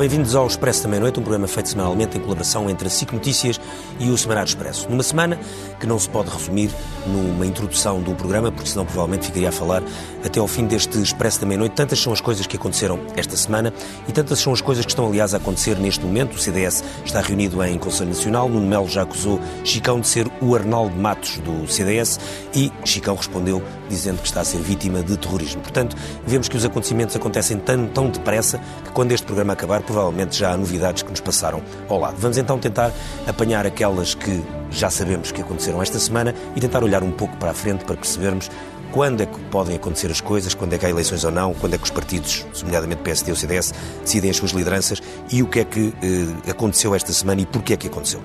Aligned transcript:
bem-vindos 0.00 0.34
ao 0.34 0.46
Expresso 0.46 0.84
da 0.84 0.88
Meia-Noite, 0.88 1.20
um 1.20 1.22
programa 1.22 1.46
feito 1.46 1.68
semanalmente 1.68 2.16
em 2.16 2.20
colaboração 2.22 2.70
entre 2.70 2.86
a 2.86 2.90
SIC 2.90 3.12
Notícias 3.12 3.60
e 3.98 4.08
o 4.08 4.16
Semanário 4.16 4.48
Expresso. 4.48 4.88
Numa 4.88 5.02
semana 5.02 5.38
que 5.78 5.86
não 5.86 5.98
se 5.98 6.08
pode 6.08 6.30
resumir 6.30 6.70
numa 7.06 7.44
introdução 7.44 8.00
do 8.00 8.14
programa, 8.14 8.50
porque 8.50 8.70
senão 8.70 8.86
provavelmente 8.86 9.26
ficaria 9.26 9.50
a 9.50 9.52
falar 9.52 9.82
até 10.24 10.40
ao 10.40 10.48
fim 10.48 10.64
deste 10.64 10.96
Expresso 11.02 11.42
da 11.42 11.46
Meia-Noite. 11.46 11.74
Tantas 11.74 11.98
são 11.98 12.14
as 12.14 12.20
coisas 12.22 12.46
que 12.46 12.56
aconteceram 12.56 12.98
esta 13.14 13.36
semana 13.36 13.74
e 14.08 14.12
tantas 14.12 14.38
são 14.38 14.54
as 14.54 14.62
coisas 14.62 14.86
que 14.86 14.90
estão, 14.90 15.06
aliás, 15.06 15.34
a 15.34 15.36
acontecer 15.36 15.76
neste 15.76 16.02
momento. 16.02 16.34
O 16.34 16.38
CDS 16.38 16.82
está 17.04 17.20
reunido 17.20 17.62
em 17.62 17.78
Conselho 17.78 18.08
Nacional. 18.08 18.48
Nuno 18.48 18.66
Melo 18.66 18.88
já 18.88 19.02
acusou 19.02 19.38
Chicão 19.64 20.00
de 20.00 20.08
ser 20.08 20.26
o 20.40 20.54
Arnaldo 20.54 20.96
Matos 20.96 21.36
do 21.40 21.70
CDS 21.70 22.18
e 22.54 22.72
Chicão 22.86 23.16
respondeu 23.16 23.62
dizendo 23.90 24.22
que 24.22 24.28
está 24.28 24.40
a 24.40 24.44
ser 24.44 24.58
vítima 24.58 25.02
de 25.02 25.16
terrorismo. 25.18 25.60
Portanto, 25.60 25.94
vemos 26.26 26.48
que 26.48 26.56
os 26.56 26.64
acontecimentos 26.64 27.14
acontecem 27.14 27.58
tão, 27.58 27.86
tão 27.88 28.08
depressa 28.08 28.58
que 28.84 28.92
quando 28.92 29.12
este 29.12 29.26
programa 29.26 29.52
acabar, 29.52 29.82
provavelmente 29.90 30.38
já 30.38 30.52
há 30.52 30.56
novidades 30.56 31.02
que 31.02 31.10
nos 31.10 31.20
passaram 31.20 31.60
ao 31.88 31.98
lado. 31.98 32.14
Vamos 32.18 32.38
então 32.38 32.58
tentar 32.58 32.92
apanhar 33.26 33.66
aquelas 33.66 34.14
que 34.14 34.42
já 34.70 34.88
sabemos 34.88 35.32
que 35.32 35.40
aconteceram 35.40 35.82
esta 35.82 35.98
semana 35.98 36.32
e 36.54 36.60
tentar 36.60 36.84
olhar 36.84 37.02
um 37.02 37.10
pouco 37.10 37.36
para 37.38 37.50
a 37.50 37.54
frente 37.54 37.84
para 37.84 37.96
percebermos 37.96 38.48
quando 38.92 39.20
é 39.22 39.26
que 39.26 39.38
podem 39.50 39.76
acontecer 39.76 40.10
as 40.10 40.20
coisas, 40.20 40.54
quando 40.54 40.74
é 40.74 40.78
que 40.78 40.86
há 40.86 40.90
eleições 40.90 41.24
ou 41.24 41.30
não, 41.30 41.54
quando 41.54 41.74
é 41.74 41.78
que 41.78 41.84
os 41.84 41.90
partidos, 41.90 42.46
nomeadamente 42.62 43.02
PSD 43.02 43.30
ou 43.30 43.36
CDS, 43.36 43.72
decidem 44.02 44.30
as 44.30 44.36
suas 44.36 44.52
lideranças 44.52 45.00
e 45.30 45.42
o 45.42 45.46
que 45.46 45.60
é 45.60 45.64
que 45.64 45.92
eh, 46.02 46.50
aconteceu 46.50 46.94
esta 46.94 47.12
semana 47.12 47.40
e 47.40 47.46
porquê 47.46 47.74
é 47.74 47.76
que 47.76 47.86
aconteceu. 47.88 48.20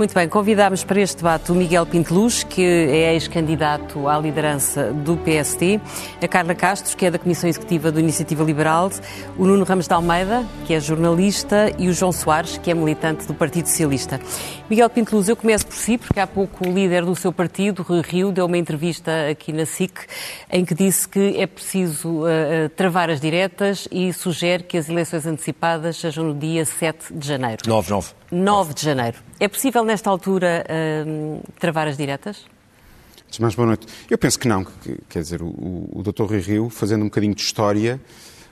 Muito 0.00 0.14
bem, 0.14 0.26
convidámos 0.26 0.82
para 0.82 0.98
este 0.98 1.18
debate 1.18 1.52
o 1.52 1.54
Miguel 1.54 1.84
Pinteluz, 1.84 2.42
que 2.42 2.62
é 2.62 3.12
ex-candidato 3.12 4.08
à 4.08 4.18
liderança 4.18 4.94
do 4.94 5.14
PSD, 5.18 5.78
a 6.22 6.26
Carla 6.26 6.54
Castro, 6.54 6.96
que 6.96 7.04
é 7.04 7.10
da 7.10 7.18
Comissão 7.18 7.50
Executiva 7.50 7.92
do 7.92 8.00
Iniciativa 8.00 8.42
Liberal, 8.42 8.90
o 9.36 9.44
Nuno 9.44 9.62
Ramos 9.62 9.86
de 9.86 9.92
Almeida, 9.92 10.42
que 10.64 10.72
é 10.72 10.80
jornalista, 10.80 11.70
e 11.78 11.90
o 11.90 11.92
João 11.92 12.12
Soares, 12.12 12.56
que 12.56 12.70
é 12.70 12.74
militante 12.74 13.26
do 13.26 13.34
Partido 13.34 13.66
Socialista. 13.66 14.18
Miguel 14.70 14.88
Pinteluz, 14.88 15.28
eu 15.28 15.36
começo 15.36 15.66
por 15.66 15.76
si, 15.76 15.98
porque 15.98 16.18
há 16.18 16.26
pouco 16.26 16.66
o 16.66 16.72
líder 16.72 17.04
do 17.04 17.14
seu 17.14 17.30
partido, 17.30 17.82
Rui 17.82 18.00
Rio, 18.00 18.32
deu 18.32 18.46
uma 18.46 18.56
entrevista 18.56 19.28
aqui 19.30 19.52
na 19.52 19.66
SIC, 19.66 19.92
em 20.50 20.64
que 20.64 20.74
disse 20.74 21.06
que 21.06 21.36
é 21.38 21.46
preciso 21.46 22.22
uh, 22.22 22.70
travar 22.74 23.10
as 23.10 23.20
diretas 23.20 23.86
e 23.92 24.10
sugere 24.14 24.62
que 24.62 24.78
as 24.78 24.88
eleições 24.88 25.26
antecipadas 25.26 25.98
sejam 25.98 26.24
no 26.24 26.34
dia 26.34 26.64
7 26.64 27.12
de 27.12 27.28
janeiro. 27.28 27.58
9, 27.66 27.90
9. 27.90 28.19
9 28.30 28.74
de 28.74 28.82
janeiro. 28.82 29.18
É 29.38 29.48
possível, 29.48 29.84
nesta 29.84 30.08
altura, 30.08 30.64
uh, 30.68 31.42
travar 31.58 31.88
as 31.88 31.96
diretas? 31.96 32.44
Antes 33.26 33.38
mais, 33.38 33.54
boa 33.54 33.66
noite. 33.66 33.86
Eu 34.08 34.18
penso 34.18 34.38
que 34.38 34.48
não. 34.48 34.64
Que, 34.64 34.98
quer 35.08 35.22
dizer, 35.22 35.42
o, 35.42 35.88
o 35.92 36.02
Dr. 36.02 36.24
Rui 36.24 36.40
Rio, 36.40 36.68
fazendo 36.68 37.02
um 37.02 37.04
bocadinho 37.04 37.34
de 37.34 37.42
história, 37.42 38.00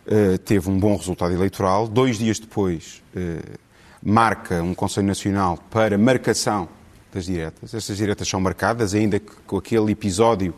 uh, 0.07 0.39
teve 0.39 0.69
um 0.69 0.79
bom 0.79 0.97
resultado 0.97 1.33
eleitoral. 1.33 1.87
Dois 1.87 2.19
dias 2.19 2.39
depois, 2.39 3.03
uh, 3.17 3.59
marca 4.03 4.63
um 4.63 4.75
Conselho 4.75 5.07
Nacional 5.07 5.59
para 5.71 5.99
marcação 5.99 6.69
das 7.13 7.27
diretas. 7.27 7.75
Estas 7.75 7.97
diretas 7.97 8.29
são 8.29 8.41
marcadas, 8.41 8.95
ainda 8.95 9.19
que 9.19 9.33
com 9.47 9.57
aquele 9.57 9.93
episódio 9.93 10.55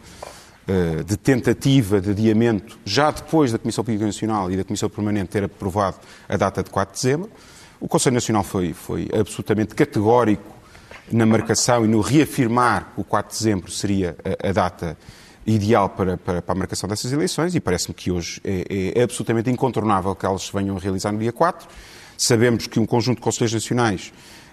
uh, 0.69 1.05
de 1.05 1.17
tentativa 1.17 2.01
de 2.01 2.11
adiamento, 2.11 2.79
já 2.85 3.11
depois 3.11 3.53
da 3.53 3.59
Comissão 3.59 3.85
Política 3.85 4.07
Nacional 4.07 4.51
e 4.51 4.57
da 4.57 4.65
Comissão 4.65 4.89
Permanente 4.89 5.31
ter 5.31 5.45
aprovado 5.45 5.99
a 6.29 6.37
data 6.37 6.63
de 6.63 6.71
4 6.71 6.95
de 6.95 7.01
dezembro. 7.03 7.31
O 7.81 7.89
Conselho 7.89 8.15
Nacional 8.15 8.45
foi, 8.45 8.75
foi 8.75 9.09
absolutamente 9.19 9.75
categórico 9.75 10.45
na 11.11 11.25
marcação 11.25 11.85
e 11.85 11.89
no 11.89 12.01
reafirmar 12.01 12.93
o 12.95 13.03
4 13.03 13.33
de 13.33 13.39
dezembro 13.39 13.71
seria 13.71 14.17
a, 14.43 14.49
a 14.51 14.53
data 14.53 14.99
ideal 15.47 15.89
para, 15.89 16.19
para, 16.19 16.43
para, 16.43 16.53
a 16.53 16.59
marcação 16.59 16.87
dessas 16.89 17.11
eleições 17.11 17.55
e 17.55 17.61
parece-me 17.61 17.95
que 17.95 18.11
hoje 18.11 18.39
é, 18.45 18.93
é, 18.95 19.03
absolutamente 19.03 19.51
incontornável 19.51 20.15
que 20.15 20.27
elas 20.27 20.43
se 20.43 20.53
venham 20.53 20.77
a 20.77 20.79
realizar 20.79 21.11
no 21.11 21.19
dia 21.19 21.33
4. 21.33 21.67
Sabemos 22.19 22.67
que 22.67 22.79
um 22.79 22.85
conjunto 22.85 23.17
de 23.17 23.23
Conselhos 23.23 23.55
Nacionais 23.55 24.13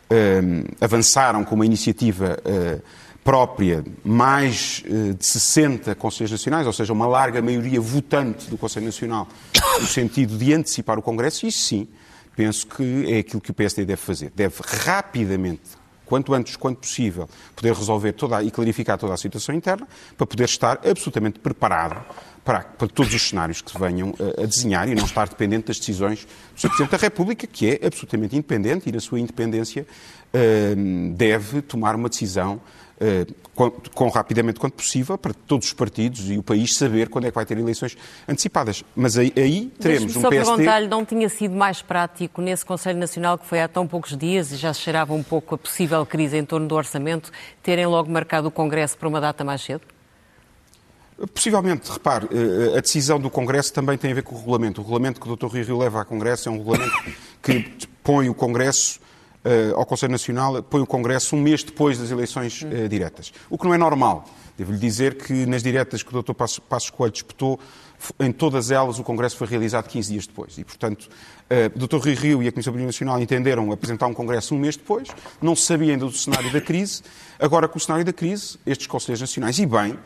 um, 0.09 0.63
avançaram 0.79 1.43
com 1.43 1.55
uma 1.55 1.65
iniciativa 1.65 2.39
uh, 2.45 2.81
própria, 3.25 3.83
mais 4.05 4.83
uh, 4.87 5.13
de 5.13 5.25
60 5.25 5.93
Conselhos 5.95 6.31
Nacionais, 6.31 6.65
ou 6.65 6.71
seja, 6.71 6.93
uma 6.93 7.05
larga 7.05 7.41
maioria 7.41 7.81
votante 7.81 8.49
do 8.49 8.57
Conselho 8.57 8.85
Nacional, 8.85 9.27
no 9.81 9.85
sentido 9.85 10.37
de 10.37 10.53
antecipar 10.53 10.97
o 10.97 11.01
Congresso, 11.01 11.45
isso 11.45 11.59
sim, 11.59 11.89
penso 12.37 12.67
que 12.67 13.11
é 13.11 13.17
aquilo 13.17 13.41
que 13.41 13.49
o 13.49 13.53
PSD 13.53 13.83
deve 13.83 13.99
fazer. 13.99 14.31
Deve 14.35 14.57
rapidamente, 14.63 15.63
quanto 16.05 16.35
antes, 16.35 16.55
quanto 16.55 16.81
possível, 16.81 17.27
poder 17.55 17.73
resolver 17.73 18.13
toda, 18.13 18.43
e 18.43 18.51
clarificar 18.51 18.95
toda 18.95 19.15
a 19.15 19.17
situação 19.17 19.55
interna, 19.55 19.87
para 20.15 20.27
poder 20.27 20.43
estar 20.43 20.79
absolutamente 20.87 21.39
preparado 21.39 22.05
para, 22.45 22.59
para 22.59 22.87
todos 22.87 23.11
os 23.11 23.27
cenários 23.27 23.59
que 23.59 23.71
se 23.71 23.79
venham 23.79 24.13
a, 24.19 24.43
a, 24.43 24.45
desenhar 24.45 24.87
e 24.87 24.93
não 24.93 25.03
estar 25.03 25.27
dependente 25.27 25.65
das 25.67 25.79
decisões 25.79 26.27
do 26.53 26.61
Sr. 26.61 26.69
Presidente 26.69 26.91
da 26.91 26.97
República, 26.97 27.47
que 27.47 27.71
é 27.71 27.87
absolutamente 27.87 28.35
independente 28.35 28.87
e, 28.87 28.91
na 28.91 28.99
sua 28.99 29.19
independência, 29.19 29.85
uh, 29.85 31.13
deve 31.15 31.63
tomar 31.63 31.95
uma 31.95 32.07
decisão 32.07 32.61
quão, 33.57 34.09
rapidamente 34.09 34.59
quanto 34.59 34.73
possível, 34.73 35.17
para 35.17 35.33
todos 35.33 35.67
os 35.67 35.73
partidos 35.73 36.29
e 36.29 36.37
o 36.37 36.43
país 36.43 36.75
saber 36.75 37.09
quando 37.09 37.25
é 37.25 37.31
que 37.31 37.35
vai 37.35 37.45
ter 37.45 37.57
eleições 37.57 37.97
antecipadas. 38.27 38.83
Mas 38.95 39.17
aí, 39.17 39.33
aí 39.35 39.71
teremos 39.79 40.15
um 40.15 40.21
só 40.21 40.29
PSD... 40.29 40.55
perguntar-lhe, 40.55 40.87
não 40.87 41.03
tinha 41.03 41.27
sido 41.27 41.55
mais 41.55 41.81
prático 41.81 42.41
nesse 42.41 42.63
Conselho 42.63 42.99
Nacional, 42.99 43.37
que 43.37 43.47
foi 43.47 43.59
há 43.59 43.67
tão 43.67 43.87
poucos 43.87 44.15
dias 44.15 44.51
e 44.51 44.57
já 44.57 44.73
se 44.73 44.81
cheirava 44.81 45.13
um 45.13 45.23
pouco 45.23 45.55
a 45.55 45.57
possível 45.57 46.05
crise 46.05 46.37
em 46.37 46.45
torno 46.45 46.67
do 46.67 46.75
orçamento, 46.75 47.31
terem 47.63 47.87
logo 47.87 48.11
marcado 48.11 48.47
o 48.47 48.51
Congresso 48.51 48.95
para 48.97 49.07
uma 49.07 49.19
data 49.19 49.43
mais 49.43 49.61
cedo? 49.61 49.81
Possivelmente, 51.33 51.91
repare, 51.91 52.27
eh, 52.31 52.77
a 52.77 52.81
decisão 52.81 53.19
do 53.19 53.27
Congresso 53.27 53.73
também 53.73 53.97
tem 53.97 54.11
a 54.11 54.13
ver 54.13 54.21
com 54.21 54.35
o 54.35 54.37
regulamento. 54.37 54.81
O 54.81 54.83
regulamento 54.83 55.19
que 55.19 55.27
o 55.27 55.35
Dr. 55.35 55.47
Rui 55.47 55.63
Rio 55.63 55.79
leva 55.79 55.97
ao 55.97 56.05
Congresso 56.05 56.47
é 56.47 56.51
um 56.51 56.59
regulamento 56.59 56.93
que 57.41 57.87
põe 58.03 58.29
o 58.29 58.35
Congresso 58.35 58.99
ao 59.75 59.85
Conselho 59.85 60.11
Nacional, 60.11 60.61
põe 60.63 60.81
o 60.81 60.85
Congresso 60.85 61.35
um 61.35 61.41
mês 61.41 61.63
depois 61.63 61.97
das 61.97 62.11
eleições 62.11 62.61
uh, 62.63 62.89
diretas. 62.89 63.31
O 63.49 63.57
que 63.57 63.65
não 63.65 63.73
é 63.73 63.77
normal. 63.77 64.25
Devo-lhe 64.57 64.77
dizer 64.77 65.15
que 65.15 65.45
nas 65.45 65.63
diretas 65.63 66.03
que 66.03 66.15
o 66.15 66.21
Dr. 66.21 66.33
Passos, 66.33 66.89
Coelho 66.89 67.13
disputou, 67.13 67.59
em 68.19 68.31
todas 68.31 68.71
elas 68.71 68.99
o 68.99 69.03
Congresso 69.03 69.37
foi 69.37 69.47
realizado 69.47 69.87
15 69.87 70.11
dias 70.11 70.27
depois. 70.27 70.57
E, 70.57 70.63
portanto, 70.63 71.07
o 71.75 71.79
Dr. 71.79 71.97
Rui 71.97 72.13
Rio 72.15 72.43
e 72.43 72.47
a 72.47 72.51
Comissão 72.51 72.73
Política 72.73 72.87
Nacional 72.87 73.21
entenderam 73.21 73.71
apresentar 73.71 74.07
um 74.07 74.13
Congresso 74.13 74.55
um 74.55 74.57
mês 74.57 74.75
depois, 74.75 75.09
não 75.39 75.55
se 75.55 75.61
sabia 75.61 75.93
ainda 75.93 76.05
do 76.05 76.11
cenário 76.11 76.51
da 76.51 76.59
crise. 76.59 77.03
Agora, 77.39 77.67
com 77.67 77.77
o 77.77 77.79
cenário 77.79 78.03
da 78.03 78.11
crise, 78.11 78.57
estes 78.65 78.87
Conselhos 78.87 79.21
Nacionais, 79.21 79.59
e 79.59 79.65
bem, 79.67 79.97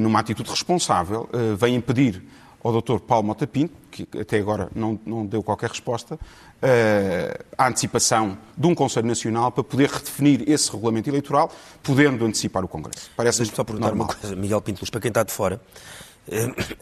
numa 0.00 0.20
atitude 0.20 0.48
responsável, 0.48 1.28
vêm 1.58 1.74
impedir 1.74 2.22
ao 2.62 2.80
Dr. 2.80 2.98
Paulo 2.98 3.26
Mota 3.26 3.46
Pinto, 3.46 3.74
que 3.90 4.06
até 4.18 4.38
agora 4.38 4.68
não, 4.74 4.98
não 5.04 5.24
deu 5.24 5.42
qualquer 5.42 5.70
resposta, 5.70 6.18
uh, 6.62 7.44
à 7.56 7.68
antecipação 7.68 8.38
de 8.56 8.66
um 8.66 8.74
Conselho 8.74 9.06
Nacional 9.06 9.50
para 9.52 9.64
poder 9.64 9.88
redefinir 9.88 10.44
esse 10.46 10.70
regulamento 10.70 11.08
eleitoral, 11.08 11.50
podendo 11.82 12.24
antecipar 12.24 12.64
o 12.64 12.68
Congresso. 12.68 13.10
Parece 13.16 13.40
me 13.40 13.46
só 13.46 13.64
perguntar 13.64 13.88
normal. 13.88 14.08
uma 14.08 14.14
coisa, 14.14 14.36
Miguel 14.36 14.60
Pinto 14.60 14.80
Luz, 14.80 14.90
para 14.90 15.00
quem 15.00 15.08
está 15.08 15.22
de 15.22 15.32
fora, 15.32 15.60
uh, 16.28 16.32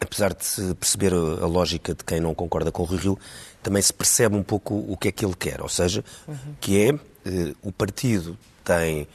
apesar 0.01 0.35
de 0.35 0.45
se 0.45 0.75
perceber 0.75 1.13
a 1.13 1.47
lógica 1.47 1.95
de 1.95 2.05
quem 2.05 2.21
não 2.21 2.35
concorda 2.35 2.73
com 2.73 2.83
o 2.83 2.87
Rio 2.87 2.99
Rio, 2.99 3.19
também 3.63 3.83
se 3.83 3.93
percebe 3.93 4.37
um 4.37 4.43
pouco 4.43 4.75
o 4.75 4.97
que 4.97 5.09
é 5.09 5.13
que 5.13 5.25
ele 5.25 5.35
quer, 5.35 5.61
ou 5.61 5.69
seja, 5.69 6.05
uhum. 6.27 6.37
que 6.61 6.81
é 6.81 6.93
uh, 6.93 7.57
o 7.63 7.73
partido 7.73 8.37
tem, 8.65 9.09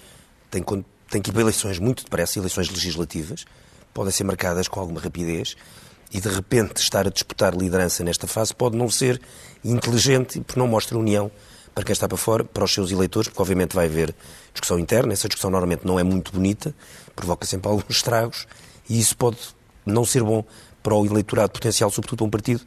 tem, 0.50 0.64
tem 1.10 1.22
que 1.22 1.30
ir 1.30 1.34
para 1.34 1.42
eleições 1.42 1.80
muito 1.80 2.04
depressa, 2.04 2.40
eleições 2.40 2.70
legislativas, 2.70 3.46
podem 3.94 4.12
ser 4.12 4.24
marcadas 4.24 4.68
com 4.68 4.80
alguma 4.80 5.00
rapidez, 5.00 5.56
e 6.14 6.20
de 6.20 6.28
repente 6.28 6.78
estar 6.82 7.08
a 7.08 7.10
disputar 7.10 7.56
liderança 7.56 8.04
nesta 8.04 8.28
fase 8.28 8.54
pode 8.54 8.76
não 8.76 8.90
ser 8.90 9.22
inteligente 9.64 10.40
porque 10.42 10.60
não 10.60 10.68
mostra 10.68 10.98
união 10.98 11.32
para 11.74 11.84
quem 11.84 11.94
está 11.94 12.08
para 12.08 12.18
fora, 12.18 12.44
para 12.44 12.64
os 12.64 12.74
seus 12.74 12.92
eleitores, 12.92 13.30
porque 13.30 13.42
obviamente 13.42 13.76
vai 13.76 13.86
haver 13.86 14.14
discussão 14.54 14.78
interna, 14.78 15.14
essa 15.14 15.28
discussão 15.28 15.50
normalmente 15.50 15.86
não 15.86 16.00
é 16.00 16.04
muito 16.04 16.32
bonita, 16.32 16.76
provoca 17.16 17.46
sempre 17.46 17.70
alguns 17.70 17.86
estragos 17.96 18.48
e 18.90 19.00
isso 19.00 19.16
pode 19.16 19.38
não 19.86 20.04
ser 20.04 20.24
bom 20.24 20.44
para 20.84 20.96
o 20.96 21.06
eleitorado 21.06 21.52
potencial, 21.52 21.90
sobretudo 21.90 22.18
para 22.20 22.28
um 22.28 22.30
partido 22.30 22.62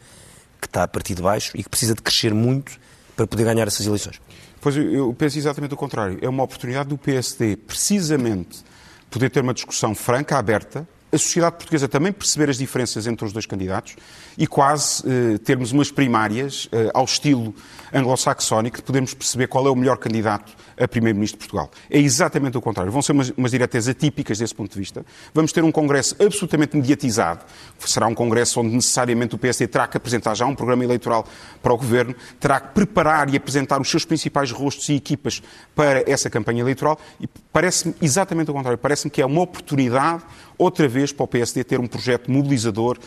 que 0.60 0.66
está 0.66 0.84
a 0.84 0.88
partir 0.88 1.14
de 1.14 1.22
baixo 1.22 1.52
e 1.54 1.62
que 1.62 1.68
precisa 1.68 1.94
de 1.94 2.02
crescer 2.02 2.32
muito 2.32 2.78
para 3.16 3.26
poder 3.26 3.44
ganhar 3.44 3.66
essas 3.66 3.86
eleições. 3.86 4.20
Pois 4.60 4.76
eu 4.76 5.12
penso 5.12 5.36
exatamente 5.36 5.74
o 5.74 5.76
contrário. 5.76 6.18
É 6.22 6.28
uma 6.28 6.42
oportunidade 6.42 6.88
do 6.88 6.96
PSD, 6.96 7.56
precisamente, 7.56 8.64
poder 9.10 9.28
ter 9.28 9.40
uma 9.40 9.52
discussão 9.52 9.94
franca, 9.94 10.38
aberta, 10.38 10.88
a 11.14 11.18
sociedade 11.18 11.56
portuguesa 11.56 11.86
também 11.88 12.12
perceber 12.12 12.50
as 12.50 12.58
diferenças 12.58 13.06
entre 13.06 13.24
os 13.24 13.32
dois 13.32 13.46
candidatos 13.46 13.94
e 14.36 14.46
quase 14.46 15.04
eh, 15.06 15.38
termos 15.38 15.70
umas 15.70 15.90
primárias 15.90 16.68
eh, 16.72 16.90
ao 16.92 17.04
estilo 17.04 17.54
anglo-saxónico 17.94 18.78
de 18.78 18.82
podermos 18.82 19.14
perceber 19.14 19.46
qual 19.46 19.66
é 19.66 19.70
o 19.70 19.76
melhor 19.76 19.96
candidato 19.98 20.52
a 20.78 20.88
Primeiro-Ministro 20.88 21.38
de 21.38 21.46
Portugal. 21.46 21.70
É 21.88 21.98
exatamente 21.98 22.58
o 22.58 22.60
contrário. 22.60 22.90
Vão 22.90 23.00
ser 23.00 23.12
umas, 23.12 23.30
umas 23.30 23.50
diretas 23.52 23.86
atípicas 23.88 24.38
desse 24.38 24.54
ponto 24.54 24.72
de 24.72 24.78
vista. 24.78 25.06
Vamos 25.32 25.52
ter 25.52 25.62
um 25.62 25.70
Congresso 25.70 26.16
absolutamente 26.20 26.76
mediatizado. 26.76 27.44
Será 27.78 28.06
um 28.06 28.14
Congresso 28.14 28.60
onde 28.60 28.74
necessariamente 28.74 29.34
o 29.34 29.38
PSD 29.38 29.68
terá 29.68 29.86
que 29.86 29.96
apresentar 29.96 30.34
já 30.34 30.46
um 30.46 30.54
programa 30.54 30.84
eleitoral 30.84 31.24
para 31.62 31.72
o 31.72 31.76
Governo, 31.76 32.14
terá 32.40 32.58
que 32.58 32.74
preparar 32.74 33.32
e 33.32 33.36
apresentar 33.36 33.80
os 33.80 33.88
seus 33.88 34.04
principais 34.04 34.50
rostos 34.50 34.88
e 34.88 34.94
equipas 34.94 35.42
para 35.74 36.10
essa 36.10 36.28
campanha 36.28 36.60
eleitoral 36.60 36.98
e 37.20 37.28
parece-me 37.52 37.94
exatamente 38.02 38.50
o 38.50 38.54
contrário. 38.54 38.78
Parece-me 38.78 39.10
que 39.10 39.22
é 39.22 39.26
uma 39.26 39.42
oportunidade, 39.42 40.22
outra 40.58 40.88
vez, 40.88 41.12
para 41.12 41.24
o 41.24 41.28
PSD 41.28 41.62
ter 41.62 41.78
um 41.78 41.86
projeto 41.86 42.30
mobilizador 42.30 42.98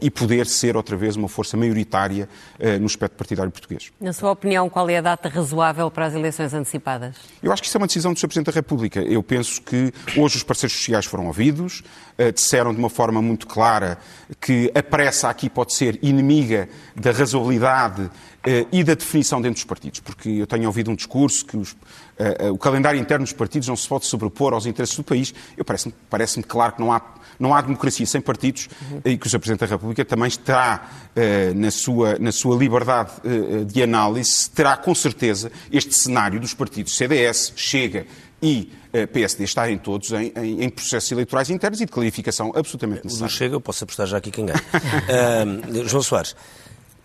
e 0.00 0.10
poder 0.10 0.46
ser 0.46 0.76
outra 0.76 0.96
vez 0.96 1.16
uma 1.16 1.28
força 1.28 1.56
maioritária 1.56 2.28
uh, 2.58 2.78
no 2.78 2.86
espectro 2.86 3.16
partidário 3.18 3.50
português. 3.50 3.90
Na 4.00 4.12
sua 4.12 4.30
opinião, 4.30 4.68
qual 4.68 4.88
é 4.88 4.98
a 4.98 5.00
data 5.00 5.28
razoável 5.28 5.90
para 5.90 6.06
as 6.06 6.14
eleições 6.14 6.54
antecipadas? 6.54 7.16
Eu 7.42 7.52
acho 7.52 7.62
que 7.62 7.68
isso 7.68 7.76
é 7.76 7.80
uma 7.80 7.86
decisão 7.86 8.12
do 8.12 8.18
Sr. 8.18 8.28
Presidente 8.28 8.46
da 8.46 8.52
República. 8.52 9.00
Eu 9.00 9.22
penso 9.22 9.60
que 9.62 9.92
hoje 10.16 10.36
os 10.36 10.42
parceiros 10.42 10.76
sociais 10.76 11.06
foram 11.06 11.26
ouvidos, 11.26 11.82
uh, 12.18 12.32
disseram 12.32 12.72
de 12.72 12.78
uma 12.78 12.90
forma 12.90 13.20
muito 13.20 13.46
clara 13.46 13.98
que 14.40 14.70
a 14.74 14.82
pressa 14.82 15.28
aqui 15.28 15.50
pode 15.50 15.74
ser 15.74 15.98
inimiga 16.02 16.68
da 16.94 17.10
razoabilidade 17.10 18.10
e 18.72 18.82
da 18.82 18.94
definição 18.94 19.40
dentro 19.40 19.54
dos 19.54 19.64
partidos, 19.64 20.00
porque 20.00 20.28
eu 20.28 20.46
tenho 20.46 20.66
ouvido 20.66 20.90
um 20.90 20.96
discurso 20.96 21.46
que 21.46 21.56
os, 21.56 21.76
o 22.52 22.58
calendário 22.58 23.00
interno 23.00 23.24
dos 23.24 23.32
partidos 23.32 23.68
não 23.68 23.76
se 23.76 23.86
pode 23.86 24.04
sobrepor 24.06 24.52
aos 24.52 24.66
interesses 24.66 24.96
do 24.96 25.04
país. 25.04 25.32
Eu 25.56 25.64
parece-me 25.64 25.94
parece 26.10 26.42
claro 26.42 26.72
que 26.72 26.80
não 26.80 26.92
há 26.92 27.00
não 27.42 27.52
há 27.54 27.60
democracia 27.60 28.06
sem 28.06 28.20
partidos 28.20 28.68
uhum. 28.90 29.00
e 29.04 29.18
que 29.18 29.26
o 29.26 29.30
Sr. 29.30 29.38
Presidente 29.40 29.60
da 29.60 29.66
República 29.66 30.04
também 30.04 30.30
terá, 30.30 30.88
eh, 31.16 31.52
na, 31.54 31.72
sua, 31.72 32.16
na 32.18 32.30
sua 32.30 32.56
liberdade 32.56 33.10
eh, 33.24 33.64
de 33.64 33.82
análise, 33.82 34.48
terá 34.50 34.76
com 34.76 34.94
certeza 34.94 35.50
este 35.70 35.92
cenário 35.92 36.38
dos 36.38 36.54
partidos 36.54 36.96
CDS, 36.96 37.52
Chega 37.56 38.06
e 38.40 38.72
eh, 38.92 39.06
PSD 39.06 39.44
estarem 39.44 39.76
todos 39.76 40.12
em, 40.12 40.32
em, 40.36 40.62
em, 40.64 40.68
processos 40.68 41.10
eleitorais 41.10 41.50
internos 41.50 41.80
e 41.80 41.86
de 41.86 41.90
clarificação 41.90 42.52
absolutamente 42.54 43.04
necessária. 43.04 43.30
Não 43.30 43.36
chega, 43.36 43.54
eu 43.56 43.60
posso 43.60 43.82
apostar 43.82 44.06
já 44.06 44.18
aqui 44.18 44.30
quem 44.30 44.46
ganha. 44.46 44.62
uh, 44.62 45.82
João 45.88 46.02
Soares, 46.02 46.36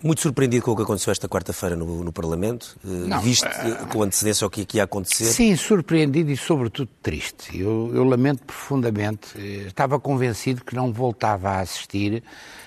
muito 0.02 0.20
surpreendido 0.20 0.64
com 0.64 0.72
o 0.72 0.76
que 0.76 0.82
aconteceu 0.82 1.10
esta 1.10 1.28
quarta-feira 1.28 1.74
no, 1.74 2.04
no, 2.04 2.12
Parlamento, 2.12 2.76
eh, 2.84 2.88
Não, 2.88 3.20
visto 3.20 3.46
uh, 3.46 3.86
com 3.88 4.02
antecedência 4.02 4.46
o 4.46 4.50
que 4.50 4.62
aqui 4.62 4.76
ia 4.76 4.84
acontecer? 4.84 5.24
Sim, 5.26 5.54
surpreendido 5.56 6.30
e 6.30 6.36
sobretudo 6.36 6.88
triste. 7.02 7.58
Eu, 7.58 7.90
eu 7.94 8.04
lamento 8.04 8.44
profundamente. 8.44 9.38
Estava 9.66 9.98
convencido 9.98 10.64
que 10.64 10.74
não 10.74 10.92
voltava 10.92 11.50
a 11.50 11.60
assistir 11.60 12.22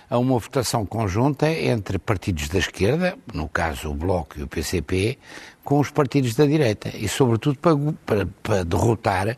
a 0.09 0.17
uma 0.17 0.37
votação 0.37 0.85
conjunta 0.85 1.49
entre 1.49 1.97
partidos 1.97 2.49
da 2.49 2.59
esquerda, 2.59 3.15
no 3.33 3.47
caso 3.47 3.89
o 3.89 3.93
Bloco 3.93 4.37
e 4.37 4.43
o 4.43 4.47
PCP, 4.47 5.17
com 5.63 5.79
os 5.79 5.89
partidos 5.89 6.35
da 6.35 6.45
direita 6.45 6.91
e, 6.93 7.07
sobretudo, 7.07 7.57
para, 7.57 7.77
para, 8.05 8.27
para 8.43 8.63
derrotar 8.65 9.37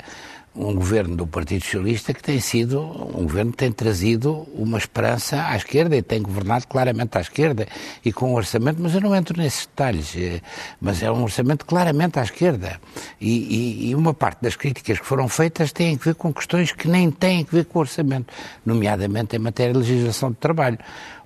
um 0.56 0.76
governo 0.76 1.16
do 1.16 1.26
Partido 1.26 1.64
Socialista 1.64 2.14
que 2.14 2.22
tem 2.22 2.40
sido 2.40 2.80
um 2.82 3.24
governo 3.24 3.52
que 3.52 3.58
tem 3.58 3.72
trazido 3.72 4.48
uma 4.54 4.78
esperança 4.78 5.48
à 5.48 5.56
esquerda 5.56 5.96
e 5.96 6.02
tem 6.02 6.22
governado 6.22 6.68
claramente 6.68 7.18
à 7.18 7.22
esquerda 7.22 7.68
e 8.06 8.14
com 8.14 8.32
um 8.32 8.36
orçamento, 8.36 8.82
mas 8.82 8.94
eu 8.94 9.02
não 9.02 9.16
entro 9.16 9.36
nesses 9.38 9.66
detalhes, 9.66 10.16
eh, 10.16 10.42
mas 10.80 11.02
é 11.02 11.12
um 11.12 11.24
orçamento 11.24 11.66
claramente 11.66 12.20
à 12.20 12.24
esquerda. 12.24 12.80
E, 13.20 13.32
e, 13.32 13.90
e 13.90 13.96
uma 13.96 14.14
parte 14.14 14.44
das 14.44 14.56
críticas 14.56 15.00
que 15.00 15.06
foram 15.06 15.28
feitas 15.28 15.72
têm 15.72 15.96
a 15.96 15.98
ver 15.98 16.16
com 16.16 16.32
questões 16.32 16.72
que 16.72 16.88
nem 16.88 17.10
têm 17.10 17.48
a 17.50 17.56
ver 17.56 17.66
com 17.66 17.80
o 17.80 17.82
orçamento, 17.82 18.32
nomeadamente 18.66 19.36
em 19.36 19.40
matéria 19.40 19.74
de 19.74 19.80
legislação 19.80 20.30
de 20.30 20.38
trabalho. 20.38 20.78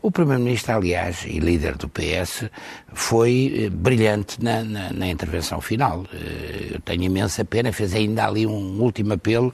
O 0.02 0.12
Primeiro-Ministro, 0.12 0.76
aliás, 0.76 1.26
e 1.26 1.40
líder 1.40 1.76
do 1.76 1.90
PS, 1.90 2.50
foi 2.94 3.66
eh, 3.66 3.70
brilhante 3.70 4.42
na, 4.42 4.64
na, 4.64 4.94
na, 4.94 5.08
intervenção 5.08 5.60
final. 5.60 6.06
Eh, 6.14 6.76
eu 6.76 6.80
tenho 6.82 7.04
imensa 7.04 7.44
pena, 7.44 7.74
fez 7.74 7.94
ainda 7.94 8.26
ali 8.26 8.46
um 8.46 8.80
último 8.80 9.17
apelo 9.18 9.54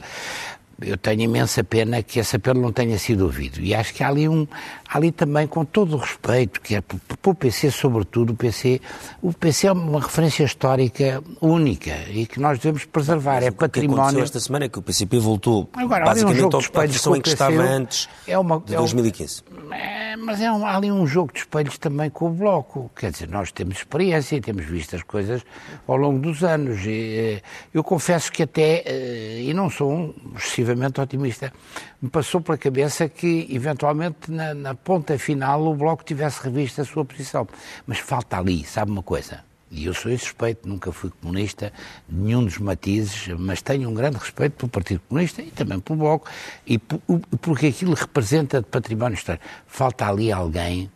eu 0.82 0.98
tenho 0.98 1.22
imensa 1.22 1.64
pena 1.64 2.02
que 2.02 2.20
esse 2.20 2.36
apelo 2.36 2.60
não 2.62 2.72
tenha 2.72 2.98
sido 2.98 3.24
ouvido. 3.26 3.60
E 3.62 3.74
acho 3.74 3.94
que 3.94 4.04
há 4.04 4.10
ali, 4.10 4.28
um, 4.28 4.48
há 4.88 4.98
ali 4.98 5.12
também, 5.12 5.48
com 5.48 5.64
todo 5.64 5.96
o 5.96 5.98
respeito, 5.98 6.62
que 6.62 6.76
é 6.76 6.82
para 6.82 6.98
o 7.24 7.36
PC, 7.36 7.72
sobretudo, 7.72 8.34
o 8.34 8.36
PC, 8.36 8.82
o 9.22 9.32
PC 9.34 9.68
é 9.68 9.72
uma 9.72 10.02
referência 10.02 10.44
histórica 10.44 11.24
única 11.42 11.96
e 12.10 12.26
que 12.26 12.40
nós 12.40 12.60
devemos 12.60 12.86
preservar. 12.86 13.36
Mas 13.36 13.46
é 13.46 13.52
património. 13.52 13.94
O 13.94 13.96
que 13.96 14.02
aconteceu 14.02 14.24
esta 14.24 14.40
semana 14.40 14.66
é 14.66 14.70
que 14.70 14.80
o 14.80 14.82
PCP 14.82 15.20
voltou 15.20 15.70
Agora, 15.74 16.06
basicamente 16.06 16.56
um 16.56 16.60
à 16.60 16.70
posição 16.70 17.16
em 17.16 17.22
que 17.22 17.30
estava 17.30 17.62
antes 17.62 18.10
é 18.28 18.38
uma, 18.38 18.60
de 18.60 18.76
2015. 18.76 19.44
É, 19.72 20.16
mas 20.16 20.42
é 20.42 20.52
um, 20.52 20.66
há 20.66 20.76
ali 20.76 20.92
um 20.92 21.06
jogo 21.06 21.32
de 21.32 21.40
espelhos 21.40 21.78
também 21.78 22.10
com 22.10 22.28
o 22.28 22.30
Bloco. 22.30 22.92
Quer 22.96 23.12
dizer, 23.12 23.30
nós 23.30 23.52
temos 23.52 23.78
experiência 23.78 24.36
e 24.36 24.42
temos 24.42 24.66
visto 24.66 24.96
as 24.96 25.04
coisas 25.04 25.44
ao 25.88 25.96
longo 25.96 26.20
dos 26.20 26.44
anos. 26.44 26.86
E, 26.86 27.40
eh, 27.40 27.42
eu 27.74 27.84
confesso 27.84 28.32
que 28.32 28.44
até, 28.44 28.84
eh, 28.86 29.42
e 29.44 29.54
não 29.54 29.70
sou 29.70 29.92
um 29.92 30.14
excessivamente 30.36 31.00
otimista, 31.00 31.54
me 32.02 32.10
passou 32.10 32.42
pela 32.42 32.58
cabeça 32.58 33.08
que, 33.08 33.48
eventualmente, 33.50 34.32
na, 34.32 34.54
na 34.54 34.76
ponta 34.76 35.18
final, 35.18 35.66
o 35.66 35.76
Bloco 35.76 36.04
tivesse 36.04 36.44
revisto 36.44 36.82
a 36.82 36.86
sua 36.86 37.06
posição. 37.06 37.48
Mas 37.88 38.00
falta 38.00 38.38
ali, 38.38 38.64
sabe 38.66 38.92
uma 38.92 39.04
coisa? 39.04 39.53
E 39.74 39.86
eu 39.86 39.94
sou 39.94 40.12
insuspeito, 40.12 40.70
nunca 40.70 40.92
fui 40.92 41.10
comunista, 41.10 41.74
nenhum 42.08 42.46
dos 42.46 42.60
matizes, 42.60 43.28
mas 43.40 43.62
tenho 43.62 43.90
um 43.90 43.94
grande 43.94 44.18
respeito 44.18 44.54
pelo 44.54 44.70
Partido 44.70 45.02
Comunista 45.10 45.42
e 45.42 45.50
também 45.50 45.80
pelo 45.80 46.00
Bloco, 46.00 46.30
e 46.66 46.78
porque 46.78 47.68
aquilo 47.68 47.96
representa 47.96 48.62
de 48.62 48.68
património 48.68 49.16
histórico. 49.16 49.44
Falta 49.66 50.08
ali 50.08 50.32
alguém 50.32 50.92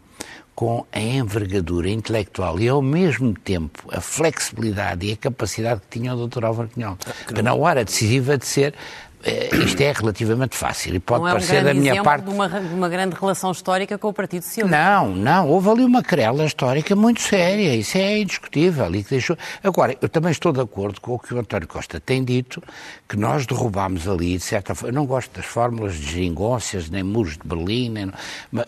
com 0.53 0.85
a 0.91 1.00
envergadura 1.00 1.88
intelectual 1.89 2.59
e, 2.59 2.68
ao 2.68 2.81
mesmo 2.81 3.31
tempo, 3.33 3.88
a 3.91 4.01
flexibilidade 4.01 5.06
e 5.06 5.13
a 5.13 5.18
capacidade 5.18 5.81
que 5.81 6.00
tinha 6.00 6.15
o 6.15 6.27
Dr. 6.27 6.45
Álvaro 6.45 6.69
Cunhal, 6.69 6.97
para 7.27 7.44
na 7.44 7.53
hora 7.53 7.85
decisiva 7.85 8.38
de 8.38 8.45
ser 8.45 8.73
isto 9.63 9.81
é 9.81 9.91
relativamente 9.91 10.56
fácil 10.56 10.95
e 10.95 11.00
pode 11.00 11.21
não 11.21 11.27
é 11.27 11.31
um 11.31 11.33
parecer 11.35 11.63
da 11.63 11.74
minha 11.74 12.03
parte. 12.03 12.25
De 12.25 12.29
uma, 12.29 12.47
de 12.47 12.74
uma 12.74 12.89
grande 12.89 13.15
relação 13.15 13.51
histórica 13.51 13.97
com 13.97 14.07
o 14.07 14.13
Partido 14.13 14.44
Socialista. 14.44 14.77
Não, 14.77 15.09
não, 15.09 15.50
houve 15.50 15.69
ali 15.69 15.83
uma 15.83 16.03
querela 16.03 16.45
histórica 16.45 16.95
muito 16.95 17.21
séria, 17.21 17.75
isso 17.75 17.97
é 17.97 18.19
indiscutível. 18.19 18.94
E 18.95 19.03
que 19.03 19.09
deixou... 19.12 19.38
Agora, 19.63 19.97
eu 20.01 20.09
também 20.09 20.31
estou 20.31 20.51
de 20.51 20.62
acordo 20.62 21.01
com 21.01 21.13
o 21.13 21.19
que 21.19 21.33
o 21.33 21.39
António 21.39 21.68
Costa 21.68 22.00
tem 22.00 22.24
dito, 22.24 22.62
que 23.07 23.18
nós 23.18 23.45
derrubámos 23.45 24.07
ali, 24.07 24.38
de 24.38 24.44
certa 24.44 24.74
forma. 24.74 24.89
Eu 24.89 24.95
não 24.95 25.06
gosto 25.06 25.31
das 25.35 25.45
fórmulas 25.45 25.95
de 25.95 26.12
geringonças, 26.12 26.89
nem 26.89 27.03
muros 27.03 27.33
de 27.33 27.47
Berlim, 27.47 27.89
nem... 27.89 28.12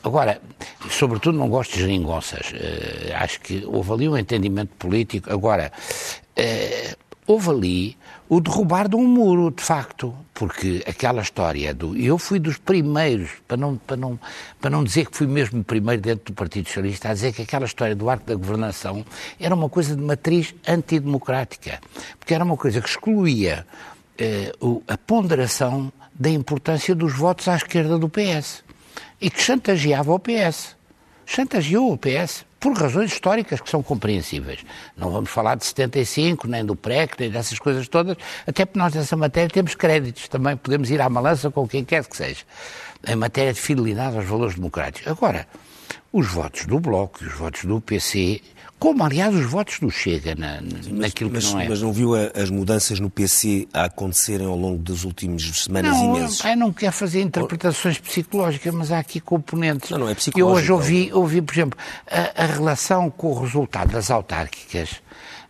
agora, 0.03 0.41
sobretudo 0.89 1.37
não 1.37 1.49
gosto 1.49 1.73
de 1.73 1.81
geringonças. 1.81 2.51
Uh, 2.51 3.15
acho 3.15 3.39
que 3.41 3.63
houve 3.65 3.91
ali 3.91 4.09
um 4.09 4.17
entendimento 4.17 4.71
político. 4.77 5.31
Agora, 5.31 5.71
uh, 6.37 7.08
houve 7.29 7.49
ali 7.51 7.97
o 8.27 8.41
derrubar 8.41 8.89
de 8.89 8.95
um 8.95 9.07
muro, 9.07 9.51
de 9.51 9.61
facto, 9.61 10.15
porque 10.33 10.83
aquela 10.87 11.21
história 11.21 11.75
do. 11.75 11.95
Eu 11.95 12.17
fui 12.17 12.39
dos 12.39 12.57
primeiros, 12.57 13.29
para 13.47 13.55
não, 13.55 13.77
para, 13.77 13.95
não, 13.95 14.19
para 14.59 14.71
não 14.71 14.83
dizer 14.83 15.05
que 15.05 15.15
fui 15.15 15.27
mesmo 15.27 15.63
primeiro 15.63 16.01
dentro 16.01 16.33
do 16.33 16.33
Partido 16.33 16.65
Socialista, 16.65 17.09
a 17.09 17.13
dizer 17.13 17.31
que 17.31 17.43
aquela 17.43 17.65
história 17.65 17.95
do 17.95 18.09
arco 18.09 18.25
da 18.25 18.33
governação 18.33 19.05
era 19.39 19.53
uma 19.53 19.69
coisa 19.69 19.95
de 19.95 20.01
matriz 20.01 20.55
antidemocrática, 20.67 21.79
porque 22.17 22.33
era 22.33 22.43
uma 22.43 22.57
coisa 22.57 22.81
que 22.81 22.89
excluía 22.89 23.63
eh, 24.17 24.51
a 24.87 24.97
ponderação 24.97 25.93
da 26.11 26.31
importância 26.31 26.95
dos 26.95 27.13
votos 27.13 27.47
à 27.47 27.55
esquerda 27.55 27.99
do 27.99 28.09
PS 28.09 28.63
e 29.21 29.29
que 29.29 29.39
chantageava 29.39 30.11
o 30.11 30.19
PS. 30.19 30.75
Chantageou 31.27 31.93
o 31.93 31.97
PS 31.97 32.43
por 32.59 32.73
razões 32.77 33.11
históricas 33.11 33.61
que 33.61 33.69
são 33.69 33.81
compreensíveis. 33.81 34.65
Não 34.97 35.09
vamos 35.09 35.29
falar 35.29 35.55
de 35.55 35.65
75, 35.65 36.47
nem 36.47 36.65
do 36.65 36.75
PREC, 36.75 37.15
nem 37.19 37.29
dessas 37.29 37.57
coisas 37.57 37.87
todas, 37.87 38.17
até 38.45 38.65
porque 38.65 38.79
nós 38.79 38.93
nessa 38.93 39.15
matéria 39.15 39.49
temos 39.49 39.75
créditos 39.75 40.27
também, 40.27 40.57
podemos 40.57 40.91
ir 40.91 41.01
à 41.01 41.09
malança 41.09 41.49
com 41.49 41.67
quem 41.67 41.85
quer 41.85 42.05
que 42.05 42.17
seja, 42.17 42.43
em 43.07 43.15
matéria 43.15 43.53
de 43.53 43.59
fidelidade 43.59 44.17
aos 44.17 44.25
valores 44.25 44.55
democráticos. 44.55 45.09
Agora, 45.09 45.47
os 46.11 46.27
votos 46.27 46.65
do 46.65 46.79
Bloco 46.79 47.23
e 47.23 47.27
os 47.27 47.33
votos 47.33 47.63
do 47.65 47.79
PC 47.79 48.41
como, 48.79 49.03
aliás, 49.03 49.35
os 49.35 49.45
votos 49.45 49.79
do 49.79 49.91
Chega 49.91 50.35
na, 50.35 50.61
naquilo 50.89 51.29
mas, 51.31 51.45
que 51.47 51.53
não 51.53 51.59
é. 51.59 51.67
Mas 51.67 51.81
não 51.81 51.91
viu 51.91 52.15
a, 52.15 52.31
as 52.33 52.49
mudanças 52.49 52.99
no 52.99 53.09
PC 53.09 53.67
a 53.73 53.85
acontecerem 53.85 54.47
ao 54.47 54.55
longo 54.55 54.81
das 54.81 55.03
últimas 55.03 55.43
semanas 55.43 55.91
não, 55.91 56.15
e 56.15 56.19
meses? 56.21 56.43
Eu 56.43 56.55
não 56.55 56.71
quero 56.71 56.93
fazer 56.93 57.21
interpretações 57.21 57.99
psicológicas, 57.99 58.73
mas 58.73 58.91
há 58.91 58.99
aqui 58.99 59.19
componentes. 59.19 59.89
Não, 59.89 59.99
não 59.99 60.09
é 60.09 60.15
psicológico. 60.15 60.39
Eu 60.39 60.55
hoje 60.55 60.71
ouvi, 60.71 61.13
ouvi 61.13 61.41
por 61.41 61.53
exemplo, 61.53 61.79
a, 62.09 62.43
a 62.43 62.45
relação 62.45 63.09
com 63.09 63.31
o 63.31 63.41
resultado 63.41 63.91
das 63.91 64.09
autárquicas 64.09 65.01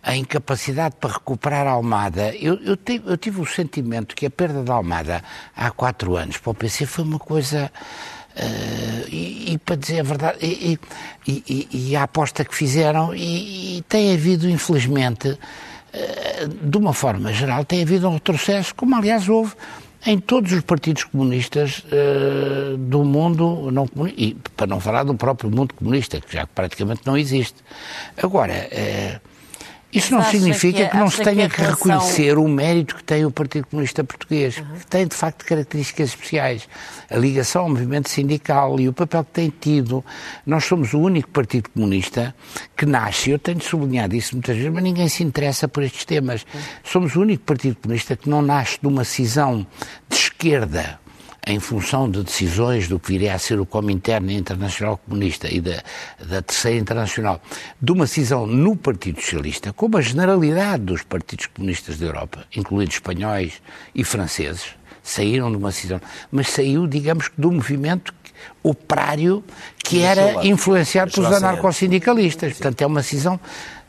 a 0.01 0.15
incapacidade 0.15 0.95
para 1.00 1.13
recuperar 1.13 1.67
a 1.67 1.71
Almada. 1.71 2.33
Eu, 2.36 2.55
eu, 2.63 2.77
tive, 2.77 3.12
eu, 3.12 3.17
tive, 3.17 3.41
o 3.41 3.45
sentimento 3.45 4.15
que 4.15 4.25
a 4.25 4.29
perda 4.29 4.63
da 4.63 4.74
Almada 4.74 5.21
há 5.55 5.69
quatro 5.71 6.15
anos 6.15 6.38
para 6.38 6.51
o 6.51 6.53
PC 6.53 6.86
foi 6.86 7.03
uma 7.03 7.19
coisa 7.19 7.71
Uh, 8.39 9.10
e, 9.10 9.53
e, 9.53 9.58
para 9.58 9.75
dizer 9.75 10.00
a 10.00 10.03
verdade, 10.03 10.38
e, 10.41 10.79
e, 11.27 11.67
e, 11.72 11.96
a 11.96 12.03
aposta 12.03 12.46
que 12.46 12.55
fizeram, 12.55 13.13
e, 13.13 13.84
tem 13.89 14.13
havido, 14.13 14.50
infelizmente, 14.50 15.27
uh, 15.29 16.48
de 16.48 16.77
uma 16.77 16.93
forma 16.93 17.34
geral, 17.34 17.65
tem 17.65 17.81
havido 17.81 18.08
um 18.08 18.13
retrocesso, 18.13 18.74
como 18.74 18.96
aliás 18.96 19.27
houve 19.27 19.53
em 20.05 20.17
todos 20.17 20.53
os 20.53 20.62
partidos 20.62 21.03
comunistas 21.03 21.79
uh, 21.79 22.77
do 22.77 23.03
mundo, 23.03 23.69
não, 23.72 23.89
e 24.15 24.38
para 24.55 24.67
não 24.67 24.79
falar 24.79 25.03
do 25.03 25.15
próprio 25.15 25.51
mundo 25.51 25.74
comunista, 25.74 26.22
que 26.22 26.34
já 26.34 26.48
praticamente 26.48 27.01
não 27.05 27.17
existe. 27.17 27.58
Agora, 28.15 28.69
isso 29.91 30.13
não 30.13 30.24
significa 30.24 30.86
que, 30.86 30.89
que, 30.89 30.98
não 30.98 31.10
se 31.10 31.24
tenha 31.24 31.50
que, 31.50 31.55
que 31.55 31.62
relação... 31.62 32.00
reconhecer 32.00 32.38
o 32.38 32.48
mérito 32.48 32.96
que 32.96 33.03
tem 33.03 33.25
o 33.25 33.31
Partido 33.31 33.67
Comunista 33.67 34.03
Português, 34.03 34.58
uhum. 34.58 34.77
que 34.79 34.88
tem 34.88 35.08
de 35.08 35.15
facto 35.15 35.43
características 35.46 36.10
especiais. 36.10 36.69
A 37.10 37.17
ligação 37.17 37.63
ao 37.63 37.69
movimento 37.69 38.10
sindical 38.10 38.79
e 38.79 38.88
o 38.88 38.93
papel 38.93 39.24
que 39.24 39.31
tem 39.31 39.50
tido. 39.50 40.05
Nós 40.46 40.65
somos 40.65 40.93
o 40.93 41.00
único 41.00 41.29
Partido 41.29 41.69
Comunista 41.69 42.36
que 42.77 42.86
nasce, 42.86 43.31
eu 43.31 43.39
tenho 43.39 43.62
sublinhado 43.62 44.15
isso 44.15 44.36
muitas 44.36 44.55
vezes, 44.55 44.72
mas 44.72 44.84
ninguém 44.84 45.10
se 45.10 45.24
interessa 45.24 45.67
por 45.67 45.84
estes 45.84 46.05
temas. 46.05 46.46
Uhum. 46.53 46.62
Somos 46.84 47.15
o 47.15 47.22
único 47.22 47.43
Partido 47.43 47.77
Comunista 47.81 48.15
que 48.15 48.29
não 48.29 48.41
nasce 48.41 48.79
de 48.79 48.88
uma 48.88 49.03
cisão 49.03 49.65
de 50.08 50.15
esquerda 50.15 51.00
em 51.48 51.60
função 51.60 52.10
de 52.10 52.24
decisões 52.24 52.88
do 52.88 53.00
que 53.00 53.13
viria 53.13 53.34
a 53.34 53.39
ser 53.39 53.60
o 53.60 53.65
Comintern 53.65 54.34
Internacional 54.36 54.98
Comunista 54.98 55.53
e 55.53 55.60
da, 55.60 55.81
da 56.24 56.41
Terceira 56.41 56.77
Internacional, 56.77 57.41
de 57.81 57.91
uma 57.91 58.05
decisão 58.05 58.46
no 58.46 58.75
Partido 58.75 59.22
Socialista, 59.22 59.74
como 59.74 59.98
a 59.98 60.01
generalidade 60.01 60.84
dos 60.84 61.03
partidos 61.03 61.48
comunistas 61.48 61.98
da 61.98 62.05
Europa, 62.05 62.46
incluindo 62.55 62.91
espanhóis 62.91 63.62
e 63.96 64.03
franceses, 64.03 64.75
saíram 65.01 65.50
de 65.50 65.58
uma 65.58 65.69
decisão, 65.69 66.00
mas 66.31 66.50
saiu, 66.50 66.86
digamos, 66.86 67.31
do 67.38 67.51
movimento 67.51 68.13
operário 68.63 69.43
que 69.84 70.01
era 70.01 70.46
influenciado 70.46 71.12
pelos 71.12 71.31
anarcossindicalistas. 71.31 72.53
Portanto, 72.53 72.81
é 72.81 72.86
uma 72.86 73.01
decisão, 73.01 73.39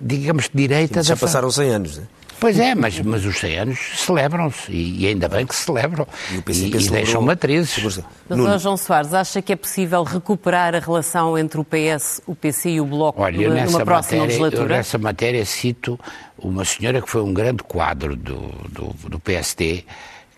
digamos, 0.00 0.44
de 0.44 0.56
direita 0.56 1.02
Já 1.02 1.14
da... 1.14 1.20
passaram 1.20 1.50
100 1.50 1.70
anos, 1.70 1.96
não 1.98 2.04
é? 2.04 2.19
Pois 2.40 2.58
é, 2.58 2.74
mas, 2.74 2.98
mas 3.00 3.24
os 3.24 3.38
100 3.38 3.58
anos 3.58 3.78
celebram-se 3.96 4.72
e, 4.72 5.02
e 5.02 5.06
ainda 5.06 5.28
bem 5.28 5.46
que 5.46 5.54
se 5.54 5.64
celebram 5.64 6.06
E 6.30 6.50
e, 6.50 6.66
e 6.66 6.90
deixam 6.90 7.20
matrizes. 7.20 8.00
Doutor 8.28 8.58
João 8.58 8.76
Soares, 8.76 9.12
acha 9.12 9.42
que 9.42 9.52
é 9.52 9.56
possível 9.56 10.02
recuperar 10.02 10.74
a 10.74 10.78
relação 10.78 11.36
entre 11.36 11.60
o 11.60 11.64
PS, 11.64 12.22
o 12.26 12.34
PC 12.34 12.70
e 12.70 12.80
o 12.80 12.86
Bloco 12.86 13.20
Olha, 13.20 13.38
numa, 13.38 13.54
nessa, 13.54 13.72
numa 13.72 13.84
próxima 13.84 14.22
matéria, 14.22 14.22
eu 14.22 14.48
legislatura? 14.48 14.76
nessa 14.76 14.98
matéria 14.98 15.44
cito 15.44 16.00
uma 16.38 16.64
senhora 16.64 17.02
que 17.02 17.08
foi 17.08 17.22
um 17.22 17.34
grande 17.34 17.62
quadro 17.62 18.16
do, 18.16 18.40
do, 18.68 19.08
do 19.08 19.20
PSD, 19.20 19.84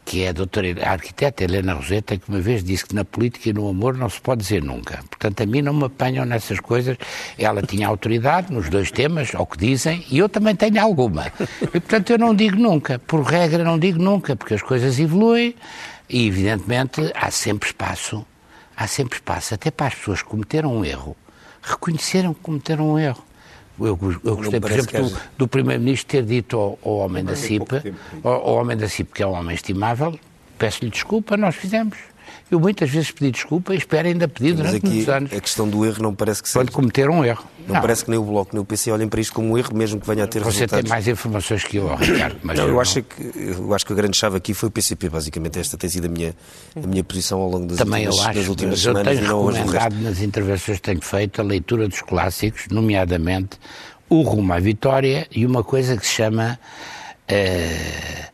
que 0.04 0.24
é 0.24 0.28
a 0.28 0.32
doutora 0.32 0.68
a 0.82 0.92
arquiteta 0.92 1.44
Helena 1.44 1.74
Roseta, 1.74 2.16
que 2.16 2.28
uma 2.28 2.40
vez 2.40 2.62
disse 2.64 2.86
que 2.86 2.94
na 2.94 3.04
política 3.04 3.48
e 3.48 3.52
no 3.52 3.68
amor 3.68 3.96
não 3.96 4.08
se 4.08 4.20
pode 4.20 4.42
dizer 4.42 4.62
nunca. 4.62 5.02
Portanto, 5.08 5.42
a 5.42 5.46
mim 5.46 5.62
não 5.62 5.72
me 5.72 5.84
apanham 5.84 6.24
nessas 6.24 6.60
coisas. 6.60 6.96
Ela 7.38 7.62
tinha 7.62 7.86
autoridade 7.86 8.52
nos 8.52 8.68
dois 8.68 8.90
temas, 8.90 9.34
ao 9.34 9.46
que 9.46 9.56
dizem, 9.56 10.04
e 10.10 10.18
eu 10.18 10.28
também 10.28 10.54
tenho 10.54 10.80
alguma. 10.82 11.32
E, 11.62 11.80
portanto, 11.80 12.10
eu 12.10 12.18
não 12.18 12.34
digo 12.34 12.56
nunca. 12.56 12.98
Por 12.98 13.22
regra, 13.22 13.64
não 13.64 13.78
digo 13.78 14.02
nunca, 14.02 14.34
porque 14.34 14.54
as 14.54 14.62
coisas 14.62 14.98
evoluem 14.98 15.54
e, 16.08 16.26
evidentemente, 16.26 17.00
há 17.14 17.30
sempre 17.30 17.68
espaço, 17.68 18.24
há 18.76 18.86
sempre 18.86 19.16
espaço, 19.16 19.54
até 19.54 19.70
para 19.70 19.86
as 19.86 19.94
pessoas 19.94 20.22
que 20.22 20.28
cometeram 20.28 20.76
um 20.76 20.84
erro, 20.84 21.16
reconheceram 21.62 22.34
que 22.34 22.40
cometeram 22.40 22.92
um 22.92 22.98
erro. 22.98 23.24
Eu, 23.80 23.98
eu 24.24 24.36
gostei, 24.36 24.60
por 24.60 24.70
exemplo, 24.70 25.08
do, 25.08 25.20
do 25.38 25.48
Primeiro-Ministro 25.48 26.08
ter 26.08 26.24
dito 26.24 26.56
ao, 26.56 26.78
ao 26.84 26.98
homem 26.98 27.24
da 27.24 27.34
CIP, 27.34 27.94
ao, 28.22 28.32
ao 28.32 28.54
homem 28.56 28.76
da 28.76 28.88
CIP, 28.88 29.12
que 29.14 29.22
é 29.22 29.26
um 29.26 29.32
homem 29.32 29.54
estimável, 29.54 30.18
peço-lhe 30.58 30.90
desculpa, 30.90 31.36
nós 31.36 31.54
fizemos. 31.54 31.96
Eu 32.50 32.60
muitas 32.60 32.90
vezes 32.90 33.10
pedi 33.10 33.30
desculpa 33.30 33.74
e 33.74 33.78
espero 33.78 34.08
ainda 34.08 34.28
pedir 34.28 34.54
durante 34.54 34.76
aqui 34.76 34.86
muitos 34.88 35.08
anos, 35.08 35.32
a 35.32 35.40
questão 35.40 35.68
do 35.68 35.84
erro 35.86 36.02
não 36.02 36.14
parece 36.14 36.42
que 36.42 36.48
seja. 36.48 36.60
quando 36.60 36.70
cometeram 36.72 37.14
um 37.20 37.24
erro. 37.24 37.44
Não, 37.66 37.80
parece 37.80 38.04
que 38.04 38.10
nem 38.10 38.18
o 38.18 38.24
Bloco 38.24 38.50
nem 38.52 38.60
o 38.60 38.64
PC 38.64 38.90
olhem 38.90 39.08
para 39.08 39.20
isto 39.20 39.32
como 39.32 39.52
um 39.52 39.56
erro, 39.58 39.74
mesmo 39.74 40.00
que 40.00 40.06
venha 40.06 40.24
a 40.24 40.26
ter 40.26 40.40
Você 40.40 40.50
resultados. 40.60 40.82
tem 40.82 40.90
mais 40.90 41.06
informações 41.08 41.64
que 41.64 41.76
eu, 41.76 41.94
Ricardo. 41.94 42.36
Mas 42.42 42.58
Não, 42.58 42.66
eu 42.66 42.72
não. 42.74 42.80
acho, 42.80 43.02
que, 43.02 43.32
eu 43.36 43.72
acho 43.74 43.86
que 43.86 43.92
a 43.92 43.96
grande 43.96 44.16
chave 44.16 44.36
aqui 44.36 44.52
foi 44.52 44.68
o 44.68 44.72
PCP, 44.72 45.08
basicamente. 45.08 45.58
Esta 45.58 45.78
tem 45.78 45.88
sido 45.88 46.06
a 46.06 46.08
minha, 46.08 46.34
a 46.76 46.86
minha 46.86 47.04
posição 47.04 47.38
ao 47.40 47.48
longo 47.48 47.66
das 47.66 47.78
Também 47.78 48.04
eu 48.04 48.10
últimas, 48.10 48.26
acho, 48.28 48.38
das 48.40 48.48
últimas 48.48 48.70
mas 48.72 48.84
eu 48.86 48.92
semanas 48.92 49.14
tenho 49.16 49.24
e 49.24 49.28
não 49.28 49.38
hoje 49.38 49.58
o 49.60 49.62
recomendado 49.62 49.94
nas 50.02 50.20
intervenções 50.20 50.76
que 50.78 50.82
tenho 50.82 51.00
feito 51.00 51.40
a 51.40 51.44
leitura 51.44 51.88
dos 51.88 52.02
clássicos, 52.02 52.66
nomeadamente 52.70 53.58
O 54.08 54.22
Rumo 54.22 54.52
à 54.52 54.58
Vitória 54.58 55.26
e 55.30 55.46
uma 55.46 55.62
coisa 55.62 55.96
que 55.96 56.04
se 56.06 56.14
chama 56.14 56.58
é, 57.28 58.28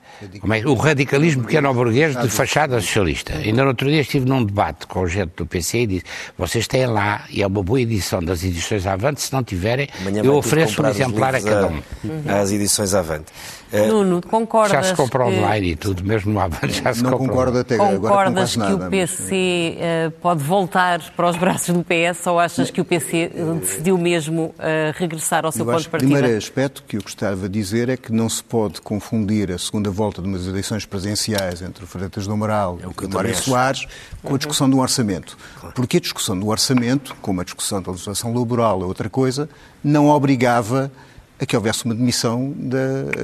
o 0.67 0.75
radicalismo 0.75 1.45
pequeno-burguês 1.45 2.21
de 2.21 2.29
fachada 2.29 2.81
socialista. 2.81 3.35
Ainda 3.35 3.63
no 3.63 3.69
outro 3.69 3.89
dia 3.89 4.01
estive 4.01 4.27
num 4.27 4.45
debate 4.45 4.87
com 4.87 5.01
o 5.01 5.09
gente 5.09 5.33
do 5.37 5.47
PC 5.47 5.79
e 5.79 5.87
disse 5.87 6.05
vocês 6.37 6.67
têm 6.67 6.87
lá, 6.87 7.25
e 7.31 7.43
é 7.43 7.47
uma 7.47 7.63
boa 7.63 7.81
edição 7.81 8.23
das 8.23 8.43
edições 8.43 8.87
Avante, 8.87 9.21
se 9.21 9.33
não 9.33 9.43
tiverem, 9.43 9.89
Amanhã 10.01 10.23
eu 10.23 10.35
ofereço 10.35 10.83
um 10.83 10.89
exemplar 10.89 11.35
a 11.35 11.41
cada 11.41 11.67
um. 11.69 11.81
Às 12.27 12.51
edições 12.51 12.95
avante. 12.95 13.27
Eh, 13.71 13.87
Nuno, 13.87 14.23
concordas 14.23 14.71
Já 14.73 14.83
se 14.83 14.95
compra 14.95 15.25
que... 15.25 15.31
online 15.31 15.71
e 15.73 15.77
tudo, 15.77 16.03
mesmo 16.03 16.33
no 16.33 16.41
Avante 16.41 16.83
já 16.83 16.95
se 16.95 17.03
Não 17.03 17.11
compra 17.13 17.27
concordo 17.29 17.59
até 17.59 17.75
agora 17.75 17.99
Concordas 17.99 18.53
que 18.53 18.59
nada. 18.59 18.75
o 18.75 18.79
mas- 18.79 18.89
PC 18.91 19.77
eh, 19.79 20.13
pode 20.23 20.43
voltar 20.43 21.01
para 21.15 21.29
os 21.29 21.37
braços 21.37 21.75
do 21.75 21.85
PS 21.85 22.27
ou 22.27 22.39
achas 22.41 22.71
que 22.71 22.81
o 22.81 22.85
PC 22.85 23.31
eh, 23.35 23.55
decidiu 23.61 23.99
mesmo 23.99 24.55
eh, 24.59 24.93
regressar 24.97 25.45
ao 25.45 25.53
seu 25.53 25.61
Eu 25.63 25.67
ponto 25.67 25.75
acho 25.77 25.85
de 25.85 25.91
que 25.91 25.97
o 25.97 25.99
partida? 25.99 26.13
primeiro 26.15 26.39
aspecto 26.39 26.83
que 26.89 26.97
eu 26.97 27.03
gostava 27.03 27.49
de 27.49 27.49
dizer 27.49 27.89
é 27.91 27.97
que 27.97 28.11
não 28.13 28.29
se 28.29 28.43
pode 28.43 28.81
confundir 28.81 29.53
a 29.53 29.59
segunda 29.59 29.91
volta 29.91 30.23
de 30.23 30.29
umas 30.29 30.47
eleições 30.47 30.87
presidenciais 30.87 31.61
entre 31.61 31.85
o 31.85 31.87
Freitas 31.87 32.27
do 32.27 32.33
Amaral 32.33 32.79
É 32.83 32.87
o 32.87 32.91
que 32.95 33.05
e 33.05 33.07
o 33.07 33.11
Mário. 33.11 33.35
Soares 33.37 33.87
com 34.23 34.35
a 34.35 34.39
discussão 34.39 34.69
do 34.71 34.79
orçamento. 34.79 35.37
Porque 35.75 35.99
a 35.99 36.01
discussão 36.01 36.39
do 36.39 36.49
orçamento, 36.49 37.15
como 37.21 37.41
a 37.41 37.45
discussão 37.45 37.83
da 37.83 37.91
legislação 37.93 38.33
laboral 38.35 38.81
ou 38.81 38.87
outra 38.89 39.11
coisa, 39.11 39.49
não 39.85 40.07
obrigava 40.09 40.91
a 41.41 41.47
que 41.47 41.55
houvesse 41.57 41.85
uma 41.85 41.95
demissão, 41.95 42.53
da, 42.57 42.79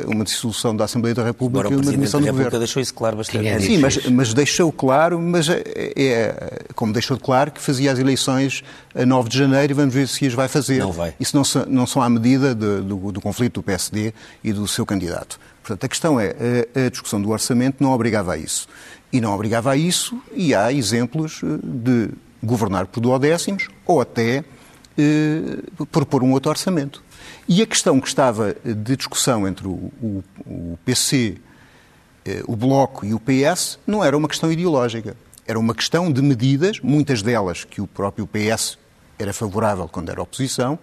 uma 0.06 0.23
dissolução 0.25 0.75
da 0.76 0.85
Assembleia 0.85 1.14
da 1.14 1.25
República 1.25 1.66
Agora 1.66 1.75
e 1.75 1.76
o 1.76 1.78
uma 1.78 1.83
Presidente 1.83 1.99
demissão 2.00 2.21
da 2.21 2.25
do 2.25 2.26
República 2.26 2.50
Governo. 2.50 2.66
deixou 2.66 2.80
isso 2.83 2.94
claro 2.94 3.16
bastante. 3.16 3.47
É. 3.49 3.59
Sim, 3.59 3.78
mas, 3.78 4.06
mas 4.06 4.33
deixou 4.35 4.71
claro, 4.71 5.21
mas 5.21 5.49
é, 5.49 5.62
é- 5.97 6.59
como 6.75 6.92
deixou 6.92 7.18
claro 7.18 7.50
que 7.50 7.61
fazia 7.61 7.90
as 7.92 7.99
eleições 7.99 8.62
a 8.94 9.04
9 9.04 9.28
de 9.28 9.38
janeiro 9.38 9.73
e 9.73 9.75
vamos 9.75 9.92
ver 9.94 10.06
se 10.06 10.26
as 10.26 10.33
vai 10.33 10.47
fazer. 10.49 10.78
Não 10.78 10.92
vai. 10.92 11.12
Isso 11.18 11.37
não, 11.37 11.42
são- 11.44 11.66
não 11.66 11.87
são 11.87 12.00
à 12.02 12.09
medida 12.09 12.54
de- 12.54 12.83
do, 12.83 13.11
do 13.12 13.21
conflito 13.21 13.54
do 13.54 13.62
PSD 13.62 14.12
e 14.44 14.52
do 14.52 14.68
seu 14.68 14.87
candidato. 14.87 15.40
Portanto, 15.62 15.85
a 15.85 15.88
questão 15.88 16.21
é, 16.21 16.35
a, 16.75 16.87
a 16.87 16.88
discussão 16.90 17.21
do 17.21 17.30
orçamento 17.30 17.76
não 17.83 17.90
obrigava 17.90 18.35
a 18.35 18.38
isso. 18.38 18.68
E 19.12 19.21
não 19.21 19.33
obrigava 19.35 19.71
a 19.73 19.76
isso, 19.76 20.16
e 20.35 20.54
há 20.54 20.73
exemplos 20.73 21.40
eh, 21.44 21.47
de 21.62 22.11
governar 22.42 22.87
por 22.87 23.00
duodécimos 23.00 23.68
ou 23.87 24.00
até 24.00 24.44
propor 25.90 26.22
um 26.22 26.32
outro 26.32 26.50
orçamento. 26.50 27.02
E 27.48 27.62
a 27.62 27.66
questão 27.66 28.00
que 28.00 28.08
estava 28.08 28.54
de 28.64 28.96
discussão 28.96 29.46
entre 29.46 29.66
o, 29.66 29.92
o- 30.02 30.24
o 30.46 30.78
PC 30.84 31.36
eh, 32.24 32.42
o 32.46 32.56
Bloco 32.56 33.04
e 33.04 33.12
o 33.12 33.20
PS 33.20 33.78
não 33.86 34.02
era 34.04 34.16
uma 34.16 34.28
questão 34.28 34.50
ideológica. 34.50 35.16
Era 35.46 35.58
uma 35.58 35.74
questão 35.74 36.10
de 36.10 36.22
medidas, 36.22 36.80
muitas 36.80 37.20
delas 37.22 37.64
que 37.64 37.80
o 37.82 37.86
próprio 37.86 38.26
PS 38.26 38.78
era 39.18 39.32
favorável 39.32 39.86
quando 39.88 40.08
era 40.10 40.22
oposição, 40.22 40.78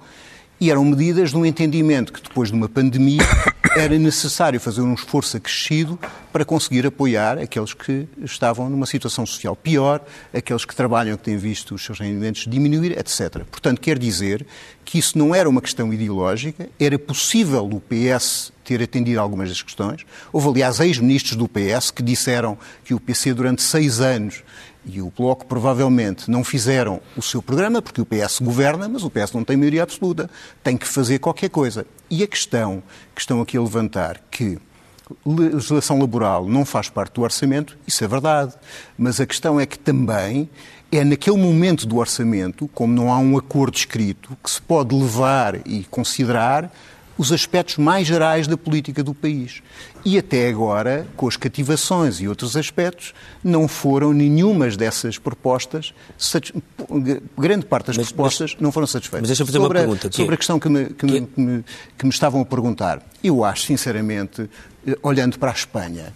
e 0.62 0.70
eram 0.70 0.86
medidas 0.86 1.32
de 1.32 1.38
um 1.38 1.44
entendimento 1.44 2.14
que 2.14 2.22
depois 2.22 2.50
de 2.50 2.56
uma 2.56 2.70
pandemia 2.70 3.24
era 3.76 3.98
necessário 3.98 4.60
fazer 4.60 4.82
um 4.82 4.94
esforço 4.94 5.36
acrescido 5.36 6.00
para 6.32 6.46
conseguir 6.46 6.86
apoiar 6.86 7.40
aqueles 7.40 7.74
que 7.74 8.08
estavam 8.22 8.70
numa 8.70 8.86
situação 8.86 9.26
social 9.26 9.56
pior, 9.56 10.06
aqueles 10.32 10.64
que 10.64 10.76
trabalham 10.76 11.18
que 11.18 11.24
têm 11.24 11.36
visto 11.36 11.74
os 11.74 11.84
seus 11.84 12.00
rendimentos 12.00 12.46
diminuir, 12.48 12.92
etc. 12.92 13.44
Portanto, 13.50 13.82
quer 13.82 13.98
dizer 13.98 14.46
que 14.86 15.00
isso 15.00 15.18
não 15.18 15.34
era 15.34 15.50
uma 15.50 15.62
questão 15.62 15.92
ideológica, 15.92 16.70
era 16.80 17.00
possível 17.00 17.66
o 17.66 17.82
PS 17.82 18.54
ter 18.64 18.84
atendido 18.84 19.20
algumas 19.20 19.50
das 19.50 19.64
questões. 19.64 20.06
Houve, 20.32 20.48
aliás, 20.50 20.80
ex-ministros 20.80 21.36
do 21.36 21.48
PS 21.48 21.90
que 21.90 22.04
disseram 22.04 22.56
que 22.86 22.94
o 22.94 23.00
PC 23.00 23.34
durante 23.34 23.64
seis 23.64 24.00
anos 24.00 24.44
e 24.86 25.02
o 25.02 25.12
Bloco 25.16 25.46
provavelmente 25.46 26.30
não 26.30 26.44
fizeram 26.44 27.00
o 27.16 27.22
seu 27.22 27.42
programa, 27.42 27.82
porque 27.82 28.02
o 28.02 28.06
PS 28.06 28.40
governa, 28.40 28.90
mas 28.90 29.04
o 29.04 29.10
PS 29.10 29.34
não 29.34 29.44
tem 29.44 29.56
maioria 29.56 29.84
absoluta. 29.84 30.30
Tem 30.64 30.76
que 30.76 30.88
fazer 30.88 31.20
qualquer 31.20 31.50
coisa. 31.50 31.86
E 32.10 32.24
a 32.24 32.28
questão 32.28 32.82
que 33.14 33.22
estão 33.22 33.42
aqui 33.42 33.58
a 33.58 33.62
levantar, 33.62 34.22
que 34.32 34.58
legislação 35.26 36.00
laboral 36.00 36.48
não 36.48 36.66
faz 36.66 36.90
parte 36.90 37.14
do 37.14 37.22
orçamento, 37.22 37.78
isso 37.86 38.04
é 38.04 38.08
verdade. 38.08 38.54
Mas 38.98 39.20
a 39.20 39.26
questão 39.26 39.60
é 39.60 39.66
que 39.66 39.78
também 39.78 40.50
é 40.92 41.04
naquele 41.04 41.38
momento 41.38 41.86
do 41.86 41.98
orçamento, 41.98 42.68
como 42.74 42.94
não 42.94 43.12
há 43.12 43.18
um 43.18 43.38
acordo 43.38 43.78
escrito, 43.78 44.38
que 44.44 44.50
se 44.50 44.62
pode 44.62 44.96
levar 44.96 45.56
e 45.66 45.84
considerar 45.90 46.72
os 47.22 47.32
aspectos 47.32 47.78
mais 47.78 48.08
gerais 48.08 48.48
da 48.48 48.58
política 48.58 49.04
do 49.04 49.14
país. 49.14 49.62
E 50.04 50.18
até 50.18 50.50
agora, 50.50 51.06
com 51.16 51.28
as 51.28 51.38
cativações 51.38 52.20
e 52.20 52.28
outros 52.28 52.58
aspectos, 52.58 53.14
não 53.44 53.68
foram 53.68 54.12
nenhumas 54.12 54.76
dessas 54.76 55.20
propostas, 55.20 55.94
grande 57.38 57.66
parte 57.68 57.88
das 57.88 57.98
Mas- 57.98 58.08
propostas 58.12 58.56
não 58.60 58.72
foram 58.72 58.88
satisfeitas. 58.88 59.22
mas 59.22 59.30
deixa-me 59.30 59.46
fazer 59.48 59.60
uma 59.60 59.66
sobre 59.66 59.78
a- 59.78 59.82
pergunta, 59.82 60.10
que 60.10 60.16
Sobre 60.16 60.32
é- 60.32 60.36
a 60.36 60.38
questão 60.38 60.60
que 60.60 60.70
me, 60.70 60.86
que, 60.86 61.06
me, 61.06 61.12
que 61.12 61.18
é- 61.18 61.22
que 61.36 61.42
me- 61.42 61.66
que 62.00 62.06
me 62.06 62.12
estavam 62.12 62.42
a 62.42 62.46
perguntar, 62.46 63.02
eu 63.24 63.44
acho, 63.44 63.66
sinceramente, 63.68 64.50
eh, 64.88 64.98
olhando 65.04 65.38
para 65.38 65.52
a 65.52 65.54
Espanha, 65.54 66.12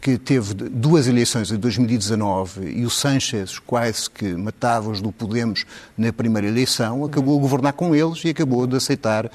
que 0.00 0.16
teve 0.16 0.54
duas 0.54 1.06
eleições 1.06 1.50
em 1.50 1.56
2019 1.56 2.70
e 2.70 2.84
o 2.84 2.90
Sánchez 2.90 3.58
quase 3.58 4.08
que 4.08 4.32
matava-os 4.34 5.00
do 5.00 5.12
Podemos 5.12 5.66
na 5.96 6.12
primeira 6.12 6.48
eleição, 6.48 7.04
acabou 7.04 7.38
a 7.38 7.40
governar 7.40 7.72
com 7.74 7.94
eles 7.94 8.24
e 8.24 8.30
acabou 8.30 8.66
de 8.66 8.76
aceitar 8.76 9.26
eh, 9.26 9.30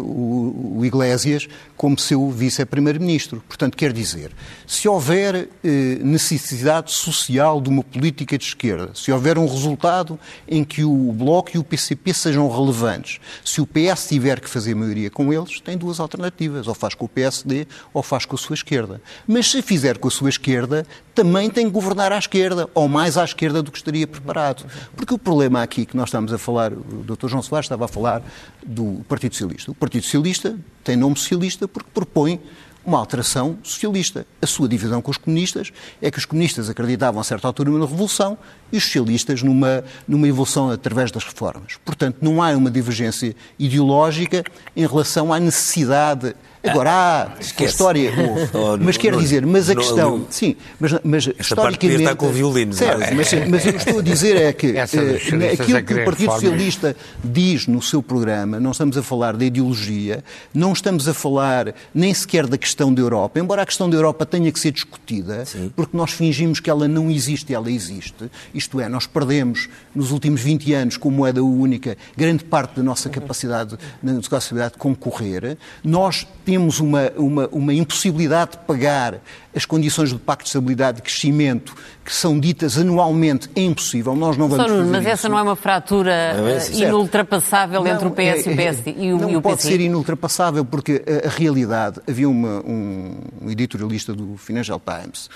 o, 0.00 0.76
o 0.78 0.84
Iglesias 0.84 1.48
como 1.76 1.98
seu 1.98 2.30
vice-primeiro-ministro. 2.30 3.42
Portanto, 3.48 3.76
quer 3.76 3.92
dizer, 3.92 4.30
se 4.66 4.88
houver 4.88 5.48
eh, 5.64 5.98
necessidade 6.02 6.92
social 6.92 7.60
de 7.60 7.68
uma 7.68 7.82
política 7.82 8.38
de 8.38 8.44
esquerda, 8.44 8.90
se 8.94 9.10
houver 9.10 9.38
um 9.38 9.46
resultado 9.46 10.18
em 10.46 10.62
que 10.62 10.84
o 10.84 11.12
Bloco 11.12 11.50
e 11.54 11.58
o 11.58 11.64
PCP 11.64 12.14
sejam 12.14 12.48
relevantes, 12.48 13.20
se 13.44 13.60
o 13.60 13.66
PS 13.66 14.08
tiver 14.08 14.40
que 14.40 14.48
fazer 14.48 14.74
maioria 14.74 15.10
com 15.10 15.32
eles, 15.32 15.60
tem 15.60 15.76
duas 15.76 15.98
alternativas, 15.98 16.68
ou 16.68 16.74
faz 16.74 16.94
com 16.94 17.06
o 17.06 17.08
PSD 17.08 17.66
ou 17.92 18.02
faz 18.02 18.24
com 18.24 18.36
a 18.36 18.38
sua 18.38 18.54
esquerda. 18.54 19.00
Mas 19.26 19.50
se 19.50 19.62
fizer 19.62 19.87
com 19.96 20.08
a 20.08 20.10
sua 20.10 20.28
esquerda, 20.28 20.84
também 21.14 21.48
tem 21.48 21.66
que 21.66 21.72
governar 21.72 22.12
à 22.12 22.18
esquerda, 22.18 22.68
ou 22.74 22.88
mais 22.88 23.16
à 23.16 23.24
esquerda 23.24 23.62
do 23.62 23.70
que 23.70 23.78
estaria 23.78 24.06
preparado. 24.06 24.66
Porque 24.94 25.14
o 25.14 25.18
problema 25.18 25.62
aqui 25.62 25.86
que 25.86 25.96
nós 25.96 26.08
estamos 26.08 26.32
a 26.32 26.38
falar, 26.38 26.72
o 26.72 27.04
Dr. 27.04 27.28
João 27.28 27.42
Soares 27.42 27.64
estava 27.64 27.84
a 27.86 27.88
falar 27.88 28.22
do 28.66 29.04
Partido 29.08 29.34
Socialista. 29.34 29.70
O 29.70 29.74
Partido 29.74 30.02
Socialista 30.02 30.58
tem 30.84 30.96
nome 30.96 31.16
socialista 31.16 31.66
porque 31.66 31.88
propõe 31.94 32.40
uma 32.88 32.98
alteração 32.98 33.58
socialista. 33.62 34.26
A 34.40 34.46
sua 34.46 34.66
divisão 34.66 35.02
com 35.02 35.10
os 35.10 35.18
comunistas 35.18 35.70
é 36.00 36.10
que 36.10 36.18
os 36.18 36.24
comunistas 36.24 36.70
acreditavam 36.70 37.20
a 37.20 37.24
certa 37.24 37.46
altura 37.46 37.70
numa 37.70 37.86
revolução 37.86 38.38
e 38.72 38.78
os 38.78 38.84
socialistas 38.84 39.42
numa, 39.42 39.84
numa 40.06 40.26
evolução 40.26 40.70
através 40.70 41.10
das 41.10 41.22
reformas. 41.22 41.76
Portanto, 41.84 42.16
não 42.22 42.42
há 42.42 42.50
uma 42.56 42.70
divergência 42.70 43.36
ideológica 43.58 44.42
em 44.74 44.86
relação 44.86 45.32
à 45.32 45.38
necessidade 45.38 46.34
Agora, 46.62 46.90
há 46.90 47.22
a 47.36 47.64
história 47.64 48.10
houve. 48.18 48.50
Oh, 48.54 48.76
mas 48.78 48.96
quer 48.96 49.16
dizer, 49.16 49.46
mas 49.46 49.70
a 49.70 49.74
questão. 49.74 50.26
sim, 50.30 50.56
mas, 50.78 50.92
mas 51.04 51.26
historicamente. 51.38 52.02
Está 52.02 52.14
com 52.14 52.28
violino. 52.30 52.72
Certo, 52.72 53.14
mas, 53.14 53.32
mas 53.48 53.66
eu 53.66 53.76
estou 53.76 53.98
a 54.00 54.02
dizer 54.02 54.36
é 54.36 54.52
que 54.52 54.76
eh, 54.76 54.82
aquilo 54.82 55.82
que 55.82 55.94
o 55.94 56.04
Partido 56.04 56.32
Socialista 56.32 56.96
diz 57.22 57.66
no 57.66 57.80
seu 57.80 58.02
programa, 58.02 58.58
não 58.58 58.72
estamos 58.72 58.96
a 58.96 59.02
falar 59.02 59.36
da 59.36 59.44
ideologia, 59.44 60.24
não 60.52 60.72
estamos 60.72 61.08
a 61.08 61.14
falar 61.14 61.74
nem 61.94 62.12
sequer 62.12 62.46
da 62.46 62.58
questão 62.58 62.92
da 62.92 63.00
Europa, 63.00 63.38
embora 63.38 63.62
a 63.62 63.66
questão 63.66 63.88
da 63.88 63.96
Europa 63.96 64.26
tenha 64.26 64.50
que 64.50 64.58
ser 64.58 64.72
discutida, 64.72 65.44
sim. 65.44 65.72
porque 65.74 65.96
nós 65.96 66.12
fingimos 66.12 66.60
que 66.60 66.68
ela 66.68 66.88
não 66.88 67.10
existe 67.10 67.52
e 67.52 67.54
ela 67.54 67.70
existe. 67.70 68.30
Isto 68.52 68.80
é, 68.80 68.88
nós 68.88 69.06
perdemos 69.06 69.68
nos 69.94 70.10
últimos 70.10 70.40
20 70.40 70.72
anos, 70.74 70.96
como 70.96 71.16
moeda 71.16 71.42
única, 71.42 71.96
grande 72.16 72.44
parte 72.44 72.76
da 72.76 72.82
nossa 72.82 73.08
capacidade, 73.08 73.78
da 74.02 74.12
nossa 74.12 74.28
capacidade 74.28 74.72
de 74.72 74.78
concorrer. 74.78 75.56
Nós 75.84 76.26
temos 76.48 76.80
uma, 76.80 77.12
uma, 77.14 77.46
uma 77.52 77.74
impossibilidade 77.74 78.52
de 78.52 78.58
pagar 78.60 79.20
as 79.58 79.66
condições 79.66 80.12
do 80.12 80.18
Pacto 80.20 80.44
de 80.44 80.50
Estabilidade 80.50 81.00
e 81.00 81.02
Crescimento 81.02 81.74
que 82.04 82.14
são 82.14 82.38
ditas 82.38 82.78
anualmente 82.78 83.50
é 83.54 83.60
impossível. 83.60 84.14
Nós 84.14 84.36
não 84.36 84.48
vamos 84.48 84.70
fazer 84.70 84.84
Mas 84.84 85.04
essa 85.04 85.28
não 85.28 85.38
é 85.38 85.42
uma 85.42 85.56
fratura 85.56 86.12
é 86.12 86.86
inultrapassável 86.86 87.82
não, 87.82 87.90
entre 87.90 88.06
o 88.06 88.10
PS 88.12 88.46
é, 88.46 88.50
e 88.50 88.52
o 88.52 88.56
PSD 88.56 88.94
e 88.96 89.12
o, 89.12 89.18
não 89.18 89.30
e 89.30 89.36
o 89.36 89.42
pode 89.42 89.62
ser 89.62 89.80
inultrapassável 89.80 90.64
porque 90.64 91.02
a, 91.06 91.26
a 91.26 91.30
realidade, 91.30 92.00
havia 92.08 92.28
uma, 92.28 92.60
um, 92.64 93.16
um, 93.42 93.50
editorialista 93.50 94.14
do 94.14 94.36
Financial 94.36 94.80
Times 94.80 95.28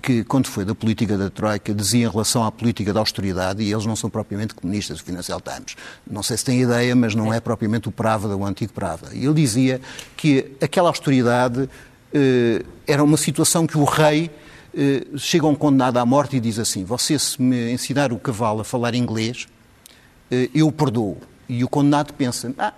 que, 0.00 0.22
quando 0.22 0.46
foi 0.46 0.64
da 0.64 0.74
política 0.74 1.18
da 1.18 1.28
Troika, 1.28 1.74
dizia 1.74 2.06
em 2.06 2.10
relação 2.10 2.44
à 2.44 2.52
política 2.52 2.92
da 2.92 3.00
austeridade, 3.00 3.62
e 3.62 3.72
eles 3.72 3.86
não 3.86 3.96
são 3.96 4.10
propriamente 4.10 4.54
comunistas, 4.54 5.00
o 5.00 5.02
Financial 5.04 5.40
Times. 5.40 5.76
Não 6.08 6.22
sei 6.22 6.36
se 6.36 6.44
têm 6.44 6.60
ideia, 6.60 6.94
mas 6.94 7.14
não 7.14 7.32
é 7.32 7.40
propriamente 7.40 7.88
o 7.88 7.92
Pravda, 7.92 8.36
o 8.36 8.44
antigo 8.44 8.72
Pravda. 8.72 9.08
E 9.14 9.24
ele 9.24 9.32
dizia 9.32 9.80
que 10.14 10.52
aquela 10.60 10.90
austeridade 10.90 11.62
eh, 11.62 11.66
era 12.86 13.02
uma 13.02 13.16
situação 13.16 13.66
que 13.66 13.76
o 13.76 13.84
rei 13.84 14.30
eh, 14.76 15.06
chega 15.16 15.46
a 15.46 15.48
um 15.48 15.54
condenado 15.54 15.98
à 15.98 16.04
morte 16.04 16.36
e 16.36 16.40
diz 16.40 16.58
assim: 16.58 16.84
Você, 16.84 17.16
se 17.18 17.40
me 17.40 17.72
ensinar 17.72 18.12
o 18.12 18.18
cavalo 18.18 18.60
a 18.60 18.64
falar 18.64 18.94
inglês, 18.94 19.46
eh, 20.30 20.50
eu 20.52 20.70
perdoo. 20.72 21.16
E 21.48 21.62
o 21.62 21.68
condenado 21.68 22.12
pensa: 22.12 22.52
Ah, 22.58 22.74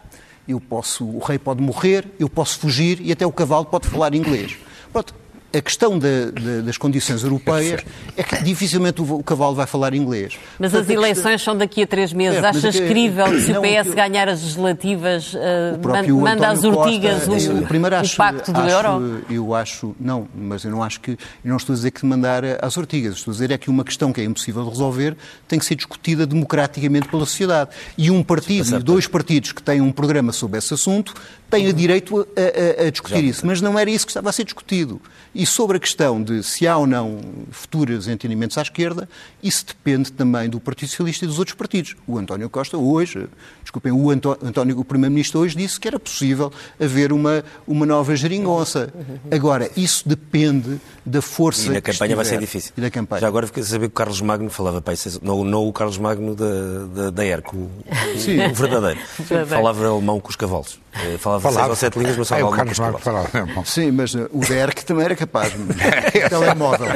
eu 0.47 0.61
posso, 0.61 1.05
o 1.05 1.19
rei 1.19 1.38
pode 1.38 1.62
morrer, 1.62 2.07
eu 2.19 2.28
posso 2.28 2.59
fugir 2.59 3.00
e 3.00 3.11
até 3.11 3.26
o 3.26 3.33
cavalo 3.33 3.64
pode 3.64 3.88
falar 3.88 4.14
inglês. 4.14 4.57
Pronto, 4.93 5.14
a 5.57 5.61
questão 5.61 5.99
de, 5.99 6.31
de, 6.33 6.63
das 6.63 6.77
condições 6.77 7.23
europeias 7.23 7.83
é 8.17 8.23
que 8.23 8.43
dificilmente 8.43 9.01
o, 9.01 9.15
o, 9.15 9.23
cavalo 9.23 9.55
vai 9.55 9.67
falar 9.67 9.95
inglês. 9.95 10.39
Mas 10.59 10.73
Portanto, 10.73 10.91
as 10.91 10.97
eleições 10.97 11.33
questão... 11.33 11.55
são 11.55 11.59
daqui 11.59 11.83
a 11.83 11.87
três 11.87 12.13
meses. 12.13 12.43
É, 12.43 12.47
Achas 12.47 12.77
é, 12.77 12.89
crível 12.89 13.27
que 13.27 13.41
se 13.41 13.53
não, 13.53 13.61
o 13.61 13.65
PS 13.65 13.95
ganhar 13.95 14.29
as 14.29 14.43
legislativas, 14.43 15.35
uh, 15.35 16.19
manda 16.21 16.49
às 16.49 16.63
urtigas 16.63 17.25
Costa, 17.25 17.53
o, 17.53 17.67
primeiro 17.67 17.97
acho, 17.97 18.15
o 18.15 18.17
pacto 18.17 18.53
do 18.53 18.61
acho, 18.61 18.71
euro? 18.71 19.25
Eu 19.31 19.55
acho, 19.55 19.97
não, 19.99 20.29
mas 20.35 20.65
eu 20.65 20.71
não 20.71 20.83
acho 20.83 21.01
que, 21.01 21.13
eu 21.13 21.19
não 21.45 21.57
estou 21.57 21.73
a 21.73 21.77
dizer 21.77 21.91
que 21.91 22.05
mandar 22.05 22.43
às 22.63 22.77
urtigas. 22.77 23.17
Estou 23.17 23.33
a 23.33 23.35
dizer 23.35 23.51
é 23.51 23.59
que 23.59 23.71
uma 23.71 23.85
questão 23.85 24.13
que 24.13 24.21
é 24.21 24.25
impossível 24.25 24.65
de 24.65 24.71
resolver 24.71 25.17
tem 25.49 25.59
que 25.59 25.65
ser 25.65 25.75
discutida 25.75 26.27
democraticamente 26.27 27.09
pela 27.09 27.25
sociedade. 27.25 27.71
E 27.97 28.11
um 28.11 28.23
partido, 28.23 28.77
e 28.77 28.83
dois 28.83 29.07
partidos 29.07 29.53
que 29.53 29.63
têm 29.63 29.81
um 29.81 29.93
programa 29.93 30.33
sobre 30.33 30.59
esse 30.59 30.75
assunto, 30.75 31.15
têm 31.51 31.69
o 31.69 31.73
direito 31.73 32.27
a, 32.37 32.83
a, 32.83 32.87
a 32.87 32.91
discutir 32.91 33.23
Já, 33.23 33.31
isso. 33.31 33.47
Mas 33.47 33.61
não 33.61 33.79
era 33.79 33.91
isso 33.91 34.07
que 34.07 34.11
estava 34.11 34.31
a 34.31 34.33
ser 34.33 34.45
discutido. 34.45 35.01
E 35.35 35.46
sobre 35.47 35.76
a 35.76 35.81
questão 35.81 36.23
de 36.23 36.43
se 36.43 36.67
há 36.67 36.76
ou 36.76 36.87
não 36.87 37.19
futuros 37.51 38.09
entendimentos 38.09 38.59
à 38.59 38.62
esquerda, 38.62 39.09
isso 39.42 39.66
depende 39.66 40.12
também 40.12 40.49
do 40.49 40.61
Partido 40.61 40.88
Socialista 40.88 41.25
e 41.25 41.29
dos 41.29 41.38
outros 41.38 41.57
partidos. 41.57 41.97
O 42.07 42.18
António 42.18 42.49
Costa 42.51 42.77
hoje, 42.77 43.29
desculpem, 43.62 43.92
o 43.92 44.11
António, 44.11 44.79
o 44.79 44.85
Primeiro-Ministro 44.85 45.40
hoje 45.40 45.57
disse 45.57 45.79
que 45.79 45.88
era 45.88 45.99
possível 45.99 46.53
haver 46.81 47.12
uma, 47.12 47.44
uma 47.66 47.87
nova 47.87 48.14
geringonça. 48.16 48.92
Agora, 49.31 49.70
isso 49.77 50.09
depende 50.09 50.81
da 51.05 51.23
força. 51.23 51.68
E 51.68 51.70
na 51.70 51.81
campanha 51.81 52.16
vai 52.16 52.25
ser 52.25 52.38
difícil. 52.38 52.73
E 52.77 52.81
da 52.81 52.90
campanha. 52.90 53.20
Já 53.20 53.29
agora 53.29 53.47
fiquei 53.47 53.62
a 53.62 53.66
saber 53.66 53.87
que 53.87 53.92
o 53.92 53.97
Carlos 53.97 54.20
Magno 54.20 54.51
falava, 54.51 54.81
pai, 54.81 54.97
não, 55.23 55.44
não 55.44 55.68
o 55.68 55.73
Carlos 55.73 55.99
Magno 55.99 56.35
da, 56.35 56.87
da, 56.94 57.11
da 57.11 57.25
ERC, 57.25 57.55
o, 57.55 57.70
Sim. 58.18 58.44
o 58.47 58.55
verdadeiro. 58.55 59.01
Falava 59.49 59.87
alemão 59.87 60.20
com 60.20 60.29
os 60.29 60.37
cavalos. 60.37 60.79
Eh, 60.92 61.18
falava, 61.18 61.42
falava. 61.42 61.61
seis 61.61 61.68
ou 61.68 61.77
sete 61.77 61.99
línguas, 61.99 62.16
mas 62.16 62.29
falava 62.29 62.47
é, 62.47 62.49
alemão 62.49 62.66
com 62.66 62.73
os 62.73 62.79
cavalos. 62.79 63.03
Falava, 63.03 63.64
Sim, 63.66 63.90
mas 63.90 64.14
uh, 64.14 64.31
o 64.33 64.40
da 64.40 64.55
ERC 64.55 64.85
também 64.85 65.05
era 65.05 65.16
capaz. 65.16 65.36
telemóvel. 66.29 66.88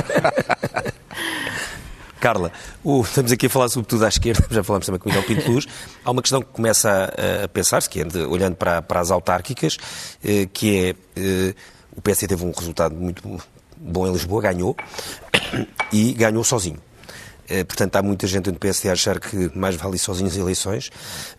Carla, 2.21 2.53
o, 2.85 3.01
estamos 3.01 3.33
aqui 3.33 3.47
a 3.47 3.51
falar 3.51 3.69
sobretudo 3.71 4.05
à 4.05 4.09
esquerda, 4.09 4.47
já 4.51 4.63
falamos 4.63 4.85
também 4.85 5.01
com 5.01 5.09
o 5.09 5.13
Miguel 5.13 5.27
Pinto 5.27 5.51
Luz. 5.51 5.67
Há 6.05 6.11
uma 6.11 6.21
questão 6.21 6.43
que 6.43 6.49
começa 6.49 6.91
a, 6.91 7.45
a 7.45 7.49
pensar-se, 7.49 7.89
que 7.89 8.01
é 8.01 8.05
de, 8.05 8.19
olhando 8.21 8.57
para, 8.57 8.83
para, 8.83 9.01
as 9.01 9.11
autárquicas, 9.11 9.79
eh, 10.23 10.47
que 10.53 10.77
é 10.77 10.95
eh, 11.17 11.55
o 11.97 12.03
PSD 12.03 12.29
teve 12.29 12.45
um 12.45 12.53
resultado 12.53 12.95
muito 12.95 13.23
bom 13.75 14.07
em 14.07 14.13
Lisboa, 14.13 14.43
ganhou, 14.43 14.77
e 15.91 16.13
ganhou 16.13 16.45
sozinho. 16.45 16.79
Eh, 17.49 17.65
portanto, 17.65 17.97
há 17.97 18.03
muita 18.03 18.27
gente 18.27 18.51
no 18.51 18.59
PSD 18.59 18.91
a 18.91 18.93
achar 18.93 19.19
que 19.19 19.51
mais 19.57 19.75
vale 19.75 19.97
ir 19.97 19.99
sozinho 19.99 20.29
as 20.29 20.37
eleições. 20.37 20.91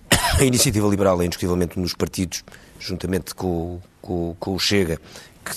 A 0.39 0.43
iniciativa 0.43 0.87
liberal 0.87 1.21
é 1.21 1.25
indiscutivelmente 1.25 1.79
um 1.79 1.83
dos 1.83 1.93
partidos, 1.93 2.43
juntamente 2.79 3.35
com, 3.35 3.79
com, 4.01 4.35
com 4.39 4.55
o 4.55 4.59
Chega, 4.59 4.99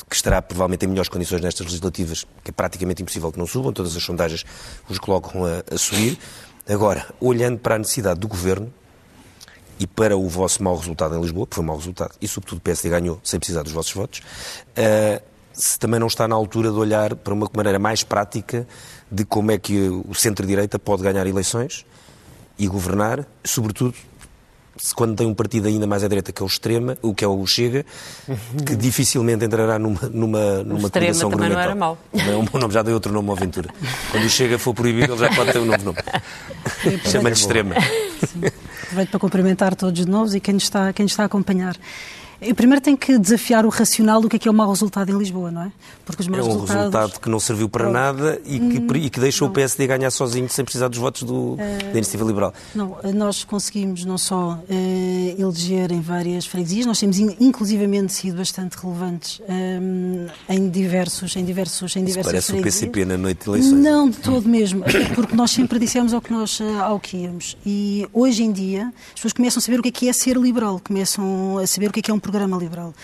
que, 0.02 0.14
estará 0.14 0.40
provavelmente 0.42 0.84
em 0.84 0.88
melhores 0.88 1.08
condições 1.08 1.40
nestas 1.40 1.66
legislativas, 1.66 2.24
que 2.42 2.50
é 2.50 2.52
praticamente 2.52 3.02
impossível 3.02 3.30
que 3.30 3.38
não 3.38 3.46
subam, 3.46 3.72
todas 3.72 3.96
as 3.96 4.02
sondagens 4.02 4.44
os 4.88 4.98
colocam 4.98 5.44
a, 5.44 5.62
a 5.72 5.78
subir. 5.78 6.18
Agora, 6.68 7.06
olhando 7.20 7.58
para 7.58 7.74
a 7.74 7.78
necessidade 7.78 8.20
do 8.20 8.28
Governo 8.28 8.72
e 9.78 9.86
para 9.86 10.16
o 10.16 10.28
vosso 10.28 10.62
mau 10.62 10.76
resultado 10.76 11.14
em 11.14 11.20
Lisboa, 11.20 11.46
que 11.46 11.54
foi 11.54 11.64
um 11.64 11.66
mau 11.66 11.76
resultado, 11.76 12.14
e 12.20 12.28
sobretudo 12.28 12.58
o 12.58 12.60
PSD 12.60 12.88
ganhou 12.88 13.20
sem 13.22 13.38
precisar 13.38 13.62
dos 13.62 13.72
vossos 13.72 13.92
votos, 13.92 14.20
uh, 14.20 15.22
se 15.52 15.78
também 15.78 16.00
não 16.00 16.06
está 16.06 16.26
na 16.26 16.34
altura 16.34 16.70
de 16.70 16.76
olhar 16.76 17.14
para 17.14 17.32
uma 17.32 17.48
maneira 17.54 17.78
mais 17.78 18.02
prática 18.02 18.66
de 19.10 19.24
como 19.24 19.52
é 19.52 19.58
que 19.58 19.88
o 19.88 20.14
centro-direita 20.14 20.78
pode 20.78 21.02
ganhar 21.02 21.26
eleições 21.26 21.86
e 22.58 22.66
governar, 22.66 23.26
sobretudo 23.44 23.94
quando 24.94 25.16
tem 25.16 25.26
um 25.26 25.34
partido 25.34 25.68
ainda 25.68 25.86
mais 25.86 26.02
à 26.02 26.08
direita 26.08 26.32
que 26.32 26.42
é 26.42 26.44
o 26.44 26.46
Extrema, 26.46 26.96
o 27.02 27.14
que 27.14 27.24
é 27.24 27.28
o 27.28 27.46
Chega, 27.46 27.84
que 28.66 28.74
dificilmente 28.76 29.44
entrará 29.44 29.78
numa, 29.78 30.00
numa, 30.12 30.64
numa 30.64 30.90
coligação 30.90 31.30
também 31.30 31.48
não 31.48 31.60
era 31.60 31.74
mau. 31.74 31.98
bom 32.50 32.58
nome, 32.58 32.74
já 32.74 32.82
deu 32.82 32.94
outro 32.94 33.12
nome 33.12 33.30
à 33.30 33.32
aventura. 33.32 33.68
Quando 34.10 34.24
o 34.24 34.30
Chega 34.30 34.58
for 34.58 34.74
proibido, 34.74 35.12
ele 35.12 35.20
já 35.20 35.34
pode 35.34 35.52
ter 35.52 35.58
um 35.58 35.64
novo 35.64 35.84
nome. 35.84 35.98
Chama-lhe 37.10 37.34
Extrema. 37.34 37.74
Aproveito 38.82 39.10
para 39.10 39.20
cumprimentar 39.20 39.74
todos 39.74 40.04
de 40.04 40.10
novo 40.10 40.36
e 40.36 40.40
quem 40.40 40.56
está, 40.56 40.92
quem 40.92 41.06
está 41.06 41.22
a 41.22 41.26
acompanhar. 41.26 41.76
Eu 42.40 42.54
primeiro 42.54 42.80
tenho 42.80 42.96
que 42.96 43.18
desafiar 43.18 43.64
o 43.64 43.68
racional 43.68 44.20
do 44.20 44.28
que 44.28 44.36
é, 44.36 44.38
que 44.38 44.48
é 44.48 44.50
o 44.50 44.54
mau 44.54 44.68
resultado 44.68 45.10
em 45.10 45.16
Lisboa, 45.16 45.50
não 45.50 45.62
é? 45.62 45.72
Porque 46.04 46.22
os 46.22 46.28
maus 46.28 46.40
é 46.40 46.44
um 46.44 46.52
resultados... 46.52 46.76
resultado 46.76 47.20
que 47.20 47.28
não 47.28 47.40
serviu 47.40 47.68
para 47.68 47.88
nada 47.90 48.40
e 48.44 48.58
que, 48.58 48.78
hum, 48.78 48.96
e 48.96 49.10
que 49.10 49.20
deixou 49.20 49.46
não. 49.46 49.52
o 49.52 49.54
PSD 49.54 49.86
ganhar 49.86 50.10
sozinho 50.10 50.48
sem 50.48 50.64
precisar 50.64 50.88
dos 50.88 50.98
votos 50.98 51.22
do, 51.22 51.52
uh, 51.52 51.56
da 51.56 51.92
Iniciativa 51.92 52.24
Liberal. 52.24 52.54
Não, 52.74 52.96
nós 53.14 53.44
conseguimos 53.44 54.04
não 54.04 54.18
só 54.18 54.58
uh, 54.68 55.40
eleger 55.40 55.92
em 55.92 56.00
várias 56.00 56.46
freguesias, 56.46 56.86
nós 56.86 56.98
temos 56.98 57.18
inclusivamente 57.18 58.12
sido 58.12 58.36
bastante 58.36 58.76
relevantes 58.76 59.40
um, 59.48 60.26
em 60.48 60.68
diversos 60.68 61.36
em 61.36 61.44
diversos 61.44 61.96
em 61.96 62.04
diversas 62.04 62.32
parece 62.32 62.52
freguesias. 62.52 62.82
o 62.82 62.86
PCP 62.86 63.04
na 63.04 63.16
noite 63.16 63.44
de 63.44 63.50
eleições. 63.50 63.82
Não, 63.82 64.10
de 64.10 64.18
todo 64.18 64.48
mesmo, 64.48 64.82
porque 65.14 65.34
nós 65.34 65.50
sempre 65.50 65.78
dissemos 65.78 66.12
ao 66.12 66.20
que 66.20 66.32
nós 66.32 66.60
ao 66.82 66.98
que 66.98 67.16
íamos. 67.16 67.56
E 67.64 68.06
hoje 68.12 68.42
em 68.42 68.52
dia 68.52 68.92
as 69.08 69.14
pessoas 69.14 69.32
começam 69.32 69.60
a 69.60 69.62
saber 69.62 69.80
o 69.80 69.82
que 69.82 69.88
é 69.88 69.92
que 69.92 70.08
é 70.08 70.12
ser 70.12 70.36
liberal, 70.36 70.80
começam 70.82 71.58
a 71.58 71.66
saber 71.66 71.88
o 71.88 71.92
que 71.92 72.00
é 72.00 72.02
que 72.02 72.10
é 72.10 72.14
um 72.14 72.20
programa 72.24 72.56
liberal. 72.56 72.94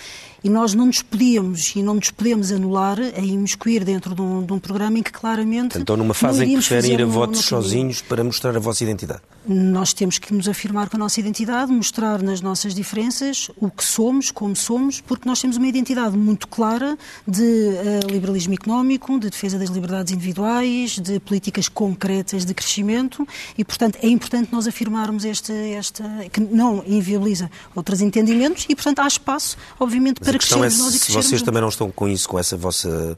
E 0.43 0.49
nós 0.49 0.73
não 0.73 0.87
nos 0.87 1.01
podíamos 1.03 1.75
e 1.75 1.83
não 1.83 1.95
nos 1.95 2.09
podemos 2.09 2.51
anular 2.51 2.97
a 2.99 3.19
imiscuir 3.19 3.83
dentro 3.83 4.15
de 4.15 4.21
um, 4.21 4.43
de 4.43 4.51
um 4.51 4.59
programa 4.59 4.97
em 4.97 5.03
que 5.03 5.11
claramente. 5.11 5.77
Então, 5.77 5.95
numa 5.95 6.13
fase 6.13 6.43
em 6.43 6.47
que 6.47 6.53
preferem 6.55 6.93
ir 6.93 7.01
a 7.01 7.05
votos 7.05 7.41
sozinhos 7.41 8.01
para 8.01 8.23
mostrar 8.23 8.55
a 8.55 8.59
vossa 8.59 8.83
identidade? 8.83 9.21
Nós 9.47 9.91
temos 9.93 10.19
que 10.19 10.33
nos 10.33 10.47
afirmar 10.47 10.87
com 10.89 10.97
a 10.97 10.99
nossa 10.99 11.19
identidade, 11.19 11.71
mostrar 11.71 12.21
nas 12.21 12.41
nossas 12.41 12.75
diferenças 12.75 13.49
o 13.57 13.69
que 13.69 13.83
somos, 13.83 14.29
como 14.29 14.55
somos, 14.55 15.01
porque 15.01 15.27
nós 15.27 15.41
temos 15.41 15.57
uma 15.57 15.67
identidade 15.67 16.15
muito 16.15 16.47
clara 16.47 16.97
de 17.27 17.41
uh, 17.41 18.11
liberalismo 18.11 18.53
económico, 18.53 19.19
de 19.19 19.29
defesa 19.29 19.57
das 19.57 19.69
liberdades 19.69 20.13
individuais, 20.13 20.99
de 20.99 21.19
políticas 21.19 21.67
concretas 21.67 22.45
de 22.45 22.53
crescimento 22.53 23.27
e, 23.57 23.65
portanto, 23.65 23.97
é 24.01 24.07
importante 24.07 24.49
nós 24.51 24.67
afirmarmos 24.67 25.25
este, 25.25 25.53
esta, 25.73 26.03
que 26.31 26.39
não 26.39 26.83
inviabiliza 26.85 27.49
outros 27.75 28.01
entendimentos 28.01 28.65
e, 28.69 28.75
portanto, 28.75 28.99
há 28.99 29.07
espaço, 29.07 29.57
obviamente, 29.79 30.19
para 30.19 30.30
para 30.31 30.37
a 30.37 30.39
questão 30.39 30.59
é 30.59 30.67
crescermos 30.67 30.85
nós 30.85 30.95
e 30.95 30.99
se 30.99 31.05
crescermos 31.05 31.25
vocês 31.25 31.39
juntos. 31.39 31.45
também 31.45 31.61
não 31.61 31.69
estão 31.69 31.91
com 31.91 32.07
isso, 32.07 32.27
com 32.29 32.39
essa 32.39 32.57
vossa, 32.57 33.17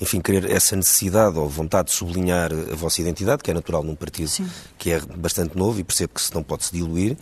enfim, 0.00 0.20
querer 0.20 0.50
essa 0.50 0.74
necessidade 0.76 1.38
ou 1.38 1.48
vontade 1.48 1.88
de 1.90 1.94
sublinhar 1.96 2.50
a 2.52 2.74
vossa 2.74 3.00
identidade, 3.00 3.42
que 3.42 3.50
é 3.50 3.54
natural 3.54 3.82
num 3.82 3.94
partido 3.94 4.28
Sim. 4.28 4.46
que 4.78 4.90
é 4.90 5.00
bastante 5.16 5.56
novo 5.56 5.78
e 5.80 5.84
percebo 5.84 6.14
que 6.14 6.22
se 6.22 6.34
não 6.34 6.42
pode 6.42 6.64
se 6.64 6.72
diluir, 6.72 7.16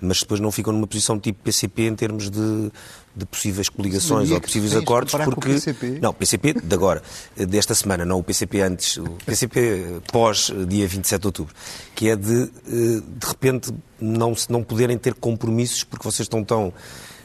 mas 0.00 0.20
depois 0.20 0.40
não 0.40 0.50
ficam 0.50 0.72
numa 0.72 0.86
posição 0.86 1.18
tipo 1.20 1.40
PCP 1.42 1.82
em 1.82 1.94
termos 1.94 2.30
de, 2.30 2.72
de 3.14 3.24
possíveis 3.26 3.68
coligações 3.68 4.30
ou 4.30 4.40
possíveis 4.40 4.74
acordos, 4.74 5.12
porque 5.24 5.50
PCP. 5.54 5.98
não, 6.02 6.12
PCP 6.12 6.54
de 6.54 6.74
agora, 6.74 7.02
desta 7.36 7.74
semana, 7.74 8.04
não 8.04 8.18
o 8.18 8.22
PCP 8.22 8.60
antes, 8.60 8.96
o 8.96 9.04
PCP 9.24 10.00
pós 10.12 10.50
eh, 10.54 10.64
dia 10.64 10.86
27 10.88 11.20
de 11.20 11.26
outubro, 11.26 11.54
que 11.94 12.08
é 12.08 12.16
de, 12.16 12.42
eh, 12.42 12.48
de 12.66 13.26
repente, 13.26 13.72
não, 14.00 14.34
se- 14.34 14.50
não 14.50 14.62
poderem 14.62 14.98
ter 14.98 15.14
compromissos 15.14 15.84
porque 15.84 16.04
vocês 16.04 16.24
estão 16.26 16.42
tão 16.44 16.72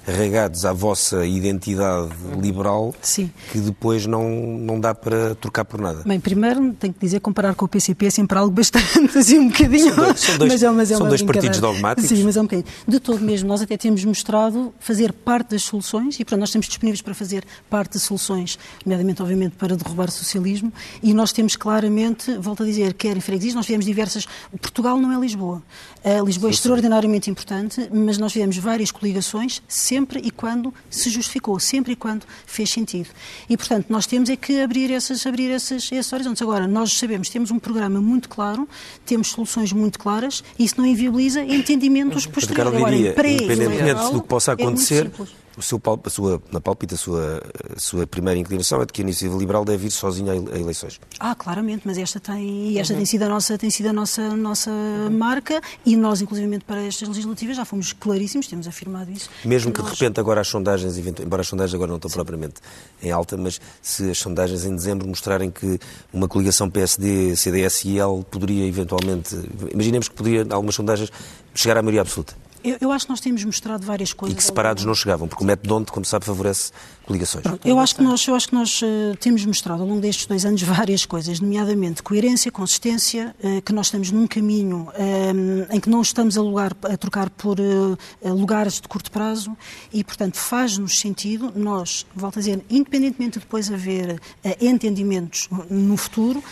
arraigados 0.08 0.66
à 0.66 0.74
vossa 0.74 1.26
identidade 1.26 2.10
liberal 2.40 2.94
Sim. 3.02 3.30
que 3.52 3.60
depois 3.60 4.06
não, 4.06 4.30
não 4.30 4.80
dá 4.80 4.94
para 4.96 5.36
trocar 5.36 5.66
por 5.66 5.80
nada. 5.80 6.04
Bem, 6.06 6.20
primeiro 6.20 6.74
tenho 6.74 6.94
que 6.94 7.00
dizer 7.00 7.20
comparar 7.20 7.54
com 7.56 7.66
o 7.66 7.68
PCP 7.68 8.08
é 8.08 8.10
sempre 8.10 8.38
algo 8.38 8.52
bastante 8.52 9.00
assim 9.18 9.40
um 9.40 9.48
bocadinho. 9.50 9.94
São 9.94 10.04
dois- 10.06 10.20
são 10.20 10.38
dois- 10.38 10.52
mas 10.54 10.64
é, 10.64 10.70
mas 10.72 10.92
é 10.92 10.98
são 10.98 11.08
dois 11.08 11.22
partidos 11.22 11.60
dogmáticos. 11.60 12.10
Sim, 12.10 12.24
mas 12.24 12.36
é 12.38 12.40
um 12.42 12.44
bocadinho. 12.46 12.68
De 12.88 13.00
todo 13.00 13.20
mesmo, 13.22 13.48
nós 13.48 13.62
até 13.62 13.78
temos 13.78 14.04
mostrado 14.06 14.74
fazer 14.80 15.14
parte 15.14 15.52
das 15.52 15.64
soluções 15.64 16.16
e, 16.16 16.26
portanto, 16.26 16.40
nós 16.40 16.50
estamos 16.50 16.68
disponíveis 16.68 17.02
para 17.02 17.14
fazer 17.14 17.44
parte 17.70 17.94
das 17.94 18.04
soluções, 18.04 18.58
nomeadamente, 18.86 19.22
obviamente, 19.22 19.56
para 19.56 19.76
derrubar 19.76 20.10
o 20.10 20.12
socialismo 20.12 20.72
e 21.04 21.14
nós 21.14 21.32
temos 21.32 21.56
claramente, 21.56 22.36
volto 22.38 22.64
a 22.64 22.66
dizer, 22.66 22.94
quer 22.94 23.16
em 23.16 23.22
freguesias, 23.22 23.54
nós 23.54 23.66
fizemos 23.66 23.86
diversas. 23.86 24.26
Portugal 24.62 24.98
não 24.98 25.12
é 25.16 25.20
Lisboa. 25.20 25.62
A 26.04 26.22
Lisboa 26.24 26.50
é 26.50 26.54
extraordinariamente 26.54 27.30
importante, 27.30 27.88
mas 27.94 28.18
nós 28.18 28.34
fizemos 28.34 28.58
várias 28.58 28.92
coligações 28.92 29.62
sempre 29.92 30.22
e 30.24 30.32
quando 30.32 30.74
se 30.90 31.10
justificou, 31.10 31.60
sempre 31.60 31.92
e 31.92 31.96
quando 31.98 32.24
fez 32.46 32.70
sentido. 32.70 33.10
E, 33.50 33.58
portanto, 33.58 33.88
nós 33.90 34.08
temos 34.08 34.30
é 34.30 34.38
que 34.38 34.62
abrir, 34.62 34.90
essas, 34.90 35.26
abrir 35.26 35.52
essas, 35.52 35.92
esses 35.92 36.14
horizontes. 36.14 36.42
Agora, 36.42 36.66
nós 36.66 36.94
sabemos, 36.94 37.28
temos 37.28 37.52
um 37.52 37.60
programa 37.60 38.00
muito 38.00 38.30
claro, 38.30 38.70
temos 39.06 39.28
soluções 39.28 39.74
muito 39.74 40.00
claras 40.00 40.46
e 40.58 40.64
isso 40.64 40.76
não 40.78 40.86
inviabiliza 40.86 41.44
entendimentos 41.44 42.26
posteriores. 42.26 42.74
Agora, 42.74 42.96
diria, 42.96 43.10
independentemente 43.10 44.14
do 44.14 44.22
que 44.22 44.28
possa 44.30 44.52
é 44.52 44.54
acontecer, 44.54 45.04
simples. 45.08 45.30
O 45.62 45.64
seu, 45.64 45.82
a 46.06 46.10
sua, 46.10 46.42
na 46.52 46.60
palpite, 46.60 46.96
a 46.96 46.98
sua, 46.98 47.42
a 47.76 47.80
sua 47.80 48.08
primeira 48.08 48.40
inclinação 48.40 48.82
é 48.82 48.86
de 48.86 48.92
que 48.92 49.02
a 49.02 49.04
iniciativa 49.04 49.38
liberal 49.40 49.64
deve 49.64 49.88
ir 49.88 49.92
sozinha 49.92 50.32
a 50.34 50.36
ele- 50.36 50.52
a 50.52 50.58
eleições. 50.60 51.00
Ah, 51.20 51.36
claramente, 51.36 51.84
mas 51.86 51.98
esta 51.98 52.20
tem, 52.20 52.78
esta 52.80 52.94
Uhum. 52.94 53.00
tem 53.00 53.06
sido 53.06 53.24
a 53.24 53.30
nossa, 53.30 53.58
tem 53.58 53.70
sido 53.70 53.88
a 53.90 53.94
nossa, 53.94 54.36
nossa 54.36 54.72
marca 55.12 55.62
e 55.86 55.96
nós, 55.96 56.22
inclusivamente 56.22 56.66
para 56.66 56.82
estas 56.82 57.08
legislativas, 57.08 57.56
já 57.58 57.64
fomos 57.66 57.94
claríssimos, 57.94 58.48
temos 58.48 58.68
afirmado 58.68 59.12
isso. 59.12 59.30
Mesmo 59.46 59.72
que 59.72 59.82
de 59.82 59.88
nós- 59.88 60.00
repente 60.00 60.20
agora 60.20 60.42
as 60.42 60.48
sondagens, 60.48 60.98
embora 60.98 61.42
as 61.42 61.48
sondagens 61.48 61.76
agora 61.76 61.90
não 61.90 61.98
estão 61.98 62.10
propriamente 62.12 62.56
em 63.02 63.12
alta, 63.12 63.38
mas 63.38 63.60
se 63.82 64.10
as 64.10 64.18
sondagens 64.18 64.66
em 64.66 64.76
dezembro 64.76 65.08
mostrarem 65.08 65.52
que 65.52 65.80
uma 66.12 66.28
coligação 66.28 66.70
PSD, 66.70 67.36
CDS 67.36 67.86
e 67.86 68.00
L 68.00 68.24
poderia 68.30 68.66
eventualmente, 68.66 69.36
imaginemos 69.72 70.08
que 70.10 70.16
poderia, 70.16 70.42
algumas 70.50 70.76
sondagens, 70.76 71.12
chegar 71.54 71.78
à 71.78 71.82
maioria 71.82 72.02
absoluta. 72.02 72.34
Eu, 72.64 72.78
eu 72.82 72.92
acho 72.92 73.06
que 73.06 73.12
nós 73.12 73.20
temos 73.20 73.44
mostrado 73.44 73.86
várias 73.86 74.14
coisas. 74.14 74.34
E 74.34 74.38
que 74.38 74.44
separados 74.44 74.86
não 74.86 74.94
chegavam, 74.94 75.28
porque 75.28 75.44
o 75.44 75.48
método 75.48 75.76
onde, 75.76 75.92
como 75.92 76.06
sabe, 76.06 76.26
favorece 76.26 76.72
coligações. 77.06 77.44
Eu 77.66 77.80
acho 77.80 77.96
que 77.96 78.04
nós, 78.04 78.26
eu 78.28 78.36
acho 78.36 78.48
que 78.50 78.56
nós 78.56 78.80
eh, 78.84 79.16
temos 79.20 79.44
mostrado 79.46 79.82
ao 79.82 79.88
longo 79.88 80.00
destes 80.02 80.26
dois 80.28 80.46
anos 80.46 80.62
várias 80.64 81.06
coisas, 81.06 81.40
nomeadamente 81.40 82.02
coerência, 82.04 82.52
consistência, 82.52 83.36
eh, 83.44 83.62
que 83.62 83.74
nós 83.74 83.88
estamos 83.88 84.12
num 84.12 84.28
caminho 84.28 84.88
eh, 84.94 85.32
em 85.76 85.80
que 85.80 85.90
não 85.90 86.02
estamos 86.02 86.38
a, 86.38 86.42
lugar- 86.42 86.76
a 86.84 86.96
trocar 86.98 87.30
por 87.32 87.58
eh, 87.60 88.30
lugares 88.30 88.76
de 88.80 88.88
curto 88.88 89.12
prazo 89.12 89.56
e, 89.92 90.04
portanto, 90.04 90.38
faz-nos 90.38 91.00
sentido 91.00 91.52
nós, 91.56 92.06
volto 92.16 92.38
a 92.38 92.40
dizer, 92.42 92.64
independentemente 92.70 93.40
de 93.40 93.46
depois 93.46 93.72
haver 93.72 94.20
entendimentos 94.60 95.50
no 95.70 95.98
futuro, 95.98 96.44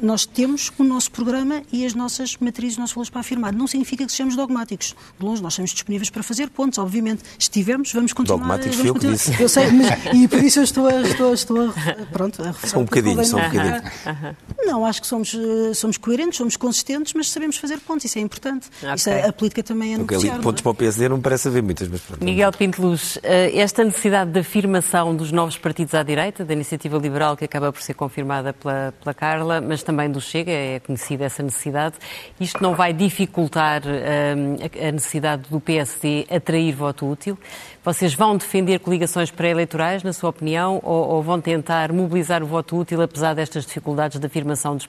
nós 0.00 0.24
temos 0.26 0.70
o 0.78 0.84
nosso 0.84 1.10
programa 1.10 1.62
e 1.72 1.84
as 1.86 1.94
nossas 1.94 2.36
matrizes, 2.38 2.72
os 2.74 2.78
nossos 2.78 2.94
valores 2.94 3.10
para 3.10 3.20
afirmar. 3.20 3.52
Não 3.52 3.66
significa 3.66 4.04
que 4.06 4.12
sejamos 4.12 4.36
dogmáticos. 4.36 4.94
De 5.18 5.24
longe, 5.24 5.42
nós 5.42 5.52
estamos 5.54 5.70
disponíveis 5.72 6.10
para 6.10 6.22
fazer 6.22 6.48
pontos, 6.50 6.78
obviamente. 6.78 7.22
Se 7.38 7.50
tivermos, 7.50 7.92
vamos 7.92 8.12
continuar. 8.12 8.38
Dogmáticos 8.38 8.76
vamos 8.76 8.80
fui 8.80 8.88
eu 8.90 8.94
que 8.94 9.00
continuar. 9.00 9.16
disse. 9.38 9.42
Eu 9.42 9.48
sei, 9.48 9.70
mas, 9.72 10.14
e 10.14 10.28
por 10.28 10.42
isso 10.42 10.58
eu 10.60 10.64
estou 10.64 10.86
a, 10.86 11.00
estou, 11.02 11.34
estou 11.34 11.68
a, 11.70 11.72
pronto, 12.12 12.42
a 12.42 12.46
reforçar 12.48 12.68
Só 12.76 12.80
um 12.80 12.84
bocadinho, 12.84 13.24
só 13.24 13.36
um 13.36 13.40
no- 13.42 13.48
bocadinho. 13.50 13.82
Não, 14.64 14.84
acho 14.84 15.00
que 15.00 15.06
somos, 15.06 15.34
eh, 15.34 15.74
somos 15.74 15.96
coerentes, 15.96 16.38
somos 16.38 16.56
consistentes, 16.56 17.12
mas 17.14 17.30
sabemos 17.30 17.56
fazer 17.56 17.78
pontos, 17.80 18.04
isso 18.04 18.18
é 18.18 18.22
importante. 18.22 18.68
Ok. 18.82 18.94
Isso 18.94 19.10
é- 19.10 19.28
a 19.28 19.32
política 19.32 19.62
também 19.62 19.94
é 19.94 19.98
Porque 19.98 20.14
ali 20.14 20.24
negociar. 20.24 20.42
pontos 20.42 20.62
para 20.62 20.70
o 20.70 20.74
PSD 20.74 21.08
não 21.08 21.16
me 21.16 21.22
parece 21.22 21.48
haver 21.48 21.62
muitas, 21.62 21.88
mas 21.88 22.00
pronto. 22.00 22.24
Miguel 22.24 22.52
Pinteluz, 22.52 23.18
eh, 23.22 23.58
esta 23.58 23.82
necessidade 23.84 24.30
de 24.30 24.38
afirmação 24.40 25.14
dos 25.14 25.32
novos 25.32 25.56
partidos 25.56 25.94
à 25.94 26.02
direita, 26.02 26.44
da 26.44 26.52
Iniciativa 26.52 26.98
Liberal, 26.98 27.36
que 27.36 27.44
acaba 27.44 27.72
por 27.72 27.80
ser 27.82 27.94
confirmada 27.94 28.52
pela, 28.52 28.92
pela 29.02 29.14
Carla, 29.14 29.60
mas 29.60 29.82
também 29.88 30.10
do 30.10 30.20
Chega, 30.20 30.52
é 30.52 30.80
conhecida 30.80 31.24
essa 31.24 31.42
necessidade, 31.42 31.94
isto 32.38 32.62
não 32.62 32.74
vai 32.74 32.92
dificultar 32.92 33.80
eh, 33.86 34.86
a 34.86 34.92
necessidade 34.92 35.48
do 35.48 35.58
PSD 35.58 36.26
atrair 36.30 36.74
voto 36.74 37.10
útil? 37.10 37.38
Vocês 37.82 38.12
vão 38.12 38.36
defender 38.36 38.80
coligações 38.80 39.30
pré-eleitorais, 39.30 40.02
na 40.02 40.12
sua 40.12 40.28
opinião, 40.28 40.78
ou, 40.82 41.08
ou 41.08 41.22
vão 41.22 41.40
tentar 41.40 41.90
mobilizar 41.90 42.42
o 42.42 42.46
voto 42.46 42.76
útil, 42.76 43.00
apesar 43.00 43.32
destas 43.32 43.64
dificuldades 43.64 44.20
de 44.20 44.26
afirmação 44.26 44.76
dos, 44.76 44.86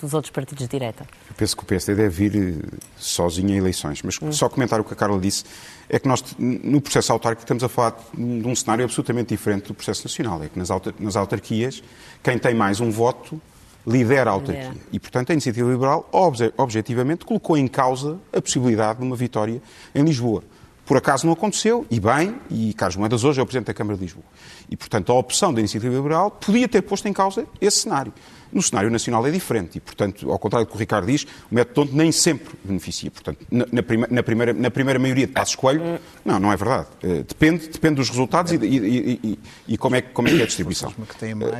dos 0.00 0.12
outros 0.12 0.32
partidos 0.32 0.64
de 0.64 0.68
direita? 0.68 1.06
Eu 1.28 1.36
penso 1.36 1.56
que 1.56 1.62
o 1.62 1.66
PSD 1.66 1.94
deve 1.94 2.24
ir 2.24 2.36
eh, 2.36 2.76
sozinho 2.96 3.54
a 3.54 3.56
eleições. 3.56 4.02
Mas 4.02 4.18
só 4.36 4.48
comentar 4.48 4.80
o 4.80 4.84
que 4.84 4.92
a 4.92 4.96
Carla 4.96 5.20
disse 5.20 5.44
é 5.88 6.00
que 6.00 6.08
nós, 6.08 6.24
no 6.36 6.80
processo 6.80 7.12
autárquico, 7.12 7.44
estamos 7.44 7.62
a 7.62 7.68
falar 7.68 7.96
de 8.12 8.48
um 8.48 8.56
cenário 8.56 8.84
absolutamente 8.84 9.28
diferente 9.28 9.68
do 9.68 9.74
processo 9.74 10.02
nacional. 10.02 10.42
É 10.42 10.48
que 10.48 10.58
nas 10.58 11.14
autarquias, 11.14 11.80
quem 12.24 12.38
tem 12.38 12.54
mais 12.54 12.80
um 12.80 12.90
voto 12.90 13.40
lidera 13.86 14.30
a 14.30 14.32
autarquia. 14.34 14.64
Lidera. 14.68 14.80
E, 14.92 14.98
portanto, 15.00 15.30
a 15.30 15.32
Iniciativa 15.32 15.70
Liberal, 15.70 16.08
obje- 16.12 16.52
objetivamente, 16.56 17.24
colocou 17.24 17.56
em 17.56 17.66
causa 17.68 18.18
a 18.32 18.40
possibilidade 18.40 18.98
de 19.00 19.04
uma 19.04 19.16
vitória 19.16 19.60
em 19.94 20.02
Lisboa. 20.04 20.42
Por 20.84 20.96
acaso 20.96 21.24
não 21.26 21.32
aconteceu, 21.32 21.86
e 21.90 22.00
bem, 22.00 22.34
e 22.50 22.74
Carlos 22.74 22.96
Moedas 22.96 23.22
hoje 23.22 23.38
é 23.38 23.42
o 23.42 23.46
Presidente 23.46 23.68
da 23.68 23.74
Câmara 23.74 23.96
de 23.96 24.02
Lisboa. 24.02 24.24
E, 24.68 24.76
portanto, 24.76 25.12
a 25.12 25.14
opção 25.14 25.54
da 25.54 25.60
Iniciativa 25.60 25.94
Liberal 25.94 26.30
podia 26.30 26.66
ter 26.68 26.82
posto 26.82 27.06
em 27.06 27.12
causa 27.12 27.46
esse 27.60 27.78
cenário. 27.82 28.12
No 28.52 28.60
cenário 28.60 28.90
nacional 28.90 29.26
é 29.26 29.30
diferente 29.30 29.78
e, 29.78 29.80
portanto, 29.80 30.30
ao 30.30 30.38
contrário 30.38 30.66
do 30.66 30.70
que 30.70 30.76
o 30.76 30.78
Ricardo 30.78 31.06
diz, 31.06 31.24
o 31.50 31.54
método 31.54 31.74
Tonto 31.86 31.96
nem 31.96 32.12
sempre 32.12 32.52
beneficia. 32.62 33.10
Portanto, 33.10 33.38
na, 33.50 33.64
na 33.72 33.82
prima- 33.82 34.08
na 34.10 34.22
primeira, 34.22 34.52
na 34.52 34.70
primeira 34.70 34.98
maioria 34.98 35.26
de 35.26 35.32
Passos 35.32 35.54
Coelho, 35.54 35.98
não, 36.24 36.38
não 36.38 36.52
é 36.52 36.56
verdade. 36.56 36.88
Eh, 37.02 37.22
depende, 37.26 37.68
depende 37.68 37.94
dos 37.94 38.10
resultados 38.10 38.52
e, 38.52 38.56
e- 38.56 38.76
e- 38.76 39.20
e- 39.24 39.38
e 39.68 39.78
como, 39.78 39.96
é, 39.96 40.02
que- 40.02 40.10
como 40.10 40.28
é 40.28 40.32
que 40.32 40.40
é 40.40 40.42
a 40.42 40.46
distribuição. 40.46 40.90
Que 40.90 41.16
têm 41.16 41.34
mais 41.34 41.54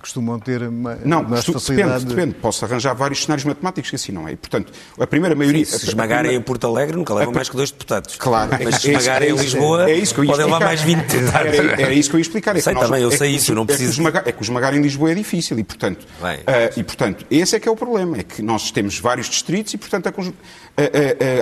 costumam 0.00 0.38
ter 0.40 0.68
ma- 0.70 0.96
Não, 1.04 1.22
mais 1.22 1.44
costu- 1.44 1.52
facilidade. 1.52 2.04
depende, 2.04 2.14
depende. 2.14 2.34
Posso 2.40 2.64
arranjar 2.64 2.94
vários 2.94 3.22
cenários 3.22 3.44
matemáticos 3.44 3.90
que 3.90 3.96
assim 3.96 4.12
não 4.12 4.26
é. 4.26 4.32
E, 4.32 4.36
portanto, 4.36 4.72
a 4.98 5.06
primeira 5.06 5.34
maioria... 5.36 5.64
Se 5.64 5.74
a- 5.74 5.78
a 5.78 5.82
esmagarem 5.88 6.22
primeira- 6.22 6.40
em 6.42 6.44
Porto 6.44 6.66
Alegre, 6.66 6.96
nunca 6.96 7.14
levam 7.14 7.34
mais 7.34 7.48
que 7.48 7.56
dois 7.56 7.70
deputados. 7.70 8.16
Claro, 8.16 8.50
Mas 8.64 8.76
se 8.76 8.88
é 8.90 8.92
esmagarem 8.94 9.28
é 9.28 9.30
em 9.30 9.34
isso- 9.34 9.44
Lisboa, 9.44 9.90
é 9.90 9.94
isso 9.94 10.14
que 10.14 10.20
eu 10.20 10.24
ia 10.24 10.30
podem 10.30 10.44
levar 10.46 10.56
explicar. 10.62 10.66
mais 10.66 10.80
20 10.82 11.06
deputados. 11.20 11.58
Era, 11.58 11.82
era 11.82 11.92
isso 11.94 12.10
que 12.10 12.16
eu 12.16 12.18
ia 12.18 12.22
explicar. 12.22 12.50
É 12.52 12.54
que 12.54 12.60
Sei 12.62 12.72
nós- 12.74 12.84
também, 12.86 13.02
eu 13.02 13.08
é 13.10 13.16
sei 13.16 13.30
que- 13.30 13.36
isso, 13.36 13.50
eu 13.52 13.54
não 13.56 13.62
é 13.62 13.66
que 13.66 13.72
preciso- 13.72 13.92
esmagar- 13.92 14.22
É 14.26 14.32
que 14.32 14.40
o 14.40 14.42
esmagar 14.42 14.74
em 14.74 14.80
Lisboa 14.82 15.10
é 15.10 15.14
difícil 15.14 15.58
e, 15.58 15.64
portanto, 15.64 16.06
Bem. 16.22 16.40
ah, 16.46 16.70
e, 16.76 16.82
portanto, 16.82 17.26
esse 17.30 17.56
é 17.56 17.60
que 17.60 17.68
é 17.68 17.70
o 17.70 17.76
problema. 17.76 18.18
É 18.18 18.22
que 18.22 18.42
nós 18.42 18.70
temos 18.70 18.98
vários 18.98 19.28
distritos 19.28 19.74
e, 19.74 19.78
portanto, 19.78 20.06
a, 20.08 20.12
conju- 20.12 20.34
a- 20.76 20.82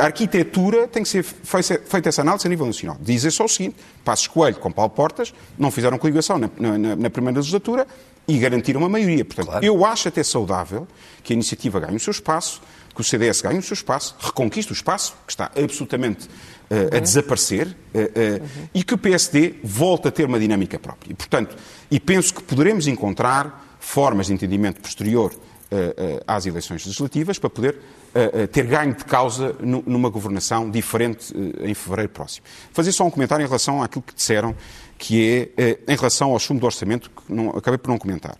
a- 0.01 0.03
a 0.03 0.05
arquitetura 0.07 0.89
tem 0.89 1.03
que 1.03 1.09
ser 1.09 1.23
feita, 1.23 1.81
feita 1.87 2.09
essa 2.09 2.23
análise 2.23 2.47
a 2.47 2.51
nível 2.51 2.67
nacional. 2.67 2.97
Dizer 3.01 3.31
só 3.31 3.45
o 3.45 3.49
seguinte, 3.49 3.77
Passos 4.05 4.27
Coelho 4.27 4.57
com 4.57 4.71
Paulo 4.73 4.91
Portas 4.91 5.33
não 5.59 5.71
fizeram 5.71 5.99
coligação 5.99 6.39
na, 6.39 6.49
na- 6.79 6.97
na 6.97 7.11
primeira 7.11 7.39
legislatura 7.39 7.87
e 8.29 8.39
garantiram 8.39 8.81
uma 8.81 8.91
maioria. 8.91 9.25
Portanto, 9.25 9.65
eu 9.65 9.85
acho 9.87 10.09
até 10.09 10.23
saudável 10.23 10.87
que 11.25 11.33
a 11.33 11.35
iniciativa 11.35 11.81
ganhe 11.81 11.97
o 11.97 12.01
seu 12.01 12.11
espaço, 12.11 12.61
que 12.95 13.01
o 13.01 13.05
CDS 13.05 13.41
ganhe 13.41 13.59
o 13.59 13.63
seu 13.63 13.75
espaço, 13.75 14.15
reconquiste 14.21 14.71
o 14.71 14.75
espaço, 14.75 15.15
que 15.27 15.33
está 15.33 15.51
absolutamente 15.57 16.29
eh, 16.69 16.97
a 16.97 17.01
desaparecer, 17.01 17.75
eh, 17.95 18.11
eh, 18.15 18.43
e 18.75 18.85
que 18.85 18.93
o 18.93 18.99
PSD 18.99 19.55
volte 19.65 20.09
a 20.09 20.11
ter 20.11 20.27
uma 20.27 20.39
dinâmica 20.39 20.79
própria. 20.79 21.13
E, 21.13 21.15
portanto, 21.15 21.57
e 21.91 21.99
penso 21.99 22.35
que 22.35 22.43
poderemos 22.43 22.87
encontrar 22.87 23.77
formas 23.81 24.27
de 24.27 24.35
entendimento 24.35 24.81
posterior 24.81 25.33
às 26.27 26.47
eleições 26.47 26.85
legislativas 26.85 27.39
para 27.39 27.51
poder 27.51 27.77
ter 28.53 28.67
ganho 28.67 28.95
de 28.95 29.05
causa 29.05 29.55
nu- 29.61 29.83
numa 29.87 30.09
governação 30.09 30.71
diferente 30.71 31.33
eh, 31.63 31.71
em 31.71 31.75
fevereiro 31.75 32.11
próximo. 32.13 32.45
Fazer 32.73 32.93
só 32.93 33.05
um 33.07 33.11
comentário 33.11 33.43
em 33.45 33.47
relação 33.47 33.83
àquilo 33.83 34.03
que 34.03 34.15
disseram, 34.15 34.55
que 34.97 35.51
é 35.57 35.63
eh, 35.63 35.79
em 35.87 35.95
relação 35.97 36.33
ao 36.33 36.39
chumbo 36.39 36.61
do 36.61 36.67
orçamento, 36.67 37.11
que 37.11 37.33
não, 37.33 37.51
acabei 37.51 37.79
por 37.79 37.89
não 37.91 37.99
comentar. 37.99 38.37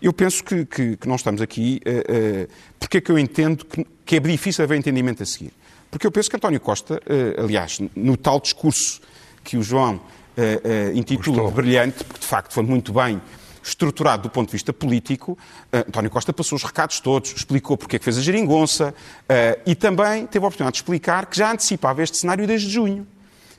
Eu 0.00 0.12
penso 0.12 0.42
que, 0.44 0.64
que, 0.66 0.96
que 0.96 1.08
não 1.08 1.16
estamos 1.16 1.40
aqui, 1.40 1.80
eh, 1.84 2.04
eh, 2.08 2.48
porque 2.78 2.98
é 2.98 3.00
que 3.00 3.10
eu 3.10 3.18
entendo 3.18 3.64
que, 3.64 3.86
que 4.04 4.16
é 4.16 4.20
difícil 4.20 4.64
haver 4.64 4.76
entendimento 4.78 5.22
a 5.22 5.26
seguir. 5.26 5.52
Porque 5.90 6.06
eu 6.06 6.10
penso 6.10 6.28
que 6.30 6.36
António 6.36 6.60
Costa, 6.60 7.00
eh, 7.06 7.36
aliás, 7.38 7.78
no 7.94 8.16
tal 8.16 8.40
discurso 8.40 9.00
que 9.44 9.56
o 9.56 9.62
João 9.62 10.00
eh, 10.36 10.60
eh, 10.64 10.92
intitula 10.94 11.50
brilhante, 11.50 12.02
porque 12.04 12.20
de 12.20 12.26
facto 12.26 12.52
foi 12.52 12.62
muito 12.62 12.92
bem 12.92 13.20
estruturado 13.62 14.24
do 14.24 14.30
ponto 14.30 14.48
de 14.48 14.52
vista 14.52 14.72
político, 14.72 15.38
eh, 15.72 15.84
António 15.88 16.10
Costa 16.10 16.32
passou 16.32 16.56
os 16.56 16.62
recados 16.62 17.00
todos, 17.00 17.32
explicou 17.32 17.76
porque 17.76 17.96
é 17.96 17.98
que 17.98 18.04
fez 18.04 18.18
a 18.18 18.20
geringonça 18.20 18.94
eh, 19.28 19.58
e 19.66 19.74
também 19.74 20.26
teve 20.26 20.44
a 20.44 20.48
oportunidade 20.48 20.74
de 20.74 20.82
explicar 20.82 21.26
que 21.26 21.36
já 21.36 21.52
antecipava 21.52 22.02
este 22.02 22.16
cenário 22.16 22.46
desde 22.46 22.68
junho. 22.68 23.06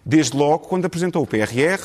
Desde 0.05 0.35
logo, 0.35 0.67
quando 0.67 0.85
apresentou 0.85 1.23
o 1.23 1.27
PRR 1.27 1.81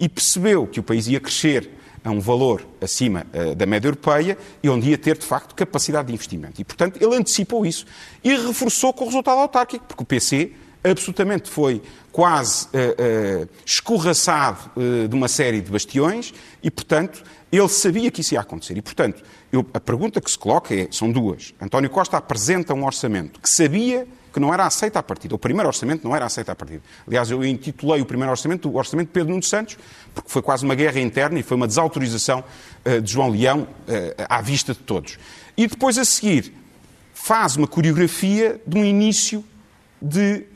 e 0.00 0.08
percebeu 0.08 0.66
que 0.66 0.80
o 0.80 0.82
país 0.82 1.06
ia 1.06 1.20
crescer 1.20 1.70
a 2.04 2.10
um 2.10 2.20
valor 2.20 2.66
acima 2.80 3.26
uh, 3.34 3.54
da 3.54 3.66
média 3.66 3.88
europeia 3.88 4.38
e 4.62 4.68
onde 4.68 4.88
ia 4.88 4.98
ter, 4.98 5.18
de 5.18 5.26
facto, 5.26 5.54
capacidade 5.54 6.08
de 6.08 6.14
investimento. 6.14 6.60
E, 6.60 6.64
portanto, 6.64 6.98
ele 7.02 7.14
antecipou 7.14 7.66
isso 7.66 7.84
e 8.22 8.34
reforçou 8.34 8.92
com 8.92 9.04
o 9.04 9.06
resultado 9.08 9.38
autárquico, 9.38 9.84
porque 9.86 10.02
o 10.02 10.06
PC 10.06 10.52
absolutamente 10.82 11.50
foi 11.50 11.82
quase 12.12 12.66
uh, 12.66 13.44
uh, 13.44 13.48
escorraçado 13.66 14.70
de 15.08 15.14
uma 15.14 15.28
série 15.28 15.60
de 15.60 15.70
bastiões 15.70 16.32
e, 16.62 16.70
portanto, 16.70 17.22
ele 17.50 17.68
sabia 17.68 18.10
que 18.10 18.20
isso 18.20 18.34
ia 18.34 18.40
acontecer. 18.40 18.76
E, 18.76 18.82
portanto, 18.82 19.22
eu, 19.50 19.66
a 19.72 19.80
pergunta 19.80 20.20
que 20.20 20.30
se 20.30 20.38
coloca 20.38 20.74
é, 20.74 20.88
são 20.90 21.10
duas. 21.10 21.54
António 21.60 21.88
Costa 21.88 22.16
apresenta 22.16 22.74
um 22.74 22.84
orçamento 22.84 23.40
que 23.40 23.48
sabia 23.48 24.06
que 24.32 24.38
não 24.38 24.52
era 24.52 24.66
aceito 24.66 24.96
à 24.96 25.02
partida. 25.02 25.34
O 25.34 25.38
primeiro 25.38 25.66
orçamento 25.66 26.06
não 26.06 26.14
era 26.14 26.26
aceito 26.26 26.50
à 26.50 26.54
partida. 26.54 26.82
Aliás, 27.06 27.30
eu 27.30 27.44
intitulei 27.44 28.00
o 28.00 28.06
primeiro 28.06 28.30
orçamento 28.30 28.68
o 28.68 28.76
orçamento 28.76 29.08
de 29.08 29.12
Pedro 29.12 29.30
Nuno 29.30 29.42
Santos, 29.42 29.78
porque 30.14 30.30
foi 30.30 30.42
quase 30.42 30.64
uma 30.64 30.74
guerra 30.74 31.00
interna 31.00 31.38
e 31.38 31.42
foi 31.42 31.56
uma 31.56 31.66
desautorização 31.66 32.44
uh, 32.84 33.00
de 33.00 33.10
João 33.10 33.30
Leão 33.30 33.62
uh, 33.62 33.66
à 34.28 34.40
vista 34.42 34.74
de 34.74 34.80
todos. 34.80 35.18
E 35.56 35.66
depois, 35.66 35.98
a 35.98 36.04
seguir, 36.04 36.52
faz 37.14 37.56
uma 37.56 37.66
coreografia 37.66 38.60
de 38.66 38.78
um 38.78 38.84
início 38.84 39.44
de, 40.00 40.46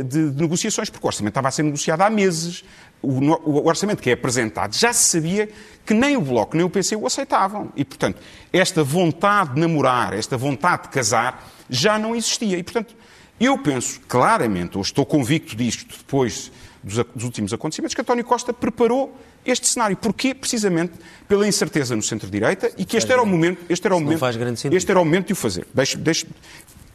uh, 0.00 0.04
de, 0.04 0.30
de 0.30 0.42
negociações, 0.42 0.90
porque 0.90 1.06
o 1.06 1.08
orçamento 1.08 1.32
estava 1.32 1.48
a 1.48 1.50
ser 1.50 1.62
negociado 1.62 2.02
há 2.02 2.10
meses. 2.10 2.64
O, 3.02 3.10
o 3.10 3.66
orçamento 3.66 4.02
que 4.02 4.10
é 4.10 4.14
apresentado 4.14 4.74
já 4.74 4.92
se 4.92 5.10
sabia 5.10 5.48
que 5.84 5.94
nem 5.94 6.16
o 6.16 6.20
Bloco 6.20 6.56
nem 6.56 6.64
o 6.64 6.70
PC 6.70 6.96
o 6.96 7.06
aceitavam. 7.06 7.72
E, 7.76 7.84
portanto, 7.84 8.20
esta 8.52 8.82
vontade 8.82 9.54
de 9.54 9.60
namorar, 9.60 10.12
esta 10.12 10.36
vontade 10.36 10.84
de 10.84 10.88
casar, 10.88 11.48
já 11.68 11.98
não 11.98 12.14
existia. 12.14 12.58
E, 12.58 12.62
portanto, 12.62 12.94
eu 13.38 13.58
penso 13.58 14.00
claramente, 14.08 14.76
ou 14.76 14.82
estou 14.82 15.04
convicto 15.04 15.54
disto 15.54 15.96
depois 15.98 16.50
dos, 16.82 17.04
dos 17.14 17.24
últimos 17.24 17.52
acontecimentos, 17.52 17.94
que 17.94 18.00
António 18.00 18.24
Costa 18.24 18.52
preparou 18.52 19.16
este 19.44 19.68
cenário. 19.68 19.96
Porquê? 19.96 20.34
Precisamente 20.34 20.94
pela 21.28 21.46
incerteza 21.46 21.94
no 21.94 22.02
centro-direita 22.02 22.70
e 22.76 22.84
que 22.84 22.96
este 22.96 23.12
era 23.12 23.22
o 23.22 23.26
momento, 23.26 23.64
este 23.68 23.86
era 23.86 23.94
o 23.94 24.00
momento, 24.00 24.24
este 24.72 24.90
era 24.90 25.00
o 25.00 25.04
momento 25.04 25.26
de 25.28 25.32
o 25.32 25.36
fazer. 25.36 25.66
Deixe, 25.72 25.96
deixe, 25.96 26.26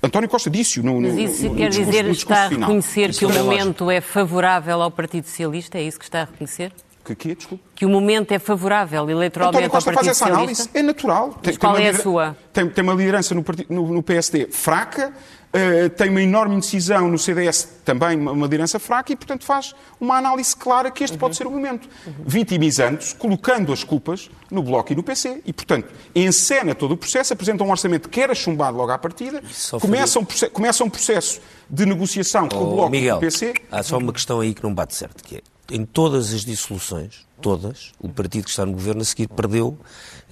António 0.03 0.27
Costa 0.27 0.49
disse-o 0.49 0.83
no, 0.83 0.99
no, 0.99 1.07
Mas 1.07 1.17
isso 1.17 1.45
no, 1.47 1.55
quer 1.55 1.69
discurso, 1.69 1.91
dizer, 1.91 2.03
no 2.05 2.11
está 2.11 2.45
a 2.45 2.47
reconhecer 2.47 3.13
que 3.13 3.25
o 3.25 3.31
é 3.31 3.41
momento 3.41 3.91
é 3.91 4.01
favorável 4.01 4.81
ao 4.81 4.89
Partido 4.89 5.25
Socialista? 5.25 5.77
É 5.77 5.83
isso 5.83 5.99
que 5.99 6.05
está 6.05 6.23
a 6.23 6.25
reconhecer? 6.25 6.71
Que, 7.03 7.15
que? 7.15 7.37
Que 7.75 7.85
o 7.85 7.89
momento 7.89 8.31
é 8.31 8.39
favorável 8.39 9.09
eleitoralmente 9.09 9.57
António 9.57 9.69
Costa 9.71 9.89
ao 9.89 9.95
Partido 9.95 10.15
faz 10.15 10.17
essa 10.17 10.25
Socialista? 10.27 10.63
análise, 10.63 10.69
é 10.73 10.81
natural. 10.81 11.39
Mas 11.43 11.57
qual 11.57 11.77
é 11.77 11.89
a 11.89 11.93
sua? 11.95 12.37
Tem, 12.53 12.67
tem 12.69 12.83
uma 12.83 12.93
liderança 12.93 13.35
no, 13.35 13.43
no, 13.69 13.93
no 13.93 14.03
PSD 14.03 14.47
fraca, 14.51 15.13
uh, 15.53 15.89
tem 15.89 16.09
uma 16.09 16.21
enorme 16.21 16.55
indecisão 16.55 17.07
no 17.07 17.17
CDS, 17.17 17.67
também 17.85 18.17
uma, 18.17 18.31
uma 18.31 18.45
liderança 18.45 18.79
fraca, 18.79 19.11
e, 19.11 19.15
portanto, 19.15 19.45
faz 19.45 19.73
uma 19.99 20.17
análise 20.17 20.55
clara 20.55 20.89
que 20.89 21.03
este 21.03 21.13
uhum. 21.13 21.19
pode 21.19 21.35
ser 21.35 21.47
o 21.47 21.51
momento. 21.51 21.87
Uhum. 22.05 22.13
Vitimizando-se, 22.25 23.15
colocando 23.15 23.71
as 23.71 23.83
culpas 23.83 24.29
no 24.49 24.63
Bloco 24.63 24.91
e 24.91 24.95
no 24.95 25.03
PC, 25.03 25.41
e, 25.45 25.53
portanto, 25.53 25.87
encena 26.15 26.73
todo 26.75 26.93
o 26.93 26.97
processo, 26.97 27.33
apresenta 27.33 27.63
um 27.63 27.71
orçamento 27.71 28.09
que 28.09 28.19
era 28.19 28.33
chumbado 28.33 28.77
logo 28.77 28.91
à 28.91 28.97
partida, 28.97 29.41
começa 29.79 30.19
um, 30.19 30.25
começa 30.51 30.83
um 30.83 30.89
processo 30.89 31.41
de 31.69 31.85
negociação 31.85 32.49
com 32.49 32.57
oh, 32.57 32.63
o 32.63 32.75
Bloco 32.75 32.91
Miguel, 32.91 33.15
e 33.15 33.17
o 33.17 33.19
PC. 33.19 33.53
Há 33.71 33.83
só 33.83 33.97
uma 33.97 34.11
questão 34.11 34.39
aí 34.39 34.53
que 34.53 34.63
não 34.63 34.73
bate 34.73 34.95
certo, 34.95 35.23
que 35.23 35.37
é, 35.37 35.41
em 35.71 35.85
todas 35.85 36.33
as 36.33 36.43
dissoluções, 36.43 37.25
todas, 37.41 37.91
o 37.99 38.07
partido 38.09 38.43
que 38.45 38.49
está 38.49 38.65
no 38.65 38.71
governo 38.73 39.01
a 39.01 39.05
seguir 39.05 39.27
perdeu 39.27 39.77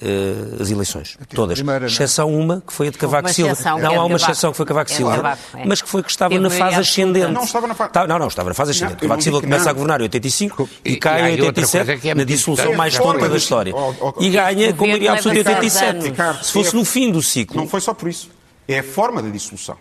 uh, 0.02 0.62
as 0.62 0.70
eleições. 0.72 1.18
Todas. 1.34 1.58
Primeira, 1.58 1.86
exceção 1.88 2.34
uma, 2.34 2.62
que 2.66 2.72
foi 2.72 2.88
a 2.88 2.92
de 2.92 2.98
Cavaco 2.98 3.30
Silva. 3.30 3.56
Não, 3.64 3.80
é 3.80 3.86
há 3.86 3.90
uma 4.04 4.10
Cavaco. 4.10 4.16
exceção 4.16 4.52
que 4.52 4.58
foi 4.58 4.66
Cavaco 4.66 4.92
É 4.92 4.96
Silva, 4.96 5.16
Cavaco, 5.18 5.42
é. 5.58 5.66
mas 5.66 5.82
que 5.82 5.90
foi 5.90 6.04
que 6.04 6.10
estava 6.12 6.40
na 6.40 6.50
fase 6.50 6.76
ascendente. 6.76 7.26
absoluta. 7.26 7.32
Não, 7.40 7.44
estava 7.44 7.68
na 7.68 7.74
fase- 7.76 7.92
Tá- 7.92 8.08
Não, 8.08 8.20
não, 8.20 8.28
estava 8.28 8.50
na 8.50 8.56
fase 8.56 8.72
ascendente. 8.72 8.94
Não, 8.94 9.00
Cavaco 9.02 9.16
não 9.18 9.22
Silva 9.24 9.42
começa 9.42 9.64
não. 9.66 9.70
a 9.70 9.74
governar 9.74 10.00
em 10.00 10.04
85 10.04 10.70
E- 10.86 10.92
e 10.94 10.98
cai 10.98 11.20
em 11.22 11.32
outra 11.34 11.46
87 11.48 11.86
coisa 11.86 12.02
que 12.02 12.10
é 12.10 12.16
na 12.16 12.24
dissolução 12.24 12.74
mais 12.76 12.96
É 12.96 13.00
tonta 13.00 13.28
da 13.30 13.38
história. 13.38 13.74
E 14.20 14.30
ganha 14.30 14.74
com 14.74 14.86
maioria 14.86 15.12
absoluta 15.14 15.40
em 15.42 15.44
leva 15.44 15.70
seis 15.70 15.76
87. 15.82 16.22
anos. 16.22 16.48
Se 16.48 16.54
fosse 16.54 16.76
no 16.76 16.86
fim 16.86 17.12
do 17.12 17.22
ciclo, 17.22 17.58
Não 17.58 17.68
foi 17.68 17.82
só 17.82 17.94
por 17.94 18.08
isso. 18.10 18.30
É 18.68 18.80
a 18.80 18.84
forma 18.84 19.22
da 19.22 19.30
dissolução. 19.30 19.76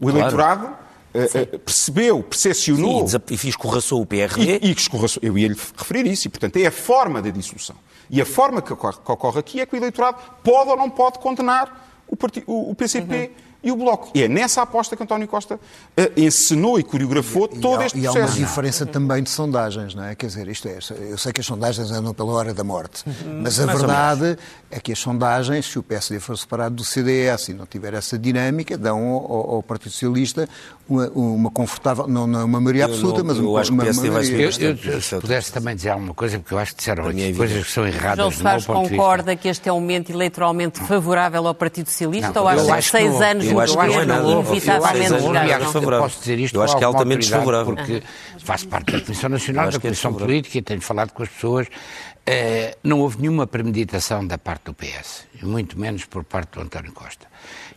O 0.00 0.10
eleitorado 0.10 0.68
eh, 1.14 1.30
eh, 1.34 1.44
percebeu, 1.58 2.22
percepcionou 2.22 3.06
Sim, 3.08 3.18
e 3.30 3.34
escorraçou 3.48 4.02
o 4.02 4.06
PRD. 4.06 4.58
e, 4.62 4.68
e 4.68 4.72
escorraçou. 4.72 5.20
Eu 5.22 5.38
ia-lhe 5.38 5.56
referir 5.76 6.06
isso. 6.06 6.26
E, 6.26 6.30
portanto, 6.30 6.56
é 6.56 6.66
a 6.66 6.70
forma 6.72 7.22
da 7.22 7.30
dissolução. 7.30 7.76
E 8.10 8.20
a 8.20 8.26
forma 8.26 8.60
que 8.60 8.72
ocorre, 8.72 8.98
que 9.04 9.12
ocorre 9.12 9.38
aqui 9.40 9.60
é 9.60 9.66
que 9.66 9.74
o 9.74 9.76
eleitorado 9.78 10.18
pode 10.42 10.68
ou 10.70 10.76
não 10.76 10.90
pode 10.90 11.18
condenar 11.20 12.02
o, 12.06 12.16
o- 12.46 12.70
o 12.70 12.74
PCP 12.74 13.30
e 13.64 13.72
o 13.72 13.76
Bloco. 13.76 14.10
E 14.14 14.22
é 14.22 14.28
nessa 14.28 14.62
aposta 14.62 14.94
que 14.96 15.02
António 15.02 15.26
Costa 15.26 15.58
eh, 15.96 16.12
encenou 16.16 16.78
e 16.78 16.82
coreografou 16.82 17.48
todo 17.48 17.80
e 17.80 17.82
há, 17.82 17.86
este 17.86 17.98
e 17.98 18.06
há 18.06 18.10
uma 18.10 18.18
processo. 18.20 18.38
diferença 18.38 18.86
também 18.86 19.22
de 19.22 19.30
sondagens, 19.30 19.94
não 19.94 20.04
é? 20.04 20.14
Quer 20.14 20.26
dizer, 20.26 20.46
isto 20.48 20.68
é, 20.68 20.78
eu 21.10 21.18
sei 21.18 21.32
que 21.32 21.40
as 21.40 21.46
sondagens 21.46 21.90
andam 21.90 22.12
pela 22.14 22.32
hora 22.32 22.52
da 22.54 22.62
morte, 22.62 23.02
mas 23.42 23.58
a 23.58 23.66
Mais 23.66 23.78
verdade 23.78 24.36
é 24.70 24.78
que 24.78 24.92
as 24.92 24.98
sondagens, 24.98 25.66
se 25.66 25.78
o 25.78 25.82
PSD 25.82 26.20
for 26.20 26.36
separado 26.36 26.74
do 26.74 26.84
CDS 26.84 27.48
e 27.48 27.54
não 27.54 27.64
tiver 27.66 27.94
essa 27.94 28.18
dinâmica, 28.18 28.76
dão 28.76 28.98
ao, 29.08 29.54
ao 29.56 29.62
Partido 29.62 29.92
Socialista 29.92 30.48
uma, 30.88 31.08
uma 31.14 31.50
confortável, 31.50 32.06
não, 32.06 32.26
não 32.26 32.40
é 32.40 32.44
uma 32.44 32.60
maioria 32.60 32.82
Eu 32.84 32.88
absoluta, 32.88 33.18
não- 33.20 33.26
mas 33.26 33.36
eu 33.38 33.50
uma, 33.50 33.60
acho 33.60 33.72
uma, 33.72 33.84
uma 33.84 33.92
maioria. 33.92 34.50
Eu, 34.58 34.74
eu, 34.84 34.96
é 34.98 35.00
se 35.00 35.16
pudesse 35.18 35.50
também 35.52 35.74
dizer 35.74 35.90
alguma 35.90 36.12
coisa, 36.12 36.38
porque 36.38 36.52
eu 36.52 36.58
acho 36.58 36.72
que 36.72 36.78
disseram 36.78 37.06
é 37.06 37.10
aqui 37.10 37.32
coisas 37.34 37.64
que 37.64 37.70
são 37.72 37.84
João 37.84 37.94
erradas 37.96 38.16
do 38.18 38.30
meu 38.30 38.32
Soares 38.42 38.66
ponto 38.66 38.76
de 38.82 38.88
vista. 38.88 38.96
concorda 38.96 39.36
que 39.36 39.48
este 39.48 39.68
é 39.68 39.72
um 39.72 39.80
momento 39.80 40.10
eleitoralmente 40.10 40.80
favorável 40.80 41.46
ao 41.46 41.54
Partido 41.54 41.88
Socialista 41.88 42.32
Não, 42.34 42.42
ou 42.42 42.48
acha 42.48 42.64
que 42.64 42.70
acho 42.72 42.90
que 42.92 42.98
seis 42.98 43.20
anos 43.22 43.44
Eu 43.54 43.60
acho 43.60 43.72
que 43.72 43.78
não 43.78 43.84
é 43.84 43.88
governo 43.88 44.14
nada. 44.14 44.28
Eu 44.28 44.40
é 44.40 45.60
favorável. 45.72 46.02
posso 46.02 46.20
dizer 46.20 46.38
isto 46.38 46.56
Eu 46.56 46.62
acho 46.62 46.76
que 46.76 46.82
é 46.84 46.86
altamente 46.86 47.20
desfavorável. 47.20 47.74
Porque 47.74 48.02
faço 48.38 48.68
parte 48.68 48.92
da 48.92 49.00
Comissão 49.00 49.30
Nacional, 49.30 49.64
Eu 49.66 49.70
da 49.70 49.76
é 49.76 49.80
Comissão 49.80 50.10
desfavorável. 50.10 50.26
Política 50.26 50.58
e 50.58 50.62
tenho 50.62 50.80
falado 50.80 51.12
com 51.12 51.22
as 51.22 51.28
pessoas. 51.28 51.66
Eh, 52.26 52.78
não 52.82 53.00
houve 53.00 53.20
nenhuma 53.20 53.46
premeditação 53.46 54.26
da 54.26 54.38
parte 54.38 54.64
do 54.64 54.74
PS, 54.74 55.26
muito 55.42 55.78
menos 55.78 56.06
por 56.06 56.24
parte 56.24 56.52
do 56.52 56.62
António 56.62 56.90
Costa. 56.92 57.26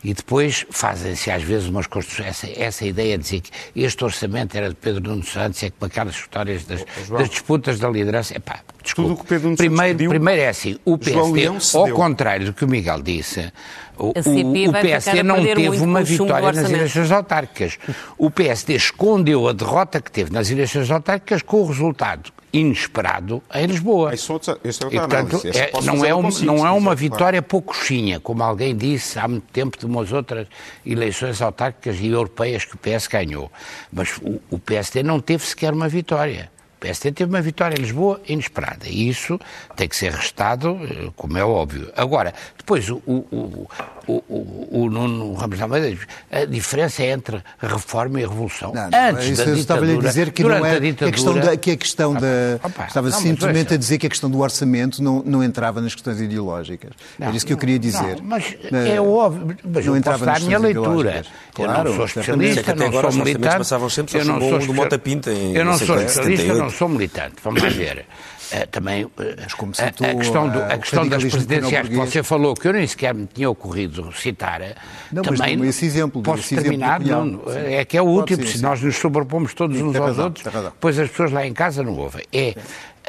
E 0.02 0.14
depois 0.14 0.64
fazem-se 0.70 1.30
às 1.30 1.42
vezes 1.42 1.68
umas 1.68 1.86
construções, 1.86 2.28
essa, 2.28 2.46
essa 2.58 2.86
ideia 2.86 3.18
de 3.18 3.24
dizer 3.24 3.40
que 3.42 3.50
este 3.76 4.02
orçamento 4.02 4.56
era 4.56 4.70
de 4.70 4.74
Pedro 4.74 5.02
Nuno 5.02 5.22
Santos, 5.22 5.62
é 5.62 5.70
com 5.70 5.84
aquelas 5.84 6.14
histórias 6.14 6.64
das, 6.64 6.82
das 7.10 7.28
disputas 7.28 7.78
da 7.78 7.90
liderança. 7.90 8.34
Epá, 8.38 8.60
desculpe. 8.82 9.10
Tudo 9.10 9.20
o 9.20 9.22
que 9.22 9.28
Pedro 9.28 9.44
Nuno 9.48 9.56
primeiro, 9.58 9.98
pediu, 9.98 10.08
primeiro 10.08 10.40
é 10.40 10.48
assim, 10.48 10.78
o 10.82 10.96
PSD, 10.96 11.46
ao 11.74 11.88
contrário 11.90 12.46
do 12.46 12.54
que 12.54 12.64
o 12.64 12.68
Miguel 12.68 13.02
disse, 13.02 13.52
o, 13.98 14.06
o, 14.06 14.10
o 14.10 14.72
PSD 14.80 15.22
não 15.22 15.44
teve 15.44 15.78
uma 15.80 16.02
vitória 16.02 16.52
nas 16.52 16.70
eleições 16.70 17.12
autárquicas. 17.12 17.78
O 18.16 18.30
PSD 18.30 18.76
escondeu 18.76 19.46
a 19.46 19.52
derrota 19.52 20.00
que 20.00 20.10
teve 20.10 20.32
nas 20.32 20.50
eleições 20.50 20.90
autárquicas 20.90 21.42
com 21.42 21.60
o 21.60 21.66
resultado 21.66 22.32
inesperado 22.52 23.42
em 23.54 23.66
Lisboa. 23.66 24.12
É 24.12 24.32
outra- 24.32 24.58
esse 24.64 24.82
é 24.84 24.86
E, 24.88 24.90
portanto, 24.98 25.40
é- 25.44 25.66
posso 25.68 25.86
não, 25.86 26.04
é 26.04 26.14
um- 26.14 26.22
consigo, 26.22 26.46
não 26.46 26.66
é 26.66 26.70
uma 26.70 26.80
claro. 26.82 26.96
vitória 26.98 27.42
poucochinha, 27.42 28.20
como 28.20 28.42
alguém 28.42 28.76
disse 28.76 29.18
há 29.18 29.26
muito 29.28 29.46
tempo 29.52 29.78
de 29.78 29.86
umas 29.86 30.12
outras 30.12 30.46
eleições 30.84 31.40
autárquicas 31.42 31.98
e 32.00 32.08
europeias 32.08 32.64
que 32.64 32.74
o 32.74 32.78
PS 32.78 33.06
ganhou. 33.08 33.50
Mas 33.92 34.16
o, 34.22 34.40
o 34.50 34.58
PSD 34.58 35.02
não 35.02 35.20
teve 35.20 35.44
sequer 35.46 35.72
uma 35.72 35.88
vitória. 35.88 36.50
O 36.76 36.80
PSD 36.80 37.10
teve 37.10 37.28
uma 37.32 37.42
vitória 37.42 37.74
em 37.74 37.80
Lisboa 37.80 38.20
inesperada 38.28 38.86
e 38.88 39.08
isso 39.08 39.38
tem 39.74 39.88
que 39.88 39.96
ser 39.96 40.12
restado, 40.12 40.78
eh, 40.84 41.10
como 41.16 41.36
é 41.36 41.44
óbvio. 41.44 41.90
Agora, 41.96 42.32
depois 42.56 42.88
o, 42.88 43.02
o, 43.04 43.68
o, 44.08 44.22
o, 44.28 44.68
o, 44.84 44.90
Nuno 44.90 45.34
Ramos 45.34 45.60
Almeida 45.60 45.90
diz, 45.90 46.00
a 46.32 46.44
diferença 46.44 47.02
é 47.02 47.10
entre 47.10 47.36
a 47.60 47.66
reforma 47.66 48.20
e 48.20 48.24
a 48.24 48.28
revolução. 48.28 48.72
Não, 48.74 48.88
não, 48.90 48.98
Antes 49.10 49.26
isso 49.28 49.44
da 49.44 49.50
eu 49.50 49.56
estava-lhe 49.56 49.92
a 49.92 49.94
ditadura, 49.94 50.08
dizer 50.08 50.32
que 50.32 50.42
durante 50.42 50.60
não 50.60 50.66
é 50.66 50.76
a 50.76 50.80
que 50.80 50.86
a 51.04 51.10
questão 51.12 51.32
ditadura- 51.34 51.50
da, 51.50 51.56
que 51.56 51.70
a 51.70 51.76
questão 51.76 52.14
da 52.14 52.20
Opa, 52.64 52.84
estava 52.86 53.10
não, 53.10 53.18
simplesmente 53.20 53.64
veja. 53.68 53.74
a 53.74 53.78
dizer 53.78 53.98
que 53.98 54.06
a 54.06 54.10
questão 54.10 54.30
do 54.30 54.38
orçamento 54.40 55.02
não, 55.02 55.22
não 55.24 55.44
entrava 55.44 55.80
nas 55.80 55.94
questões 55.94 56.20
ideológicas. 56.20 56.90
Era 57.20 57.30
isso 57.36 57.46
que 57.46 57.52
eu 57.52 57.58
queria 57.58 57.78
dizer. 57.78 58.16
Não, 58.16 58.24
mas 58.24 58.56
é 58.72 59.00
óbvio. 59.00 59.56
Mas 59.64 59.84
não 59.86 59.92
eu 59.92 59.96
entrava 59.98 60.18
posso 60.24 60.26
dar 60.30 60.36
a 60.36 60.46
minha 60.46 60.58
leitura. 60.58 60.88
ideológicas. 60.88 61.26
eu 61.26 61.64
Claro, 61.64 61.84
não 61.88 61.94
sou 61.96 62.02
é 62.02 62.06
especialista, 62.06 62.60
até 62.62 62.74
não 62.74 62.86
agora 62.86 62.92
sou 62.92 62.98
os 63.00 63.04
orçamentos 63.16 63.32
militante. 63.34 63.58
passavam 63.58 63.90
sempre 63.90 64.12
só 64.12 64.18
eu 64.18 64.24
não 64.24 64.40
sou 64.40 64.50
do 64.50 64.58
espe- 64.58 64.72
Mota 64.72 64.98
Pinta 64.98 65.30
em 65.32 65.54
Eu 65.54 65.64
não 65.64 65.72
não 65.72 65.78
sei 65.78 65.86
sou 65.86 65.96
quando, 65.96 66.06
especialista, 66.06 66.42
eu 66.44 66.48
78. 66.54 66.62
não 66.64 66.70
sou 66.70 66.88
militante. 66.88 67.34
Vamos 67.42 67.62
lá 67.62 67.68
ver. 67.68 68.06
Eh, 68.52 68.66
também 68.66 69.02
eh, 69.18 69.36
a- 69.38 70.10
a, 70.10 70.14
questão, 70.16 70.48
do- 70.48 70.62
a 70.62 70.78
questão 70.78 71.06
das 71.08 71.22
presidenciais 71.24 71.88
que 71.88 71.94
você 71.96 72.22
falou, 72.22 72.54
que 72.54 72.66
eu 72.68 72.72
nem 72.72 72.86
sequer 72.86 73.14
me 73.14 73.26
tinha 73.26 73.48
ocorrido 73.50 74.12
citar, 74.12 74.60
eh, 74.60 74.74
Não, 75.12 75.22
mas 75.28 75.38
também 75.38 75.56
dê-me 75.56 75.68
esse 75.68 75.84
exemplo, 75.84 76.22
posso 76.22 76.40
esse 76.40 76.54
exemplo 76.54 76.70
terminar, 76.70 77.00
Cunhal. 77.00 77.24
não, 77.24 77.42
é 77.52 77.84
que 77.84 77.96
é 77.96 78.02
o 78.02 78.06
último, 78.06 78.46
se 78.46 78.62
nós 78.62 78.80
nos 78.82 78.96
sobrepomos 78.96 79.54
todos 79.54 79.80
uns 79.80 79.96
aos 79.96 80.18
outros, 80.18 80.44
pois 80.80 80.98
as 80.98 81.08
pessoas 81.10 81.30
lá 81.32 81.46
em 81.46 81.52
casa 81.52 81.82
não 81.82 81.94
ouvem. 81.96 82.24
É 82.32 82.54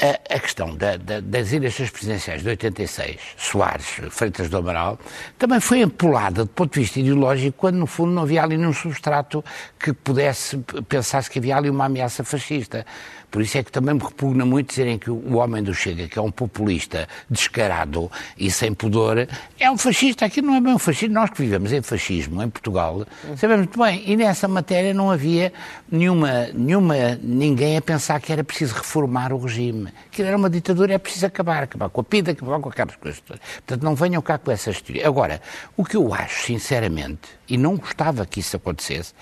a, 0.02 0.36
a 0.36 0.40
questão 0.40 0.74
da- 0.78 0.96
da- 0.96 1.20
das 1.20 1.52
eleições 1.52 1.90
presidenciais 1.90 2.42
de 2.42 2.48
86, 2.50 3.20
Soares, 3.38 3.86
Freitas 4.12 4.48
do 4.50 4.56
Amaral, 4.58 4.98
também 5.38 5.60
foi 5.60 5.82
empolada 5.82 6.44
do 6.46 6.50
ponto 6.50 6.74
de 6.74 6.80
vista 6.80 7.00
ideológico, 7.02 7.58
quando 7.58 7.76
no 7.76 7.86
fundo 7.86 8.12
não 8.12 8.22
havia 8.24 8.42
ali 8.44 8.58
nenhum 8.58 8.72
substrato 8.74 9.44
que 9.78 9.92
pudesse 9.92 10.58
pensar-se 10.88 11.30
que 11.30 11.40
havia 11.40 11.58
ali 11.58 11.70
uma 11.70 11.86
ameaça 11.86 12.24
fascista. 12.24 12.86
Por 13.32 13.42
isso 13.42 13.58
é 13.58 13.64
que 13.64 13.72
também 13.72 13.94
me 13.94 14.02
repugna 14.02 14.46
muito 14.46 14.70
dizerem 14.70 14.98
que 14.98 15.10
o, 15.12 15.36
homem 15.36 15.62
do 15.62 15.74
Chega, 15.74 16.08
que 16.08 16.18
é 16.18 16.22
um 16.22 16.32
populista 16.32 17.08
descarado 17.30 18.12
e 18.38 18.50
sem 18.50 18.74
pudor, 18.74 19.28
é 19.60 19.72
um 19.72 19.78
fascista. 19.78 20.26
Aqui 20.26 20.42
não 20.42 20.56
é 20.56 20.62
bem 20.62 20.74
um 20.74 20.80
fascista. 20.80 21.14
Nós 21.14 21.30
que 21.30 21.42
vivemos 21.42 21.72
em 21.72 21.82
fascismo 21.82 22.42
em 22.42 22.50
Portugal, 22.50 23.06
sabemos 23.38 23.68
muito 23.68 23.80
bem. 23.80 24.04
E 24.06 24.16
nessa 24.16 24.48
matéria 24.48 24.94
não 24.94 25.12
havia 25.12 25.54
nenhuma, 25.92 26.48
nenhuma, 26.54 26.96
ninguém 27.22 27.78
a 27.78 27.82
pensar 27.82 28.20
que 28.20 28.32
era 28.32 28.44
preciso 28.44 28.76
reformar 28.76 29.32
o 29.32 29.38
regime. 29.38 29.90
Que 30.12 30.24
era 30.24 30.36
uma 30.36 30.50
ditadura, 30.50 30.94
é 30.94 30.98
preciso 30.98 31.26
acabar. 31.26 31.64
Acabar 31.64 31.90
com 31.90 32.02
a 32.02 32.04
PIDA, 32.04 32.32
acabar 32.32 32.60
com 32.60 32.70
aquelas 32.70 32.96
coisas 32.96 33.22
todas. 33.22 33.42
Portanto, 33.56 33.84
não 33.84 33.96
venham 33.96 34.22
cá 34.22 34.38
com 34.38 34.52
essas 34.52 34.82
teorias. 34.82 35.06
Agora, 35.06 35.42
o 35.78 35.86
que 35.86 35.96
eu 35.96 36.14
acho, 36.14 36.46
sinceramente, 36.46 37.30
e 37.48 37.58
não 37.58 37.78
gostava 37.78 38.26
que 38.26 38.40
isso 38.40 38.56
acontecesse, 38.56 39.14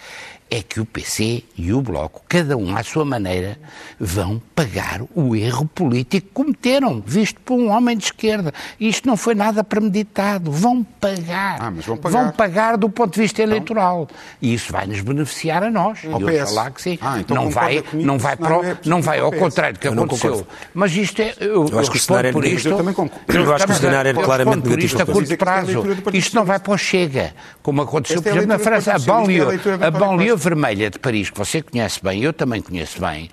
é 0.50 0.62
que 0.62 0.80
o 0.80 0.86
PC 0.86 1.44
e 1.58 1.74
o 1.74 1.82
Bloco, 1.82 2.22
cada 2.28 2.56
um 2.56 2.76
à 2.76 2.84
sua 2.84 3.04
maneira, 3.04 3.58
vão 4.00 4.42
pagar 4.56 5.02
o 5.14 5.36
erro 5.36 5.66
político 5.66 6.28
que 6.28 6.34
cometeram, 6.34 7.04
visto 7.06 7.40
por 7.42 7.56
um 7.56 7.70
homem 7.70 7.98
de 7.98 8.06
esquerda. 8.06 8.54
Isto 8.80 9.08
não 9.08 9.18
foi 9.18 9.36
nada 9.36 9.64
premeditado. 9.64 10.50
Vão 10.52 10.84
pagar. 10.84 11.58
Ah, 11.62 11.70
vão 11.70 11.98
pagar. 11.98 12.24
Vão 12.24 12.32
pagar 12.32 12.78
do 12.78 12.90
ponto 12.90 13.14
de 13.14 13.22
vista 13.22 13.42
eleitoral. 13.42 14.08
E 14.42 14.54
isso 14.54 14.72
vai 14.72 14.88
nos 14.88 15.02
beneficiar 15.02 15.64
a 15.64 15.70
nós. 15.70 16.00
Ao 16.12 16.20
e 16.20 16.24
eu 16.24 16.28
PS. 16.46 16.50
falar 16.50 16.72
que 16.72 16.82
sim. 16.82 16.98
Ah, 17.02 17.20
então 17.20 17.36
não 17.36 17.50
vai, 17.50 17.82
comigo 17.82 18.08
não 18.08 18.18
vai, 18.18 18.36
para 18.38 18.60
o- 18.60 18.64
é 18.64 18.78
não 18.86 19.02
vai 19.02 19.20
ao 19.20 19.32
contrário 19.32 19.74
do 19.74 19.80
que 19.80 19.88
Eu 19.88 19.94
aconteceu. 19.94 20.48
Mas 20.74 20.96
isto 20.96 21.22
é. 21.22 21.34
Eu, 21.40 21.68
Eu 21.68 21.80
acho 21.80 21.92
que 21.92 21.98
o 21.98 22.00
cenário 22.00 22.30
é 22.30 22.32
por 22.32 22.46
isto. 22.46 22.70
Eu 22.70 22.78
também 22.78 22.94
concordo. 22.94 23.34
Eu 23.34 23.54
acho 23.54 23.66
que 23.66 23.72
o 23.72 23.76
cenário 23.76 24.10
é 24.10 24.14
claramente 24.14 24.64
negativo 24.64 24.86
isto 24.86 25.02
a 25.02 25.06
curto 25.06 25.32
é 25.32 25.34
a 25.34 25.38
prazo. 25.38 25.84
Isto 26.14 26.36
não 26.36 26.46
vai 26.46 26.60
para 26.60 26.74
o 26.74 26.78
Chega, 26.78 27.34
como 27.62 27.82
aconteceu, 27.82 28.20
é 28.20 28.22
por 28.22 28.30
exemplo, 28.30 28.48
na 28.48 28.60
França. 28.60 28.92
É 28.92 28.96
a 29.88 29.92
banlieue, 29.92 30.37
vermelha 30.38 30.90
de 30.90 31.00
Paris, 31.00 31.30
que 31.30 31.38
você 31.38 31.62
conhece 31.62 32.00
bem, 32.04 32.22
eu 32.24 32.32
também 32.34 32.62
conheço 32.62 33.00
bem, 33.02 33.30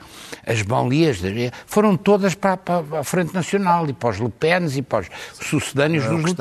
as 0.46 0.62
banlieues 0.62 1.20
foram 1.66 1.96
todas 1.96 2.34
para, 2.34 2.56
para 2.56 3.00
a 3.00 3.04
Frente 3.04 3.32
Nacional 3.34 3.88
e 3.88 3.92
para 3.92 4.10
os 4.10 4.18
Le 4.18 4.28
Pens 4.28 4.76
e 4.76 4.82
para 4.82 5.00
os 5.00 5.08
sucedâneos 5.46 6.04
É 6.04 6.08
o 6.08 6.10
dos 6.12 6.20
momento 6.20 6.40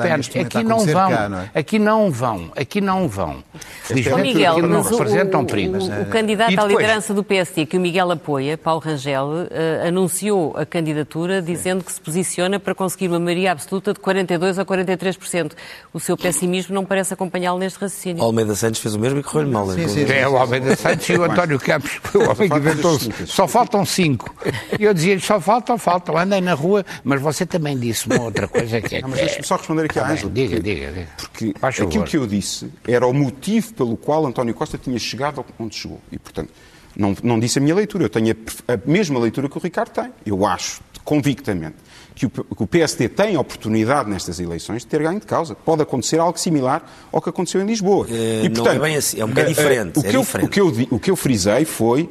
Aqui 0.56 0.62
não 0.64 0.78
vão, 0.86 1.10
cá, 1.10 1.28
não 1.28 1.38
é? 1.40 1.50
aqui 1.54 1.78
não 1.78 2.10
vão, 2.10 2.52
aqui 2.56 2.80
não 2.80 3.08
vão. 3.08 3.44
Felizmente, 3.82 4.22
Miguel, 4.22 4.52
aqui 4.52 4.62
não 4.62 4.68
mas 4.70 4.86
o, 4.86 4.90
representam 4.96 5.44
perigo. 5.44 5.76
o- 5.78 6.02
o 6.02 6.06
candidato 6.06 6.50
E 6.50 6.54
à 6.54 6.62
depois? 6.62 6.76
liderança 6.76 7.14
do 7.14 7.22
PSD, 7.22 7.66
que 7.66 7.76
o 7.76 7.80
Miguel 7.80 8.10
apoia, 8.10 8.56
Paulo 8.58 8.80
Rangel, 8.80 9.28
eh, 9.50 9.88
anunciou 9.88 10.56
a 10.56 10.64
candidatura 10.66 11.40
dizendo 11.42 11.84
que 11.84 11.92
se 11.92 12.00
posiciona 12.00 12.58
para 12.58 12.74
conseguir 12.74 13.08
uma 13.08 13.18
maioria 13.20 13.52
absoluta 13.52 13.92
de 13.92 14.00
42% 14.00 14.58
a 14.58 14.64
43%. 14.64 15.52
O 15.92 16.00
seu 16.00 16.16
pessimismo 16.16 16.74
não 16.74 16.84
parece 16.84 17.12
acompanhá-lo 17.14 17.58
neste 17.58 17.78
raciocínio. 17.78 18.22
Almeida 18.22 18.54
Santos 18.54 18.80
fez 18.80 18.94
o 18.94 18.98
mesmo 18.98 19.20
e 19.20 19.22
correu-lhe 19.22 19.50
mal. 19.50 19.68
Sim, 19.70 19.88
sim, 19.88 20.04
É 20.12 20.26
o 20.28 20.36
Almeida 20.54 20.76
Santos 20.76 21.08
e 21.08 21.12
o 21.14 21.24
António 21.24 21.58
Campos, 21.58 21.90
foi 22.02 22.24
o 22.26 22.30
homem 22.30 22.48
que 22.48 22.56
inventou 22.56 22.98
Só 23.26 23.48
faltam 23.48 23.84
cinco. 23.84 24.34
E 24.78 24.84
eu 24.84 24.94
dizia 24.94 25.18
só 25.20 25.40
faltam, 25.40 25.76
faltam, 25.78 26.16
andem 26.16 26.40
na 26.40 26.54
rua, 26.54 26.84
mas 27.02 27.20
você 27.20 27.44
também 27.44 27.78
disse 27.78 28.06
uma 28.06 28.20
outra 28.22 28.46
coisa 28.48 28.80
que 28.80 28.96
é. 28.96 29.00
Não, 29.02 29.08
mas 29.08 29.20
deixe-me 29.20 29.44
só 29.44 29.56
responder 29.56 29.84
aqui 29.84 29.98
à 29.98 30.02
Tá 30.02 30.12
Ângela. 30.12 30.32
Diga, 30.32 30.60
diga, 30.60 30.92
diga. 30.92 31.08
Porque 31.16 31.54
Faz 31.58 31.76
favor. 31.76 31.88
aquilo 31.88 32.04
que 32.04 32.16
eu 32.16 32.26
disse 32.26 32.70
era 32.86 33.06
o 33.06 33.12
motivo 33.12 33.74
pelo 33.74 33.96
qual 33.96 34.26
António 34.26 34.54
Costa 34.54 34.78
tinha 34.78 34.98
chegado 34.98 35.44
onde 35.58 35.74
chegou. 35.74 36.00
E, 36.10 36.18
portanto, 36.18 36.50
não, 36.96 37.16
não 37.22 37.38
disse 37.40 37.58
a 37.58 37.62
minha 37.62 37.74
leitura. 37.74 38.04
Eu 38.04 38.10
tenho 38.10 38.36
a, 38.68 38.72
a 38.74 38.78
mesma 38.86 39.18
leitura 39.18 39.48
que 39.48 39.56
o 39.56 39.60
Ricardo 39.60 39.90
tem. 39.90 40.12
Eu 40.24 40.46
acho, 40.46 40.80
convictamente, 41.04 41.76
que 42.14 42.26
o, 42.26 42.30
que 42.30 42.66
PSD 42.66 43.08
tem 43.08 43.34
a 43.36 43.40
oportunidade 43.40 44.08
nestas 44.08 44.38
eleições 44.38 44.82
de 44.82 44.86
ter 44.86 45.02
ganho 45.02 45.18
de 45.18 45.26
causa. 45.26 45.54
Pode 45.54 45.82
acontecer 45.82 46.18
algo 46.20 46.38
similar 46.38 46.88
ao 47.12 47.20
que 47.20 47.28
aconteceu 47.28 47.60
em 47.60 47.66
Lisboa. 47.66 48.06
Eh, 48.10 48.48
não 48.48 48.66
é 48.68 48.78
bem 48.78 48.96
assim, 48.96 49.20
é 49.20 49.24
um 49.24 49.28
bocado 49.28 49.48
diferente, 49.48 49.98
O 49.98 50.00
é 50.00 50.10
que, 50.10 50.16
eu, 50.16 50.20
diferente. 50.20 50.46
o 50.46 50.48
que 50.48 50.60
eu 50.60 50.66
o 50.90 50.98
que 51.00 51.10
eu 51.10 51.16
frisei 51.16 51.64
foi 51.64 52.08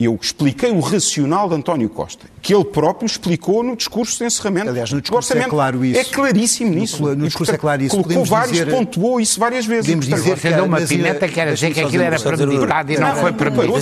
eu 0.00 0.16
expliquei 0.22 0.70
o 0.70 0.78
racional 0.78 1.48
de 1.48 1.56
António 1.56 1.88
Costa, 1.88 2.26
que 2.40 2.54
ele 2.54 2.64
próprio 2.64 3.04
explicou 3.04 3.64
no 3.64 3.74
discurso 3.74 4.18
de 4.18 4.26
encerramento. 4.26 4.68
Aliás, 4.68 4.92
no 4.92 5.00
discurso 5.00 5.36
é 5.36 5.42
claro 5.42 5.84
isso. 5.84 5.98
É 5.98 6.04
claríssimo 6.04 6.70
No- 6.70 6.76
nisso. 6.76 7.02
no 7.02 7.10
E, 7.14 7.16
discurso 7.26 7.36
portanto, 7.50 7.54
é 7.54 7.58
claro 7.58 7.82
isso. 7.82 7.90
Colocou 7.90 8.08
Podemos 8.10 8.28
vários, 8.28 8.52
dizer- 8.52 8.70
pontuou 8.70 9.20
isso 9.20 9.40
várias 9.40 9.66
vezes. 9.66 9.86
Podemos 9.86 10.06
E, 10.06 10.10
portanto, 10.10 10.24
dizer 10.36 10.40
Você 10.40 10.54
deu 10.54 10.64
uma 10.66 10.78
nas- 10.78 10.88
pimenta 10.88 11.26
que 11.26 11.40
era 11.40 11.52
dizer 11.52 11.74
que 11.74 11.80
aquilo 11.80 12.02
era 12.04 12.20
premeditado 12.20 12.92
e 12.92 12.96
não, 12.96 13.08
Não, 13.08 13.16
foi 13.16 13.32
premeditado. 13.32 13.72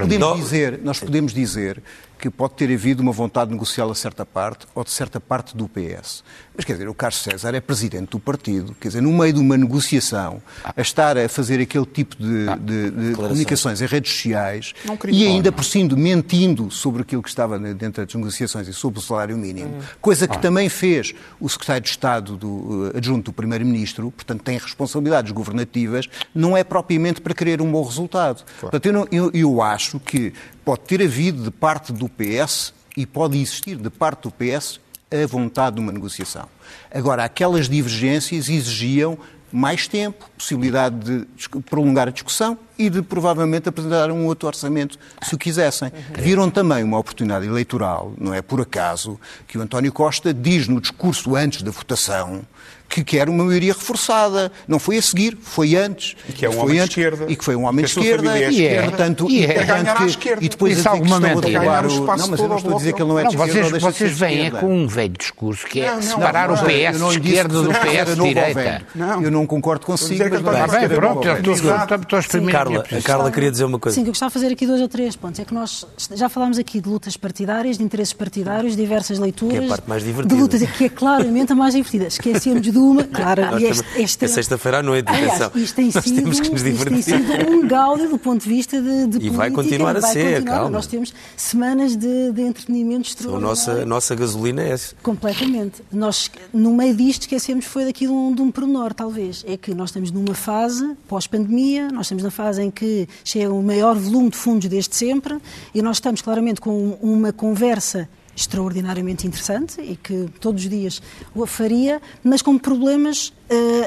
Podemos 0.00 0.40
dizer, 0.44 0.80
nós 0.84 1.00
podemos 1.00 1.34
dizer 1.34 1.82
que 2.18 2.30
pode 2.30 2.54
ter 2.54 2.72
havido 2.72 3.02
uma 3.02 3.12
vontade 3.12 3.50
negocial 3.50 3.90
a 3.90 3.94
certa 3.94 4.24
parte 4.24 4.66
ou 4.74 4.82
de 4.82 4.90
certa 4.90 5.20
parte 5.20 5.56
do 5.56 5.68
PS. 5.68 6.24
Mas, 6.56 6.64
quer 6.64 6.72
dizer, 6.72 6.88
o 6.88 6.94
Carlos 6.94 7.20
César 7.22 7.54
é 7.54 7.60
presidente 7.60 8.10
do 8.10 8.18
partido, 8.18 8.74
quer 8.80 8.88
dizer, 8.88 9.02
no 9.02 9.12
meio 9.12 9.34
de 9.34 9.40
uma 9.40 9.56
negociação, 9.58 10.40
a 10.64 10.80
estar 10.80 11.18
a 11.18 11.28
fazer 11.28 11.60
aquele 11.60 11.84
tipo 11.84 12.16
de, 12.16 12.46
de- 12.60 12.90
de 12.90 13.14
comunicações 13.14 13.82
em 13.82 13.86
redes 13.86 14.10
sociais 14.12 14.72
e 15.12 15.26
ainda 15.26 15.52
por 15.52 15.64
cima 15.64 15.94
mentindo 15.94 16.70
sobre 16.70 17.02
aquilo 17.02 17.22
que 17.22 17.28
estava 17.28 17.58
dentro 17.58 18.04
das 18.04 18.14
negociações 18.14 18.66
e 18.68 18.72
sobre 18.72 18.98
o 18.98 19.02
salário 19.02 19.36
mínimo, 19.36 19.74
coisa 20.00 20.26
que 20.26 20.38
também 20.38 20.68
fez 20.70 21.12
o 21.38 21.48
secretário 21.48 21.82
de 21.82 21.90
Estado 21.90 22.36
do, 22.36 22.90
eh, 22.94 22.98
adjunto 22.98 23.30
do 23.30 23.32
Primeiro-Ministro, 23.34 24.10
portanto 24.10 24.42
tem 24.42 24.56
responsabilidades 24.56 25.32
governativas, 25.32 26.08
não 26.34 26.56
é 26.56 26.64
propriamente 26.64 27.20
para 27.20 27.34
querer 27.34 27.60
um 27.60 27.70
bom 27.70 27.82
resultado. 27.82 28.42
Portanto, 28.60 28.86
eu, 28.86 28.92
não- 28.92 29.06
eu- 29.12 29.30
eu 29.34 29.60
acho 29.62 30.00
que 30.00 30.32
pode 30.64 30.80
ter 30.80 31.00
havido 31.02 31.44
de 31.44 31.50
parte 31.50 31.92
do 31.92 32.05
PS 32.08 32.72
e 32.96 33.04
pode 33.04 33.40
existir 33.40 33.76
de 33.76 33.90
parte 33.90 34.22
do 34.22 34.30
PS 34.30 34.80
a 35.10 35.26
vontade 35.26 35.76
de 35.76 35.82
uma 35.82 35.92
negociação. 35.92 36.48
Agora, 36.92 37.24
aquelas 37.24 37.68
divergências 37.68 38.48
exigiam 38.48 39.18
mais 39.52 39.86
tempo, 39.86 40.28
possibilidade 40.36 40.96
de 40.98 41.48
prolongar 41.62 42.08
a 42.08 42.10
discussão 42.10 42.58
e 42.76 42.90
de 42.90 43.00
provavelmente 43.00 43.68
apresentar 43.68 44.10
um 44.10 44.26
outro 44.26 44.48
orçamento, 44.48 44.98
se 45.22 45.34
o 45.34 45.38
quisessem. 45.38 45.90
Viram 46.14 46.50
também 46.50 46.82
uma 46.82 46.98
oportunidade 46.98 47.46
eleitoral, 47.46 48.12
não 48.18 48.34
é 48.34 48.42
por 48.42 48.60
acaso, 48.60 49.18
que 49.46 49.56
o 49.56 49.62
António 49.62 49.92
Costa 49.92 50.34
diz 50.34 50.66
no 50.68 50.80
discurso 50.80 51.36
antes 51.36 51.62
da 51.62 51.70
votação 51.70 52.44
que 52.88 53.02
quer 53.02 53.28
uma 53.28 53.44
maioria 53.44 53.72
reforçada. 53.72 54.50
Não 54.68 54.78
foi 54.78 54.96
a 54.98 55.02
seguir, 55.02 55.36
foi 55.42 55.74
antes. 55.74 56.14
E 56.28 56.32
que 56.32 56.46
é 56.46 56.48
um 56.48 56.52
Foi 56.52 56.62
homem 56.62 56.74
de 56.76 56.80
antes, 56.82 56.96
esquerda. 56.96 57.26
E 57.28 57.36
que 57.36 57.44
foi 57.44 57.56
um 57.56 57.64
homem 57.64 57.84
de 57.84 57.90
esquerda. 57.90 58.38
é 58.38 58.48
e, 58.50 58.54
esquerda. 58.54 58.88
portanto, 58.88 59.26
E 59.30 59.44
é. 59.44 59.46
portanto, 59.54 59.66
ganhar 59.66 59.92
à 59.92 59.96
que- 59.96 60.04
esquerda. 60.06 60.44
E 60.44 60.48
depois 60.48 60.72
Isso 60.78 60.88
a 60.88 60.92
dizer 60.92 61.04
que 61.06 61.12
alguma 61.12 61.28
estão 61.28 61.50
a 61.50 61.58
Ganhar 61.60 61.84
o 61.84 61.88
espaço 61.88 62.22
Não, 62.22 62.28
mas 62.30 62.40
eu 62.40 62.48
não 62.48 62.56
estou 62.56 62.72
a 62.74 62.76
dizer 62.78 62.92
que 62.92 63.02
ele 63.02 63.08
não 63.08 63.18
é 63.18 63.24
de 63.24 63.36
Não, 63.36 63.44
esquerda 63.44 63.52
vocês, 63.68 63.72
ou 63.72 63.78
de 63.90 63.96
vocês 63.96 64.10
de 64.10 64.16
vêm 64.16 64.46
é 64.46 64.50
com 64.50 64.74
um 64.84 64.86
velho 64.86 65.14
discurso 65.18 65.66
que 65.66 65.80
é 65.80 65.86
Não, 65.88 65.94
não, 65.96 66.02
separar 66.02 66.48
não, 66.48 66.54
o 66.54 66.58
PS 66.58 66.68
Eu 66.94 66.98
não 67.00 67.10
de 67.10 67.20
disse 67.20 67.34
esquerda 67.34 67.58
que 67.58 67.64
do 67.64 67.70
PS 67.72 68.22
direita. 68.22 68.82
Eu 69.22 69.30
não 69.32 69.46
concordo 69.46 69.84
consigo, 69.86 70.24
mas 70.24 70.70
Bem, 70.70 70.88
pronto, 70.88 71.28
estou- 71.28 72.16
a 72.16 72.20
exprimir 72.20 72.56
a 72.56 73.02
Carla, 73.02 73.30
queria 73.32 73.50
dizer 73.50 73.64
uma 73.64 73.78
coisa. 73.78 73.94
Sim, 73.96 74.02
eu 74.02 74.06
gostava 74.08 74.30
de 74.30 74.34
fazer 74.34 74.52
aqui 74.52 74.66
dois 74.66 74.80
ou 74.80 74.88
três 74.88 75.16
pontos 75.16 75.40
é 75.40 75.44
que 75.44 75.52
nós 75.52 75.84
já 76.14 76.28
falámos 76.28 76.56
aqui 76.58 76.80
de 76.80 76.88
lutas 76.88 77.16
partidárias, 77.16 77.78
de 77.78 77.84
interesses 77.84 78.12
partidários, 78.12 78.76
diversas 78.76 79.18
leituras. 79.18 79.56
Que 79.58 79.62
é 79.64 79.66
a 79.66 79.68
parte 79.68 79.88
mais 79.88 80.04
divertida. 80.04 80.34
De 80.34 80.40
lutas, 80.40 80.62
que 80.62 80.84
é 80.84 80.88
claramente 80.88 81.52
a 81.52 81.54
mais 81.56 81.74
divertida. 81.74 82.08
Esquecemos 82.56 82.72
de 82.72 82.78
uma, 82.78 83.04
claro, 83.04 83.58
e 83.60 83.64
este, 83.64 83.84
este 84.02 84.24
é 84.24 84.28
sexta-feira 84.28 84.78
à 84.78 84.82
noite, 84.82 85.08
Aliás, 85.08 85.40
atenção. 85.40 85.62
isto 85.62 85.74
tem 85.74 85.90
Nós 85.94 86.04
sido, 86.04 86.16
temos 86.16 86.40
que 86.40 86.48
nos 86.50 86.62
isto 86.62 86.84
tem 86.84 86.96
divertir. 86.96 87.36
sido 87.38 87.50
um 87.50 87.66
gáudio 87.68 88.08
do 88.08 88.18
ponto 88.18 88.42
de 88.42 88.48
vista 88.48 88.80
de, 88.80 89.06
de 89.06 89.26
E 89.26 89.30
vai 89.30 89.50
política, 89.50 89.62
continuar 89.62 89.96
a 89.96 90.00
vai 90.00 90.12
ser, 90.12 90.34
continuar. 90.34 90.54
calma. 90.56 90.70
Nós 90.70 90.86
temos 90.86 91.14
semanas 91.36 91.96
de, 91.96 92.32
de 92.32 92.42
entretenimento 92.42 92.96
A 93.06 93.08
extraordinário. 93.10 93.48
nossa, 93.48 93.72
a 93.72 93.86
nossa 93.86 94.14
gasolina 94.14 94.62
é 94.62 94.70
essa. 94.70 94.94
Completamente. 95.02 95.82
Nós, 95.92 96.30
no 96.52 96.72
meio 96.74 96.94
disto, 96.94 97.22
esquecemos 97.22 97.64
foi 97.64 97.84
daqui 97.84 98.06
de 98.06 98.12
um, 98.12 98.34
de 98.34 98.42
um 98.42 98.50
pormenor, 98.50 98.92
talvez. 98.94 99.44
É 99.46 99.56
que 99.56 99.74
nós 99.74 99.90
estamos 99.90 100.10
numa 100.10 100.34
fase 100.34 100.96
pós-pandemia, 101.08 101.88
nós 101.90 102.06
estamos 102.06 102.22
na 102.22 102.30
fase 102.30 102.62
em 102.62 102.70
que 102.70 103.08
chega 103.24 103.52
o 103.52 103.62
maior 103.62 103.96
volume 103.96 104.30
de 104.30 104.36
fundos 104.36 104.68
desde 104.68 104.94
sempre 104.94 105.38
e 105.74 105.82
nós 105.82 105.96
estamos 105.96 106.22
claramente 106.22 106.60
com 106.60 106.96
uma 107.02 107.32
conversa 107.32 108.08
extraordinariamente 108.36 109.26
interessante 109.26 109.80
e 109.80 109.96
que 109.96 110.28
todos 110.38 110.62
os 110.62 110.70
dias 110.70 111.02
o 111.34 111.46
faria, 111.46 112.00
mas 112.22 112.42
com 112.42 112.58
problemas 112.58 113.32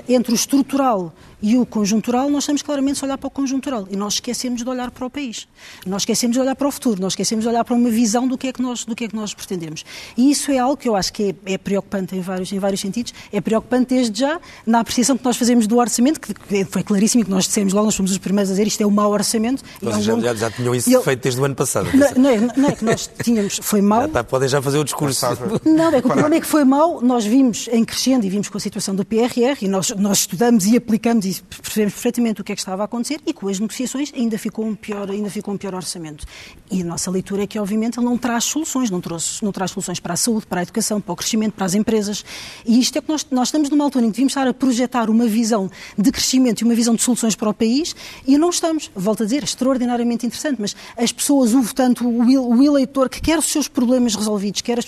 entre 0.07 0.33
o 0.33 0.35
estrutural 0.35 1.13
e 1.41 1.55
o 1.57 1.65
conjuntural, 1.65 2.29
nós 2.29 2.43
estamos 2.43 2.61
claramente 2.61 3.01
a 3.01 3.07
olhar 3.07 3.17
para 3.17 3.27
o 3.27 3.31
conjuntural 3.31 3.87
e 3.89 3.95
nós 3.95 4.15
esquecemos 4.15 4.61
de 4.61 4.69
olhar 4.69 4.91
para 4.91 5.05
o 5.05 5.09
país. 5.09 5.47
Nós 5.85 6.01
esquecemos 6.01 6.33
de 6.35 6.41
olhar 6.41 6.53
para 6.53 6.67
o 6.67 6.71
futuro, 6.71 7.01
nós 7.01 7.13
esquecemos 7.13 7.43
de 7.43 7.49
olhar 7.49 7.63
para 7.63 7.73
uma 7.75 7.89
visão 7.89 8.27
do 8.27 8.37
que 8.37 8.47
é 8.49 8.51
que 8.53 8.61
nós, 8.61 8.83
do 8.83 8.93
que 8.93 9.05
é 9.05 9.07
que 9.07 9.15
nós 9.15 9.33
pretendemos. 9.33 9.85
E 10.17 10.29
isso 10.31 10.51
é 10.51 10.57
algo 10.59 10.75
que 10.75 10.89
eu 10.89 10.97
acho 10.97 11.13
que 11.13 11.33
é, 11.45 11.53
é 11.53 11.57
preocupante 11.57 12.13
em 12.13 12.19
vários, 12.19 12.51
em 12.51 12.59
vários 12.59 12.81
sentidos. 12.81 13.13
É 13.31 13.39
preocupante 13.39 13.95
desde 13.95 14.19
já 14.19 14.37
na 14.65 14.81
apreciação 14.81 15.17
que 15.17 15.23
nós 15.23 15.37
fazemos 15.37 15.65
do 15.65 15.77
orçamento, 15.77 16.19
que 16.19 16.65
foi 16.65 16.83
claríssimo 16.83 17.23
que 17.23 17.31
nós 17.31 17.45
dissemos 17.45 17.71
logo, 17.71 17.85
nós 17.85 17.95
fomos 17.95 18.11
os 18.11 18.17
primeiros 18.17 18.49
a 18.49 18.53
dizer 18.53 18.67
isto 18.67 18.81
é 18.81 18.85
um 18.85 18.91
mau 18.91 19.09
orçamento. 19.09 19.63
e 19.81 19.85
é 19.85 19.87
um 19.87 19.91
Vocês 19.93 20.03
já, 20.05 20.19
já, 20.19 20.35
já 20.35 20.51
tinham 20.51 20.75
isso 20.75 20.89
e 20.89 20.93
ele- 20.93 21.03
feito 21.03 21.21
desde 21.23 21.39
o 21.39 21.45
ano 21.45 21.55
passado. 21.55 21.89
Não, 21.93 22.23
não 22.23 22.29
é, 22.29 22.37
não 22.57 22.67
é 22.69 22.71
que 22.73 22.83
nós 22.83 23.09
tínhamos, 23.23 23.59
foi 23.63 23.81
mau. 23.81 24.01
Já 24.01 24.07
está, 24.07 24.23
podem 24.25 24.49
já 24.49 24.61
fazer 24.61 24.77
o 24.77 24.83
discurso. 24.83 25.25
Não, 25.63 25.87
é 25.87 26.01
que 26.01 26.07
o 26.07 26.09
problema 26.09 26.35
é 26.35 26.41
que 26.41 26.47
foi 26.47 26.65
mau, 26.65 26.99
nós 27.01 27.23
vimos 27.23 27.69
em 27.71 27.85
crescendo 27.85 28.25
e 28.25 28.29
vimos 28.29 28.49
com 28.49 28.57
a 28.57 28.61
situação 28.61 28.93
do 28.93 29.05
PRR, 29.05 29.48
PRR 29.49 29.65
e 29.65 29.67
nós, 29.67 29.89
nós 29.91 30.19
estudamos 30.19 30.65
e 30.65 30.77
aplicamos 30.77 31.25
e 31.25 31.41
percebemos 31.41 31.93
perfeitamente 31.93 32.41
o 32.41 32.43
que 32.43 32.51
é 32.51 32.55
que 32.55 32.61
estava 32.61 32.83
a 32.83 32.85
acontecer 32.85 33.19
e 33.25 33.33
com 33.33 33.47
as 33.47 33.59
negociações 33.59 34.11
ainda 34.15 34.37
ficou 34.37 34.65
um 34.65 34.75
pior, 34.75 35.09
ainda 35.09 35.29
ficou 35.29 35.53
um 35.53 35.57
pior 35.57 35.73
orçamento. 35.73 36.25
E 36.71 36.81
a 36.81 36.85
nossa 36.85 37.09
leitura 37.09 37.43
é 37.43 37.47
que, 37.47 37.57
obviamente, 37.57 37.97
ele 37.97 38.05
não 38.05 38.17
traz 38.17 38.43
soluções, 38.43 38.89
não, 38.89 39.01
trouxe, 39.01 39.43
não 39.43 39.51
traz 39.51 39.71
soluções 39.71 39.99
para 39.99 40.13
a 40.13 40.17
saúde, 40.17 40.45
para 40.45 40.59
a 40.59 40.63
educação, 40.63 41.01
para 41.01 41.13
o 41.13 41.15
crescimento, 41.15 41.53
para 41.53 41.65
as 41.65 41.73
empresas. 41.73 42.23
E 42.65 42.79
isto 42.79 42.97
é 42.97 43.01
que 43.01 43.09
nós, 43.09 43.25
nós 43.31 43.47
estamos 43.47 43.69
numa 43.69 43.83
altura 43.83 44.05
em 44.05 44.09
que 44.09 44.13
devíamos 44.13 44.31
estar 44.31 44.47
a 44.47 44.53
projetar 44.53 45.09
uma 45.09 45.25
visão 45.25 45.69
de 45.97 46.11
crescimento 46.11 46.61
e 46.61 46.63
uma 46.63 46.75
visão 46.75 46.95
de 46.95 47.01
soluções 47.01 47.35
para 47.35 47.49
o 47.49 47.53
país 47.53 47.95
e 48.27 48.37
não 48.37 48.49
estamos. 48.49 48.91
Volto 48.95 49.23
a 49.23 49.25
dizer, 49.25 49.43
extraordinariamente 49.43 50.25
interessante, 50.25 50.61
mas 50.61 50.75
as 50.97 51.11
pessoas, 51.11 51.53
o 51.53 51.61
votante, 51.61 52.03
o, 52.03 52.63
eleitor 52.63 53.09
que 53.09 53.21
quer 53.21 53.39
os 53.39 53.45
seus 53.45 53.67
problemas 53.67 54.15
resolvidos, 54.15 54.61
quer, 54.61 54.79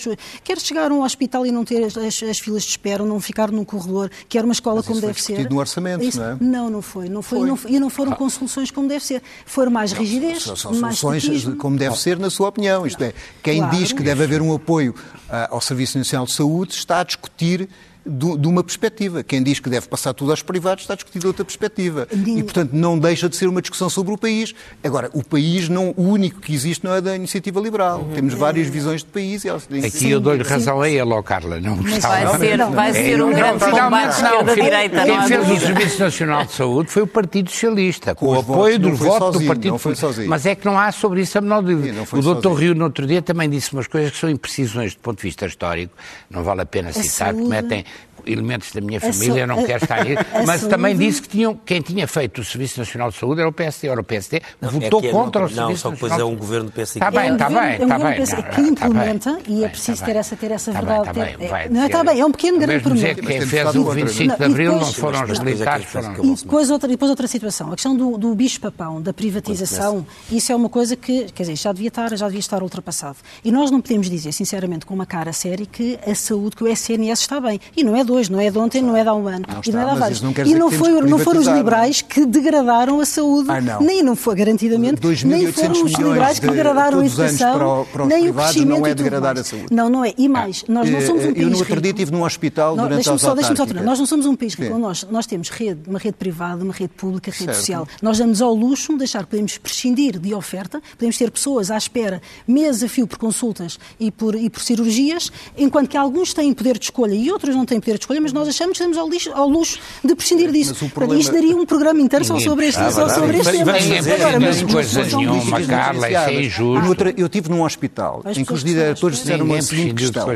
quer 0.44 0.60
chegar 0.60 0.90
a 0.90 0.94
um 0.94 1.02
hospital 1.02 1.44
e 1.44 1.50
não 1.50 1.64
ter 1.64 1.82
as, 1.84 1.96
as, 1.96 2.22
as 2.22 2.38
filas 2.38 2.62
de 2.62 2.70
espera, 2.70 3.04
não 3.04 3.20
ficar 3.20 3.50
num 3.50 3.64
corredor, 3.64 4.10
quer 4.28 4.44
uma 4.44 4.51
escola 4.52 4.76
mas 4.76 4.86
como 4.86 5.00
deve 5.00 5.22
ser. 5.22 5.50
no 5.50 5.58
orçamento, 5.58 6.04
isso, 6.04 6.18
não 6.18 6.26
é? 6.26 6.36
Não, 6.40 6.70
não 6.70 6.82
foi. 6.82 7.08
Não 7.08 7.22
foi, 7.22 7.38
foi. 7.38 7.48
Não, 7.48 7.58
e 7.76 7.80
não 7.80 7.90
foram 7.90 8.12
ah. 8.12 8.16
com 8.16 8.28
soluções 8.28 8.70
como 8.70 8.88
deve 8.88 9.04
ser. 9.04 9.22
Foram 9.44 9.70
mais 9.70 9.92
rigidez, 9.92 10.42
são, 10.42 10.56
são 10.56 10.74
mais 10.74 10.98
soluções 10.98 11.44
como 11.58 11.76
deve 11.76 11.98
ser, 11.98 12.18
na 12.18 12.30
sua 12.30 12.48
opinião. 12.48 12.86
Isto 12.86 13.02
é, 13.02 13.12
quem 13.42 13.58
claro. 13.58 13.76
diz 13.76 13.92
que 13.92 14.02
deve 14.02 14.24
haver 14.24 14.40
um 14.40 14.54
apoio 14.54 14.92
uh, 14.92 15.54
ao 15.54 15.60
Serviço 15.60 15.98
Nacional 15.98 16.26
de 16.26 16.32
Saúde 16.32 16.74
está 16.74 17.00
a 17.00 17.04
discutir 17.04 17.68
de 18.04 18.46
uma 18.46 18.64
perspectiva. 18.64 19.22
Quem 19.22 19.42
diz 19.42 19.60
que 19.60 19.70
deve 19.70 19.86
passar 19.86 20.12
tudo 20.12 20.30
aos 20.30 20.42
privados 20.42 20.82
está 20.82 20.94
a 20.94 20.96
discutir 20.96 21.20
de 21.20 21.26
outra 21.26 21.44
perspectiva. 21.44 22.08
E, 22.12 22.42
portanto, 22.42 22.72
não 22.72 22.98
deixa 22.98 23.28
de 23.28 23.36
ser 23.36 23.46
uma 23.46 23.60
discussão 23.60 23.88
sobre 23.88 24.12
o 24.12 24.18
país. 24.18 24.54
Agora, 24.82 25.10
o 25.12 25.24
país, 25.24 25.68
não, 25.68 25.94
o 25.96 26.02
único 26.02 26.40
que 26.40 26.52
existe 26.52 26.84
não 26.84 26.94
é 26.94 27.00
da 27.00 27.14
iniciativa 27.14 27.60
liberal. 27.60 28.00
Uhum. 28.00 28.14
Temos 28.14 28.34
várias 28.34 28.68
visões 28.68 29.02
de 29.02 29.08
país. 29.08 29.44
E 29.44 29.48
elas 29.48 29.68
Aqui 29.84 30.10
eu 30.10 30.20
dou-lhe 30.20 30.42
razão 30.42 30.80
a 30.80 30.88
ele, 30.88 31.12
ó 31.12 31.22
Carla. 31.22 31.60
Não 31.60 31.76
Mas 31.76 32.02
vai 32.02 32.38
ser, 32.38 32.58
vai 32.66 32.92
ser 32.92 33.22
um 33.22 33.30
grande 33.32 33.64
combate 33.64 34.22
da 34.22 34.54
direita. 34.54 35.04
Quem 35.04 35.22
fez 35.22 35.50
o 35.50 35.60
Serviço 35.60 36.00
Nacional 36.00 36.44
de 36.44 36.52
Saúde 36.52 36.90
foi 36.90 37.02
o 37.02 37.06
Partido 37.06 37.50
Socialista, 37.50 38.14
com 38.14 38.26
o 38.26 38.40
apoio 38.40 38.78
do 38.78 38.94
voto 38.94 39.38
do 39.38 39.46
Partido 39.46 39.78
Socialista. 39.78 40.28
Mas 40.28 40.46
é 40.46 40.54
que 40.54 40.64
não 40.64 40.78
há 40.78 40.90
sobre 40.90 41.20
isso 41.20 41.38
a 41.38 41.40
menor 41.40 41.62
dúvida. 41.62 42.02
O 42.12 42.20
doutor 42.20 42.54
Rio, 42.54 42.74
no 42.74 42.84
outro 42.84 43.06
dia, 43.06 43.22
também 43.22 43.48
disse 43.48 43.72
umas 43.72 43.86
coisas 43.86 44.10
que 44.10 44.18
são 44.18 44.28
imprecisões 44.28 44.94
do 44.94 45.00
ponto 45.00 45.18
de 45.18 45.22
vista 45.22 45.46
histórico. 45.46 45.94
Não 46.28 46.42
vale 46.42 46.62
a 46.62 46.66
pena 46.66 46.92
citar, 46.92 47.34
que 47.34 47.42
metem 47.42 47.84
elementos 48.26 48.72
da 48.72 48.80
minha 48.80 49.00
família, 49.00 49.46
não 49.46 49.64
quero 49.64 49.84
estar 49.84 50.00
aí, 50.00 50.16
mas 50.46 50.60
saúde... 50.60 50.68
também 50.68 50.96
disse 50.96 51.22
que 51.22 51.28
tinham, 51.28 51.58
quem 51.64 51.80
tinha 51.80 52.06
feito 52.06 52.40
o 52.40 52.44
Serviço 52.44 52.78
Nacional 52.78 53.10
de 53.10 53.18
Saúde 53.18 53.40
era 53.40 53.48
o 53.48 53.52
PSD, 53.52 53.88
era 53.88 54.00
o 54.00 54.04
PSD, 54.04 54.42
não, 54.60 54.70
votou 54.70 55.02
é, 55.02 55.06
é 55.06 55.10
contra 55.10 55.40
não, 55.40 55.46
o 55.46 55.50
Serviço 55.50 55.60
Nacional 55.60 55.70
Não, 55.70 55.76
só 55.76 55.88
que 55.88 55.94
depois 55.94 56.20
é 56.20 56.24
um 56.24 56.36
governo 56.36 56.66
do 56.66 56.72
PSD. 56.72 56.98
Está 56.98 57.10
bem, 57.10 57.32
está 57.32 57.48
bem, 57.48 57.82
está 57.82 57.98
bem. 57.98 58.50
Que 58.52 58.60
implementa 58.60 59.38
e 59.48 59.64
é 59.64 59.68
preciso 59.68 60.04
ter 60.04 60.16
essa, 60.16 60.36
ter 60.36 60.50
essa 60.50 60.72
verdade. 60.72 61.08
Está 61.08 61.12
bem, 61.12 61.68
não, 61.70 61.86
está 61.86 62.04
bem, 62.04 62.20
é 62.20 62.26
um 62.26 62.32
pequeno 62.32 62.58
grande 62.58 62.82
problema. 62.82 63.14
Quem 63.14 63.40
fez 63.42 63.74
o 63.74 63.90
25 63.90 64.36
de 64.36 64.44
Abril 64.44 64.76
não 64.76 64.92
foram 64.92 65.24
os 65.24 65.38
militares. 65.38 65.86
E 66.22 66.34
depois 66.34 66.70
outra, 66.70 66.88
depois 66.88 67.10
outra 67.10 67.26
situação, 67.26 67.68
a 67.68 67.74
questão 67.74 67.96
do, 67.96 68.18
do 68.18 68.34
bicho-papão, 68.34 69.00
da 69.00 69.12
privatização, 69.12 70.06
isso 70.30 70.52
é 70.52 70.56
uma 70.56 70.68
coisa 70.68 70.96
que, 70.96 71.26
quer 71.32 71.42
dizer, 71.42 71.56
já 71.56 71.72
devia 71.72 71.88
estar, 71.88 72.16
já 72.16 72.26
devia 72.26 72.40
estar 72.40 72.62
ultrapassado. 72.62 73.16
E 73.44 73.50
nós 73.50 73.70
não 73.70 73.80
podemos 73.80 74.08
dizer, 74.08 74.32
sinceramente, 74.32 74.86
com 74.86 74.94
uma 74.94 75.06
cara 75.06 75.32
séria, 75.32 75.66
que 75.66 75.98
a 76.06 76.14
saúde, 76.14 76.56
que 76.56 76.64
o 76.64 76.68
SNS 76.68 77.20
está 77.20 77.40
bem. 77.40 77.60
E 77.76 77.84
não 77.84 77.96
é 77.96 78.04
de 78.12 78.18
hoje, 78.18 78.32
não 78.32 78.40
é 78.40 78.50
de 78.50 78.58
ontem, 78.58 78.82
não 78.82 78.96
é 78.96 79.02
de 79.02 79.08
há 79.08 79.14
um 79.14 79.26
ano. 79.26 79.44
Não 79.48 79.60
está, 79.60 79.70
e 79.70 79.72
não 79.72 79.80
é 79.80 79.84
de 79.84 79.90
há 79.90 79.94
vários. 79.94 80.22
Não 80.22 80.34
e 80.44 80.54
não, 80.54 80.70
foi, 80.70 81.00
não 81.02 81.18
foram 81.18 81.40
os 81.40 81.46
liberais 81.46 82.02
que 82.02 82.26
degradaram 82.26 83.00
a 83.00 83.06
saúde, 83.06 83.50
ah, 83.50 83.80
nem 83.80 84.02
não 84.02 84.14
foi 84.14 84.34
garantidamente, 84.34 85.00
nem 85.24 85.52
foram 85.52 85.84
os 85.84 85.92
liberais 85.92 86.38
que 86.38 86.46
degradaram 86.46 87.00
a 87.00 87.06
educação, 87.06 87.54
para 87.54 87.68
o, 87.68 87.86
para 87.86 88.06
nem 88.06 88.30
o 88.30 88.34
crescimento 88.34 88.80
não 88.80 88.86
é 88.86 88.94
degradar 88.94 89.38
a 89.38 89.44
saúde. 89.44 89.66
Não, 89.70 89.88
não 89.88 90.04
é. 90.04 90.12
E 90.16 90.28
mais, 90.28 90.64
nós 90.68 90.88
não 90.88 91.00
somos 91.00 91.24
um 91.24 91.32
país 91.32 91.44
Eu 91.44 91.50
no 91.50 91.58
outro 91.58 91.80
dia 91.80 91.90
estive 91.90 92.12
num 92.12 92.22
hospital 92.24 92.76
não, 92.76 92.84
durante 92.84 93.08
as 93.08 93.20
só, 93.20 93.34
deixa 93.34 93.54
só 93.54 93.66
Nós 93.66 93.98
não 93.98 94.06
somos 94.06 94.26
um 94.26 94.36
país 94.36 94.54
rico. 94.54 94.78
Nós, 94.78 95.06
nós 95.10 95.26
temos 95.26 95.48
rede, 95.48 95.80
uma 95.88 95.98
rede 95.98 96.16
privada, 96.16 96.62
uma 96.62 96.72
rede 96.72 96.92
pública, 96.96 97.30
rede 97.30 97.44
certo. 97.44 97.56
social. 97.56 97.88
Nós 98.00 98.18
damos 98.18 98.42
ao 98.42 98.54
luxo 98.54 98.92
de 98.92 98.98
deixar 98.98 99.24
que 99.24 99.30
podemos 99.30 99.56
prescindir 99.58 100.18
de 100.18 100.34
oferta, 100.34 100.82
podemos 100.96 101.16
ter 101.16 101.30
pessoas 101.30 101.70
à 101.70 101.76
espera 101.76 102.20
meses 102.46 102.82
a 102.82 102.88
fio 102.88 103.06
por 103.06 103.18
consultas 103.18 103.78
e 103.98 104.10
por, 104.10 104.34
e 104.34 104.50
por 104.50 104.60
cirurgias, 104.60 105.30
enquanto 105.56 105.88
que 105.88 105.96
alguns 105.96 106.34
têm 106.34 106.52
poder 106.52 106.78
de 106.78 106.84
escolha 106.84 107.14
e 107.14 107.30
outros 107.30 107.54
não 107.54 107.64
têm 107.64 107.80
poder 107.80 107.98
de 107.98 108.01
escolha, 108.02 108.20
mas 108.20 108.32
nós 108.32 108.48
achamos 108.48 108.76
que 108.76 108.84
estamos 108.84 108.98
ao, 108.98 109.08
lixo, 109.08 109.32
ao 109.32 109.48
luxo 109.48 109.78
de 110.04 110.14
prescindir 110.14 110.50
disso. 110.50 110.74
Problema... 110.90 111.20
Isto 111.20 111.32
daria 111.32 111.56
um 111.56 111.64
programa 111.64 112.00
inteiro 112.00 112.24
só 112.24 112.38
sobre 112.38 112.66
este, 112.66 112.92
só 112.92 113.08
sobre 113.08 113.38
este 113.38 113.52
tema. 113.52 113.72
Agora, 113.72 114.40
mas 114.40 114.62
coisa 114.62 115.04
nenhuma, 115.04 115.60
Carla, 115.62 116.10
isso 116.10 116.18
é 116.18 116.42
injusto. 116.44 117.04
Eu 117.16 117.26
estive 117.26 117.48
num 117.48 117.62
hospital 117.62 118.22
em 118.36 118.44
que 118.44 118.52
os 118.52 118.64
diretores 118.64 119.18
disseram 119.18 119.44
uma 119.44 119.62
seguinte 119.62 119.94
questão, 119.94 120.26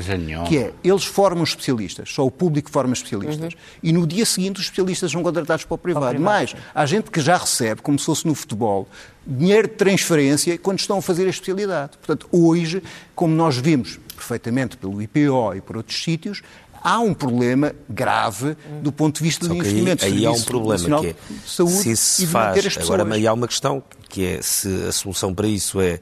que 0.49 0.59
é, 0.59 0.73
eles 0.83 1.05
formam 1.05 1.45
especialistas, 1.45 2.11
só 2.13 2.25
o 2.25 2.31
público 2.31 2.71
forma 2.71 2.93
especialistas, 2.93 3.53
uhum. 3.55 3.61
e 3.83 3.93
no 3.93 4.07
dia 4.07 4.25
seguinte 4.25 4.61
os 4.61 4.65
especialistas 4.67 5.11
são 5.11 5.23
contratados 5.23 5.65
para 5.65 5.75
o 5.75 5.79
privado. 5.79 6.21
Mas 6.21 6.55
há 6.75 6.87
gente 6.87 7.11
que 7.11 7.21
já 7.21 7.37
recebe, 7.37 7.83
como 7.83 7.99
se 7.99 8.07
fosse 8.07 8.27
no 8.27 8.35
futebol, 8.35 8.89
dinheiro 9.27 9.69
de 9.69 9.75
transferência 9.75 10.57
quando 10.59 10.79
estão 10.79 10.99
a 10.99 11.03
fazer 11.03 11.27
a 11.27 11.31
especialidade. 11.31 11.93
Portanto, 11.99 12.29
hoje, 12.31 12.83
como 13.15 13.35
nós 13.35 13.57
vimos 13.57 13.99
perfeitamente 14.17 14.77
pelo 14.77 15.01
IPO 15.03 15.55
e 15.57 15.61
por 15.61 15.77
outros 15.77 16.03
sítios, 16.03 16.43
há 16.87 17.01
um 17.01 17.13
problema 17.13 17.75
grave 17.89 18.57
do 18.81 18.93
ponto 18.93 19.17
de 19.17 19.25
vista 19.25 19.49
do 19.49 19.55
investimento. 19.57 20.05
Aí, 20.05 20.19
aí 20.19 20.27
há 20.27 20.31
um 20.31 20.43
problema 20.43 21.01
que 21.01 21.09
é 21.09 21.15
saúde 21.45 21.73
se 21.73 21.97
se 21.97 22.27
faz. 22.29 22.79
Agora, 22.79 23.05
aí 23.13 23.27
há 23.27 23.33
uma 23.33 23.49
questão 23.49 23.83
que 24.09 24.25
é 24.25 24.41
se 24.41 24.69
a 24.89 24.93
solução 24.93 25.35
para 25.35 25.49
isso 25.49 25.81
é 25.81 25.99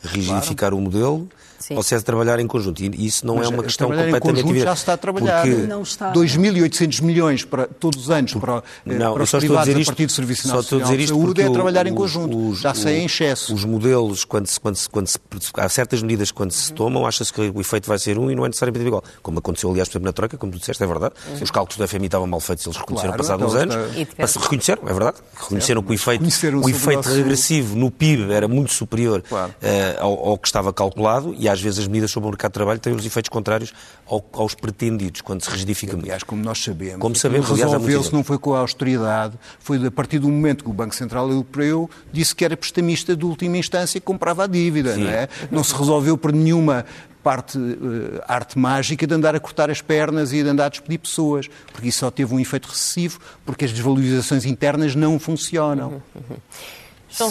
rigidificar 0.00 0.70
claro. 0.70 0.76
o 0.76 0.80
modelo 0.80 1.28
Sim. 1.58 1.76
ou 1.76 1.82
se 1.82 1.94
é 1.94 1.98
de 1.98 2.04
trabalhar 2.04 2.38
em 2.38 2.46
conjunto. 2.46 2.82
E 2.82 3.06
isso 3.06 3.26
não 3.26 3.36
Mas 3.36 3.46
é 3.46 3.48
uma 3.54 3.62
questão 3.62 3.88
completamente 3.88 4.40
evidente. 4.40 4.64
já 4.64 4.76
se 4.76 4.82
está 4.82 4.92
a 4.92 4.96
trabalhar. 4.96 5.42
Porque... 5.42 5.56
Não 5.66 5.82
está. 5.82 6.12
2.800 6.12 7.02
milhões 7.02 7.44
para, 7.44 7.66
todos 7.66 8.04
os 8.04 8.10
anos 8.10 8.34
para, 8.34 8.62
eh, 8.86 8.94
não, 8.94 9.14
para 9.14 9.22
os 9.24 9.30
privados 9.30 9.74
a, 9.74 9.78
a 9.78 9.84
partir 9.84 10.06
do 10.06 10.12
Serviço 10.12 10.48
Nacional 10.48 10.62
de 10.62 11.06
Saúde 11.06 11.42
é 11.42 11.50
trabalhar 11.50 11.86
em 11.86 11.94
conjunto. 11.94 12.50
Os, 12.50 12.60
já 12.60 12.74
sei 12.74 12.98
em 12.98 13.06
excesso. 13.06 13.52
Os 13.54 13.64
modelos, 13.64 14.24
quando 14.24 14.46
se, 14.46 14.60
quando 14.60 14.76
se, 14.76 14.88
quando 14.88 15.08
se, 15.08 15.18
há 15.54 15.68
certas 15.68 16.02
medidas 16.02 16.30
quando 16.30 16.52
se 16.52 16.72
tomam, 16.72 17.06
acha-se 17.06 17.32
que 17.32 17.40
o 17.40 17.60
efeito 17.60 17.88
vai 17.88 17.98
ser 17.98 18.18
um 18.18 18.30
e 18.30 18.34
não 18.34 18.44
é 18.44 18.48
necessariamente 18.48 18.86
igual. 18.86 19.02
Como 19.22 19.38
aconteceu, 19.38 19.70
aliás, 19.70 19.88
por 19.88 19.92
exemplo, 19.92 20.06
na 20.06 20.12
Troika, 20.12 20.36
como 20.36 20.52
tu 20.52 20.58
disseste, 20.58 20.82
é 20.82 20.86
verdade. 20.86 21.14
Uhum. 21.28 21.42
Os 21.42 21.50
cálculos 21.50 21.76
do 21.76 21.88
FMI 21.88 22.06
estavam 22.06 22.26
mal 22.26 22.40
feitos, 22.40 22.66
eles 22.66 22.76
reconheceram 22.76 23.14
claro, 23.14 23.22
passados 23.22 23.54
uns 23.54 23.62
então, 23.62 23.78
anos. 23.78 23.96
Está... 23.96 24.40
Reconheceram, 24.40 24.82
é 24.86 24.92
verdade. 24.92 25.16
Reconheceram 25.34 25.82
que 25.82 25.90
o 25.90 25.94
efeito, 25.94 26.24
o 26.64 26.68
efeito 26.68 27.08
regressivo 27.08 27.76
no 27.76 27.90
PIB 27.90 28.32
era 28.32 28.46
muito 28.46 28.72
superior 28.72 29.22
claro. 29.22 29.52
uh, 29.62 30.02
ao, 30.04 30.28
ao 30.30 30.38
que 30.38 30.46
estava 30.46 30.72
calculado 30.72 31.34
e 31.38 31.47
às 31.48 31.60
vezes 31.60 31.80
as 31.80 31.86
medidas 31.86 32.10
sobre 32.10 32.28
o 32.28 32.30
mercado 32.30 32.50
de 32.52 32.54
trabalho 32.54 32.80
têm 32.80 32.94
os 32.94 33.04
efeitos 33.04 33.28
contrários 33.28 33.72
ao, 34.06 34.24
aos 34.32 34.54
pretendidos, 34.54 35.20
quando 35.20 35.42
se 35.42 35.50
rigidifica 35.50 35.92
muito. 35.94 36.06
Aliás, 36.06 36.22
como 36.22 36.42
nós 36.42 36.62
sabemos, 36.62 37.00
como 37.00 37.16
sabemos 37.16 37.48
resolveu-se 37.48 38.12
não 38.12 38.22
foi 38.24 38.38
com 38.38 38.54
a 38.54 38.60
austeridade, 38.60 39.34
foi 39.58 39.84
a 39.86 39.90
partir 39.90 40.18
do 40.18 40.28
momento 40.28 40.64
que 40.64 40.70
o 40.70 40.72
Banco 40.72 40.94
Central 40.94 41.28
Europeu 41.30 41.88
disse 42.12 42.34
que 42.34 42.44
era 42.44 42.56
prestamista 42.56 43.16
de 43.16 43.24
última 43.24 43.56
instância 43.56 43.98
e 43.98 44.00
comprava 44.00 44.44
a 44.44 44.46
dívida, 44.46 44.94
Sim. 44.94 45.04
não 45.04 45.10
é? 45.10 45.28
Não 45.50 45.64
se 45.64 45.74
resolveu 45.74 46.16
por 46.16 46.32
nenhuma 46.32 46.84
parte 47.22 47.58
uh, 47.58 48.22
arte 48.26 48.58
mágica 48.58 49.06
de 49.06 49.14
andar 49.14 49.34
a 49.34 49.40
cortar 49.40 49.70
as 49.70 49.82
pernas 49.82 50.32
e 50.32 50.42
de 50.42 50.48
andar 50.48 50.66
a 50.66 50.68
despedir 50.68 50.98
pessoas, 50.98 51.48
porque 51.72 51.88
isso 51.88 51.98
só 51.98 52.10
teve 52.10 52.32
um 52.34 52.40
efeito 52.40 52.68
recessivo, 52.68 53.18
porque 53.44 53.64
as 53.64 53.72
desvalorizações 53.72 54.44
internas 54.44 54.94
não 54.94 55.18
funcionam. 55.18 55.88
Uhum, 55.88 56.00
uhum. 56.30 56.36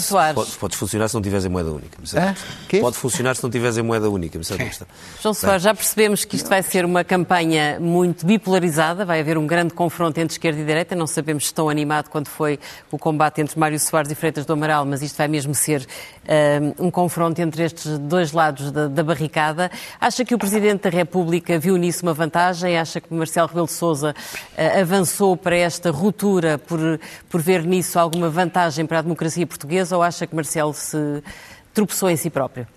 Soares. 0.01 0.35
Pode, 0.35 0.51
pode, 0.51 0.75
funcionar 0.75 1.07
se 1.07 1.15
não 1.15 1.21
tiveres 1.21 1.45
em 1.45 1.49
moeda 1.49 1.71
única. 1.71 1.97
Pode 2.81 2.97
funcionar 2.97 3.35
se 3.35 3.43
não 3.43 3.49
tiveres 3.49 3.77
em 3.77 3.81
moeda 3.81 4.09
única. 4.09 4.37
João 5.21 5.33
Soares, 5.33 5.63
já 5.63 5.73
percebemos 5.73 6.25
que 6.25 6.35
isto 6.35 6.49
vai 6.49 6.61
ser 6.61 6.83
uma 6.83 7.03
campanha 7.03 7.79
muito 7.79 8.25
bipolarizada, 8.25 9.05
vai 9.05 9.21
haver 9.21 9.37
um 9.37 9.47
grande 9.47 9.73
confronto 9.73 10.19
entre 10.19 10.33
esquerda 10.33 10.59
e 10.59 10.65
direita. 10.65 10.95
Não 10.95 11.07
sabemos 11.07 11.47
se 11.47 11.53
tão 11.53 11.69
animado 11.69 12.09
quando 12.09 12.27
foi 12.27 12.59
o 12.91 12.97
combate 12.97 13.39
entre 13.39 13.57
Mário 13.57 13.79
Soares 13.79 14.11
e 14.11 14.15
Freitas 14.15 14.45
do 14.45 14.53
Amaral, 14.53 14.85
mas 14.85 15.01
isto 15.01 15.17
vai 15.17 15.27
mesmo 15.27 15.55
ser 15.55 15.87
um, 16.79 16.87
um 16.87 16.91
confronto 16.91 17.41
entre 17.41 17.63
estes 17.63 17.97
dois 17.97 18.33
lados 18.33 18.71
da, 18.71 18.87
da, 18.87 19.03
barricada. 19.03 19.71
Acha 19.99 20.25
que 20.25 20.35
o 20.35 20.37
Presidente 20.37 20.83
da 20.83 20.89
República 20.89 21.57
viu 21.57 21.77
nisso 21.77 22.03
uma 22.03 22.13
vantagem? 22.13 22.77
Acha 22.77 22.99
que 22.99 23.13
Marcelo 23.13 23.47
Rebelo 23.47 23.67
de 23.67 23.73
Sousa 23.73 24.13
uh, 24.13 24.81
avançou 24.81 25.37
para 25.37 25.55
esta 25.55 25.91
ruptura 25.91 26.57
por, 26.57 26.99
por 27.29 27.41
ver 27.41 27.63
nisso 27.63 27.97
alguma 27.97 28.29
vantagem 28.29 28.85
para 28.85 28.99
a 28.99 29.01
democracia 29.01 29.47
portuguesa? 29.47 29.76
Ou 29.91 30.01
acha 30.01 30.25
que 30.25 30.35
Marcelo 30.35 30.73
se 30.73 31.23
tropeçou 31.73 32.09
em 32.09 32.15
si 32.15 32.29
próprio? 32.29 32.67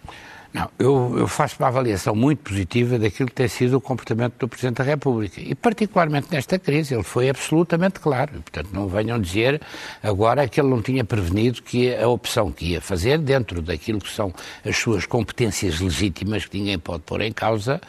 Não, 0.52 0.68
eu, 0.80 1.14
eu, 1.16 1.28
faço 1.28 1.54
uma 1.60 1.68
avaliação 1.68 2.12
muito 2.12 2.40
positiva 2.40 2.98
daquilo 2.98 3.28
que 3.28 3.34
tem 3.36 3.46
sido 3.46 3.76
o 3.76 3.80
comportamento 3.80 4.34
do 4.36 4.48
Presidente 4.48 4.78
da 4.78 4.84
República. 4.84 5.40
E, 5.40 5.54
particularmente 5.54 6.26
nesta 6.28 6.58
crise, 6.58 6.92
ele 6.92 7.04
foi 7.04 7.30
absolutamente 7.30 8.00
claro. 8.00 8.32
portanto, 8.32 8.68
não 8.72 8.88
venham 8.88 9.20
dizer 9.20 9.60
agora 10.02 10.48
que 10.48 10.60
ele 10.60 10.68
não 10.68 10.82
tinha 10.82 11.04
prevenido 11.04 11.62
que 11.62 11.94
a 11.94 12.08
opção 12.08 12.50
que 12.50 12.72
ia 12.72 12.80
fazer, 12.80 13.18
dentro 13.18 13.62
daquilo 13.62 14.00
que 14.00 14.10
são 14.10 14.34
as 14.66 14.76
suas 14.76 15.06
competências 15.06 15.78
legítimas, 15.78 16.44
que 16.44 16.58
ninguém 16.58 16.80
pode 16.80 17.04
pôr 17.04 17.20
em 17.20 17.32
causa, 17.32 17.80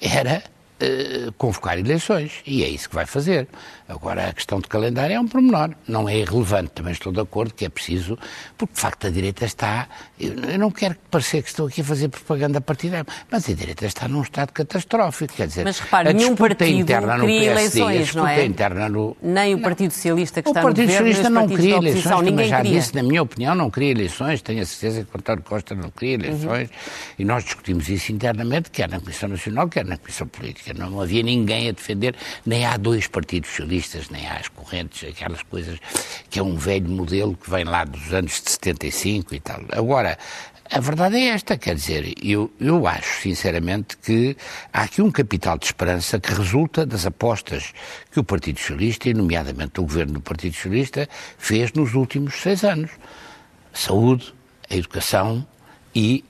era 0.00 0.42
uh, 0.82 1.32
convocar 1.32 1.78
eleições. 1.78 2.32
E 2.46 2.64
é 2.64 2.68
isso 2.68 2.88
que 2.88 2.94
vai 2.94 3.06
fazer. 3.06 3.48
Agora, 3.88 4.28
a 4.28 4.32
questão 4.32 4.60
de 4.60 4.68
calendário 4.68 5.14
é 5.14 5.20
um 5.20 5.26
pormenor. 5.26 5.70
Não 5.86 6.08
é 6.08 6.18
irrelevante. 6.18 6.70
Também 6.74 6.92
estou 6.92 7.12
de 7.12 7.20
acordo 7.20 7.54
que 7.54 7.64
é 7.64 7.68
preciso, 7.68 8.18
porque 8.56 8.74
de 8.74 8.80
facto 8.80 9.06
a 9.06 9.10
direita 9.10 9.44
está. 9.46 9.88
Eu, 10.20 10.34
eu 10.34 10.58
não 10.58 10.70
quero 10.70 10.96
parecer 11.10 11.42
que 11.42 11.48
estou 11.48 11.66
aqui 11.68 11.80
a 11.80 11.84
fazer 11.84 12.08
propaganda 12.08 12.60
partidária, 12.60 13.06
mas 13.30 13.48
a 13.48 13.52
direita 13.54 13.86
está 13.86 14.06
num 14.06 14.22
estado 14.22 14.52
catastrófico. 14.52 15.32
Quer 15.34 15.46
dizer, 15.46 15.64
mas 15.64 15.78
repare, 15.78 16.12
nenhum 16.12 16.36
partido 16.36 16.80
interna 16.80 17.16
no 17.16 17.24
PSD, 17.24 17.80
eleições, 17.80 18.14
não 18.14 18.26
é? 18.26 18.44
interna 18.44 18.88
no... 18.88 19.16
Nem 19.22 19.54
o 19.54 19.60
Partido 19.60 19.92
Socialista 19.92 20.42
que 20.42 20.48
o 20.48 20.50
está 20.50 20.62
Partido 20.62 20.86
no 20.86 20.92
governo, 20.92 21.14
Socialista 21.14 21.30
não 21.30 21.48
queria 21.48 21.76
eleições, 21.76 22.22
ninguém 22.22 22.48
já 22.48 22.56
queria. 22.58 22.80
disse, 22.80 22.94
na 22.94 23.02
minha 23.02 23.22
opinião, 23.22 23.54
não 23.54 23.70
queria 23.70 23.90
eleições. 23.90 24.42
Tenho 24.42 24.62
a 24.62 24.66
certeza 24.66 25.04
que 25.04 25.16
o 25.16 25.18
António 25.18 25.42
Costa 25.42 25.74
não 25.74 25.90
queria 25.90 26.14
eleições. 26.14 26.68
Uhum. 26.68 26.76
E 27.18 27.24
nós 27.24 27.44
discutimos 27.44 27.88
isso 27.88 28.12
internamente, 28.12 28.70
quer 28.70 28.88
na 28.88 29.00
Comissão 29.00 29.30
Nacional, 29.30 29.68
quer 29.68 29.84
na 29.84 29.96
Comissão 29.96 30.26
Política. 30.26 30.67
Não 30.74 31.00
havia 31.00 31.22
ninguém 31.22 31.68
a 31.68 31.72
defender, 31.72 32.14
nem 32.44 32.64
há 32.64 32.76
dois 32.76 33.06
partidos 33.06 33.50
socialistas, 33.50 34.08
nem 34.10 34.26
há 34.26 34.34
as 34.34 34.48
correntes, 34.48 35.08
aquelas 35.08 35.42
coisas 35.42 35.78
que 36.30 36.38
é 36.38 36.42
um 36.42 36.56
velho 36.56 36.88
modelo 36.88 37.36
que 37.36 37.50
vem 37.50 37.64
lá 37.64 37.84
dos 37.84 38.12
anos 38.12 38.42
de 38.42 38.50
75 38.50 39.34
e 39.34 39.40
tal. 39.40 39.60
Agora, 39.70 40.18
a 40.70 40.80
verdade 40.80 41.16
é 41.16 41.28
esta, 41.28 41.56
quer 41.56 41.74
dizer, 41.74 42.12
eu, 42.22 42.52
eu 42.60 42.86
acho 42.86 43.22
sinceramente 43.22 43.96
que 43.96 44.36
há 44.70 44.82
aqui 44.82 45.00
um 45.00 45.10
capital 45.10 45.56
de 45.56 45.64
esperança 45.64 46.20
que 46.20 46.30
resulta 46.32 46.84
das 46.84 47.06
apostas 47.06 47.72
que 48.12 48.20
o 48.20 48.24
Partido 48.24 48.58
Socialista, 48.58 49.08
e 49.08 49.14
nomeadamente 49.14 49.80
o 49.80 49.84
governo 49.84 50.14
do 50.14 50.20
Partido 50.20 50.54
Socialista, 50.54 51.08
fez 51.38 51.72
nos 51.72 51.94
últimos 51.94 52.34
seis 52.34 52.64
anos. 52.64 52.90
Saúde, 53.72 54.34
a 54.68 54.76
educação 54.76 55.46
e 55.94 56.22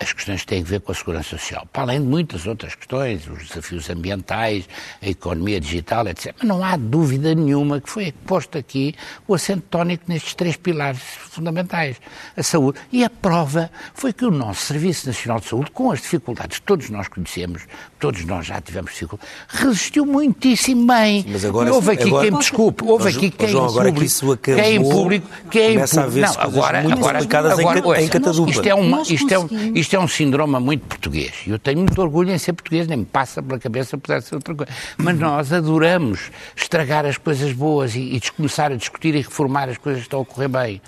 as 0.00 0.12
questões 0.12 0.40
que 0.42 0.46
têm 0.46 0.62
a 0.62 0.64
ver 0.64 0.80
com 0.80 0.92
a 0.92 0.94
segurança 0.94 1.30
social, 1.30 1.66
para 1.72 1.82
além 1.82 2.00
de 2.00 2.06
muitas 2.06 2.46
outras 2.46 2.74
questões, 2.74 3.26
os 3.28 3.48
desafios 3.48 3.88
ambientais, 3.90 4.68
a 5.02 5.08
economia 5.08 5.60
digital, 5.60 6.06
etc. 6.08 6.34
Mas 6.38 6.48
não 6.48 6.64
há 6.64 6.76
dúvida 6.76 7.34
nenhuma 7.34 7.80
que 7.80 7.90
foi 7.90 8.12
posto 8.26 8.58
aqui 8.58 8.94
o 9.26 9.34
acento 9.34 9.64
tónico 9.70 10.04
nestes 10.08 10.34
três 10.34 10.56
pilares 10.56 11.00
fundamentais, 11.00 11.96
a 12.36 12.42
saúde. 12.42 12.78
E 12.92 13.04
a 13.04 13.10
prova 13.10 13.70
foi 13.94 14.12
que 14.12 14.24
o 14.24 14.30
nosso 14.30 14.66
Serviço 14.66 15.06
Nacional 15.06 15.40
de 15.40 15.46
Saúde, 15.46 15.70
com 15.70 15.90
as 15.90 16.00
dificuldades 16.00 16.58
que 16.58 16.64
todos 16.64 16.90
nós 16.90 17.08
conhecemos, 17.08 17.62
todos 17.98 18.24
nós 18.24 18.46
já 18.46 18.60
tivemos 18.60 18.92
dificuldades, 18.92 19.30
resistiu 19.48 20.06
muitíssimo 20.06 20.86
bem. 20.86 21.24
Mas 21.28 21.44
agora, 21.44 21.72
houve 21.72 21.92
aqui 21.92 22.08
agora, 22.08 22.22
quem 22.24 22.32
me 22.32 22.38
desculpe, 22.38 22.84
houve 22.84 23.08
aqui 23.08 23.30
quem 23.30 23.48
João, 23.48 23.66
agora 23.66 23.88
público, 23.88 24.00
que 24.00 24.06
isso 24.06 24.32
acabou, 24.32 24.62
quem 24.62 24.76
em 24.76 24.82
público, 24.82 25.28
quem 25.50 25.74
em 25.74 25.86
público. 25.86 26.18
Não, 26.18 26.40
agora, 26.40 26.82
muito 26.82 26.98
agora, 26.98 27.18
complicadas 27.18 27.58
em 27.58 27.68
agora, 27.68 28.02
em 28.02 28.08
Catadupa. 28.08 28.50
Isto 28.50 28.66
é, 28.66 28.74
uma, 28.74 29.02
isto, 29.02 29.32
é 29.32 29.38
um, 29.38 29.47
isto 29.74 29.94
é 29.96 29.98
um 29.98 30.08
síndrome 30.08 30.58
muito 30.60 30.86
português. 30.86 31.32
Eu 31.46 31.58
tenho 31.58 31.78
muito 31.78 32.00
orgulho 32.00 32.30
em 32.30 32.38
ser 32.38 32.52
português, 32.52 32.86
nem 32.86 32.98
me 32.98 33.04
passa 33.04 33.42
pela 33.42 33.58
cabeça 33.58 33.96
poder 33.98 34.22
ser 34.22 34.36
outra 34.36 34.54
coisa. 34.54 34.72
Mas 34.96 35.18
nós 35.18 35.52
adoramos 35.52 36.30
estragar 36.56 37.06
as 37.06 37.18
coisas 37.18 37.52
boas 37.52 37.94
e, 37.94 38.16
e 38.16 38.20
começar 38.36 38.72
a 38.72 38.76
discutir 38.76 39.14
e 39.14 39.18
reformar 39.18 39.68
as 39.68 39.78
coisas 39.78 40.02
que 40.02 40.06
estão 40.06 40.20
a 40.20 40.24
correr 40.24 40.48
bem. 40.48 40.80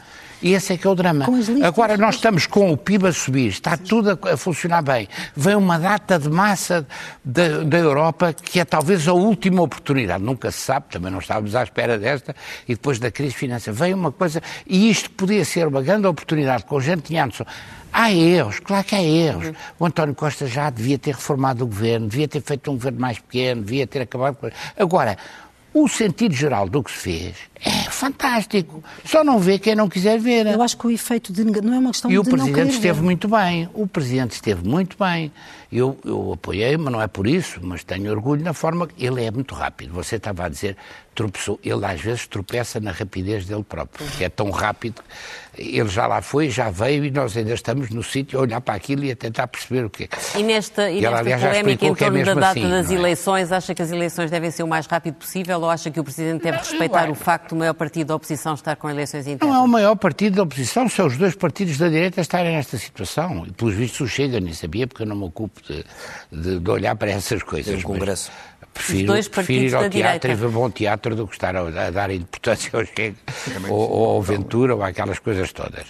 E 0.43 0.55
esse 0.55 0.73
é 0.73 0.77
que 0.77 0.87
é 0.87 0.91
o 0.91 0.95
drama. 0.95 1.27
Agora 1.63 1.97
nós 1.97 2.15
estamos 2.15 2.47
com 2.47 2.73
o 2.73 2.77
PIB 2.77 3.09
a 3.09 3.13
subir, 3.13 3.49
está 3.49 3.77
tudo 3.77 4.19
a, 4.23 4.37
funcionar 4.37 4.83
bem. 4.83 5.07
Vem 5.37 5.55
uma 5.55 5.79
data 5.79 6.19
de 6.19 6.31
massa 6.31 6.87
da, 7.25 7.63
da 7.63 7.79
Europa 7.79 8.33
que 8.33 8.59
é 8.59 8.65
talvez 8.65 9.07
a 9.07 9.13
última 9.13 9.63
oportunidade. 9.63 10.23
Nunca 10.25 10.51
se 10.51 10.61
sabe, 10.61 10.87
também 10.91 11.13
não 11.13 11.19
estávamos 11.19 11.55
à 11.55 11.63
espera 11.63 11.99
desta, 11.99 12.35
e 12.67 12.75
depois 12.75 12.99
da 12.99 13.11
crise 13.11 13.35
financeira. 13.35 13.79
Vem 13.79 13.93
uma 13.93 14.11
coisa, 14.11 14.43
e 14.67 14.91
isto 14.91 15.11
podia 15.11 15.45
ser 15.45 15.67
uma 15.67 15.83
grande 15.83 16.07
oportunidade 16.07 16.65
com 16.65 16.81
gente 16.81 17.03
tinha 17.03 17.25
Anderson. 17.25 17.45
Há 17.93 18.13
erros, 18.13 18.61
claro 18.61 18.85
que 18.85 18.95
há 18.95 19.03
erros. 19.03 19.53
O 19.79 19.85
António 19.85 20.15
Costa 20.15 20.47
já 20.47 20.71
devia 20.71 20.99
ter 20.99 21.15
reformado 21.15 21.65
o 21.65 21.67
governo, 21.67 22.09
devia 22.09 22.29
ter 22.29 22.41
feito 22.41 22.71
um 22.71 22.75
governo 22.75 23.01
mais 23.01 23.19
pequeno, 23.19 23.63
devia 23.63 23.87
ter 23.87 24.03
acabado 24.03 24.37
com. 24.37 24.49
Agora, 24.79 25.19
o 25.75 25.89
sentido 25.89 26.35
geral 26.35 26.69
do 26.69 26.83
que 26.83 26.91
se 26.91 26.99
fez 26.99 27.50
é 27.65 27.91
fantástico. 27.91 28.83
Só 29.05 29.23
não 29.23 29.39
vê 29.39 29.59
quem 29.59 29.75
não 29.75 29.89
quiser 29.89 30.19
ver. 30.19 30.47
Eu 30.47 30.63
acho 30.63 30.77
que 30.77 30.87
o 30.87 30.91
efeito 30.91 31.33
de 31.33 31.45
não 31.45 31.75
é 31.75 31.79
uma 31.79 31.91
questão 31.91 32.11
E 32.11 32.19
o 32.19 32.23
de 32.23 32.29
não 32.31 32.37
Presidente 32.37 32.55
querer 32.57 32.75
esteve 32.75 32.99
ver. 32.99 33.05
muito 33.05 33.29
bem. 33.29 33.69
O 33.75 33.87
Presidente 33.87 34.33
esteve 34.33 34.67
muito 34.67 34.97
bem. 34.99 35.31
Eu, 35.73 35.97
eu 36.05 36.33
apoiei, 36.33 36.77
mas 36.77 36.93
não 36.93 37.01
é 37.01 37.07
por 37.07 37.29
isso, 37.29 37.61
mas 37.63 37.85
tenho 37.85 38.11
orgulho 38.11 38.43
na 38.43 38.53
forma 38.53 38.89
que 38.89 39.05
ele 39.07 39.25
é 39.25 39.31
muito 39.31 39.55
rápido. 39.55 39.93
Você 39.93 40.17
estava 40.17 40.47
a 40.47 40.49
dizer, 40.49 40.77
tropeçou. 41.15 41.61
Ele 41.63 41.85
às 41.85 42.01
vezes 42.01 42.27
tropeça 42.27 42.81
na 42.81 42.91
rapidez 42.91 43.45
dele 43.47 43.63
próprio, 43.63 44.05
que 44.17 44.25
é 44.25 44.29
tão 44.29 44.51
rápido. 44.51 45.01
Ele 45.57 45.89
já 45.89 46.07
lá 46.07 46.23
foi, 46.23 46.49
já 46.51 46.71
veio 46.71 47.05
e 47.05 47.11
nós 47.11 47.37
ainda 47.37 47.53
estamos 47.55 47.91
no 47.91 48.03
sítio 48.03 48.39
a 48.39 48.43
olhar 48.43 48.61
para 48.61 48.75
aquilo 48.75 49.05
e 49.05 49.13
a 49.13 49.17
tentar 49.17 49.47
perceber 49.47 49.85
o 49.85 49.91
que 49.91 50.05
é. 50.05 50.09
E 50.39 50.43
nesta, 50.43 50.91
e 50.91 51.01
E 51.01 51.05
ela, 51.05 51.23
nesta 51.23 51.47
polémica 51.49 51.87
em 51.87 51.95
que 51.95 52.05
é 52.05 52.07
torno 52.07 52.19
da 52.19 52.25
mesmo 52.25 52.41
data 52.41 52.59
assim, 52.59 52.71
das 52.71 52.91
é? 52.91 52.95
eleições, 52.95 53.53
acha 53.53 53.75
que 53.75 53.83
as 53.83 53.91
eleições 53.93 54.31
devem 54.31 54.51
ser 54.51 54.63
o 54.65 54.69
mais 54.69 54.87
rápido 54.87 55.15
possível 55.15 55.61
ou 55.61 55.71
acha 55.71 55.91
que 55.91 56.01
o 56.01 56.05
Presidente 56.05 56.43
deve 56.43 56.59
respeitar 56.59 57.11
o 57.11 57.15
facto 57.15 57.50
do 57.51 57.59
maior 57.59 57.75
partido 57.75 58.09
da 58.09 58.15
oposição 58.17 58.55
estar 58.55 58.77
com 58.77 58.89
eleições 58.89 59.27
internas? 59.27 59.55
Não 59.55 59.63
é 59.63 59.65
o 59.65 59.69
maior 59.69 59.97
partido 59.97 60.37
da 60.37 60.43
oposição, 60.43 60.89
são 60.89 61.07
os 61.07 61.17
dois 61.17 61.35
partidos 61.35 61.77
da 61.79 61.89
direita 61.89 62.21
a 62.21 62.23
estarem 62.23 62.53
nesta 62.57 62.79
situação. 62.79 63.45
E 63.47 63.53
pelos 63.53 63.75
vistos 63.75 64.01
o 64.01 64.09
Chega, 64.09 64.41
nem 64.41 64.53
sabia, 64.55 64.87
porque 64.87 65.03
eu 65.03 65.07
não 65.07 65.17
me 65.17 65.25
ocupo 65.25 65.61
de, 65.63 65.85
de- 66.31 66.59
de 66.61 66.71
olhar 66.71 66.95
para 66.97 67.11
essas 67.11 67.43
coisas. 67.43 67.67
Tem 67.67 67.75
um 67.75 67.77
mas 67.79 67.85
Congresso. 67.85 68.31
Prefiro, 68.73 69.01
Os 69.01 69.07
dois 69.07 69.29
prefiro 69.29 69.65
ir 69.65 69.71
partidos 69.71 69.75
ao 69.75 69.83
da 69.83 69.91
teatro 69.91 70.21
direita. 70.21 70.29
e 70.29 70.35
ver 70.35 70.49
bom 70.49 70.71
teatro 70.71 71.17
do 71.17 71.27
que 71.27 71.35
estar 71.35 71.55
a, 71.57 71.61
a 71.87 71.91
dar 71.91 72.11
importância 72.11 72.71
ao 72.73 72.85
Chega, 72.87 73.15
ou, 73.69 73.91
ou 73.91 74.11
ao 74.11 74.23
Ventura, 74.23 74.75
ou 74.75 74.83
àquelas 74.83 75.19
coisas 75.19 75.53
todas. 75.53 75.85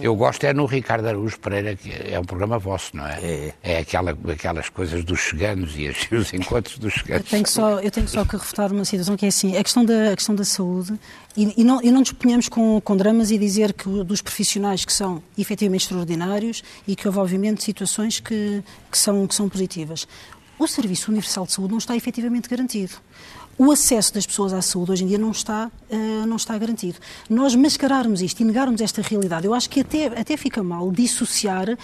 Eu 0.00 0.14
gosto 0.16 0.44
é 0.44 0.52
no 0.52 0.64
Ricardo 0.66 1.06
Araújo 1.06 1.38
Pereira, 1.38 1.74
que 1.76 1.90
é 1.92 2.18
um 2.18 2.24
programa 2.24 2.58
vosso, 2.58 2.96
não 2.96 3.06
é? 3.06 3.52
É. 3.62 3.78
aquela, 3.78 4.16
aquelas 4.32 4.68
coisas 4.68 5.04
dos 5.04 5.18
cheganos 5.20 5.74
e 5.76 5.88
os, 5.88 6.08
os 6.12 6.32
encontros 6.32 6.78
dos 6.78 6.92
Eu 6.94 6.98
cheganos. 7.00 7.28
tenho, 7.28 7.46
só, 7.46 7.80
eu 7.80 7.90
tenho 7.90 8.08
só 8.08 8.24
que 8.24 8.36
refutar 8.36 8.72
uma 8.72 8.84
situação 8.84 9.16
que 9.16 9.26
é 9.26 9.28
assim, 9.28 9.56
a 9.56 9.62
questão 9.62 9.84
da, 9.84 10.12
a 10.12 10.16
questão 10.16 10.34
da 10.34 10.44
saúde, 10.44 10.98
e, 11.36 11.60
e 11.60 11.64
não, 11.64 11.82
e 11.82 11.90
não 11.90 12.00
nos 12.00 12.12
ponhamos 12.12 12.48
com, 12.48 12.80
com 12.80 12.96
dramas 12.96 13.30
e 13.30 13.38
dizer 13.38 13.72
que 13.72 13.88
dos 14.04 14.22
profissionais 14.22 14.84
que 14.84 14.92
são 14.92 15.22
efetivamente 15.36 15.82
extraordinários 15.82 16.62
e 16.86 16.94
que 16.94 17.06
houve, 17.06 17.18
obviamente, 17.18 17.62
situações 17.62 18.20
que, 18.20 18.62
que, 18.90 18.98
são, 18.98 19.26
que 19.26 19.34
são 19.34 19.48
positivas. 19.48 20.06
O 20.62 20.68
Serviço 20.68 21.10
Universal 21.10 21.44
de 21.44 21.54
Saúde 21.54 21.72
não 21.72 21.78
está 21.78 21.96
efetivamente 21.96 22.48
garantido. 22.48 22.92
O 23.58 23.70
acesso 23.70 24.14
das 24.14 24.26
pessoas 24.26 24.52
à 24.52 24.62
saúde 24.62 24.92
hoje 24.92 25.04
em 25.04 25.06
dia 25.06 25.18
não 25.18 25.30
está, 25.30 25.70
eh, 25.90 25.96
não 26.26 26.36
está 26.36 26.56
garantido. 26.56 26.96
Nós 27.28 27.54
mascararmos 27.54 28.20
isto 28.22 28.40
e 28.40 28.44
negarmos 28.44 28.80
esta 28.80 29.02
realidade, 29.02 29.46
eu 29.46 29.54
acho 29.54 29.68
que 29.70 29.80
até, 29.80 30.06
até 30.06 30.36
fica 30.36 30.62
mal 30.62 30.90
dissociar 30.90 31.76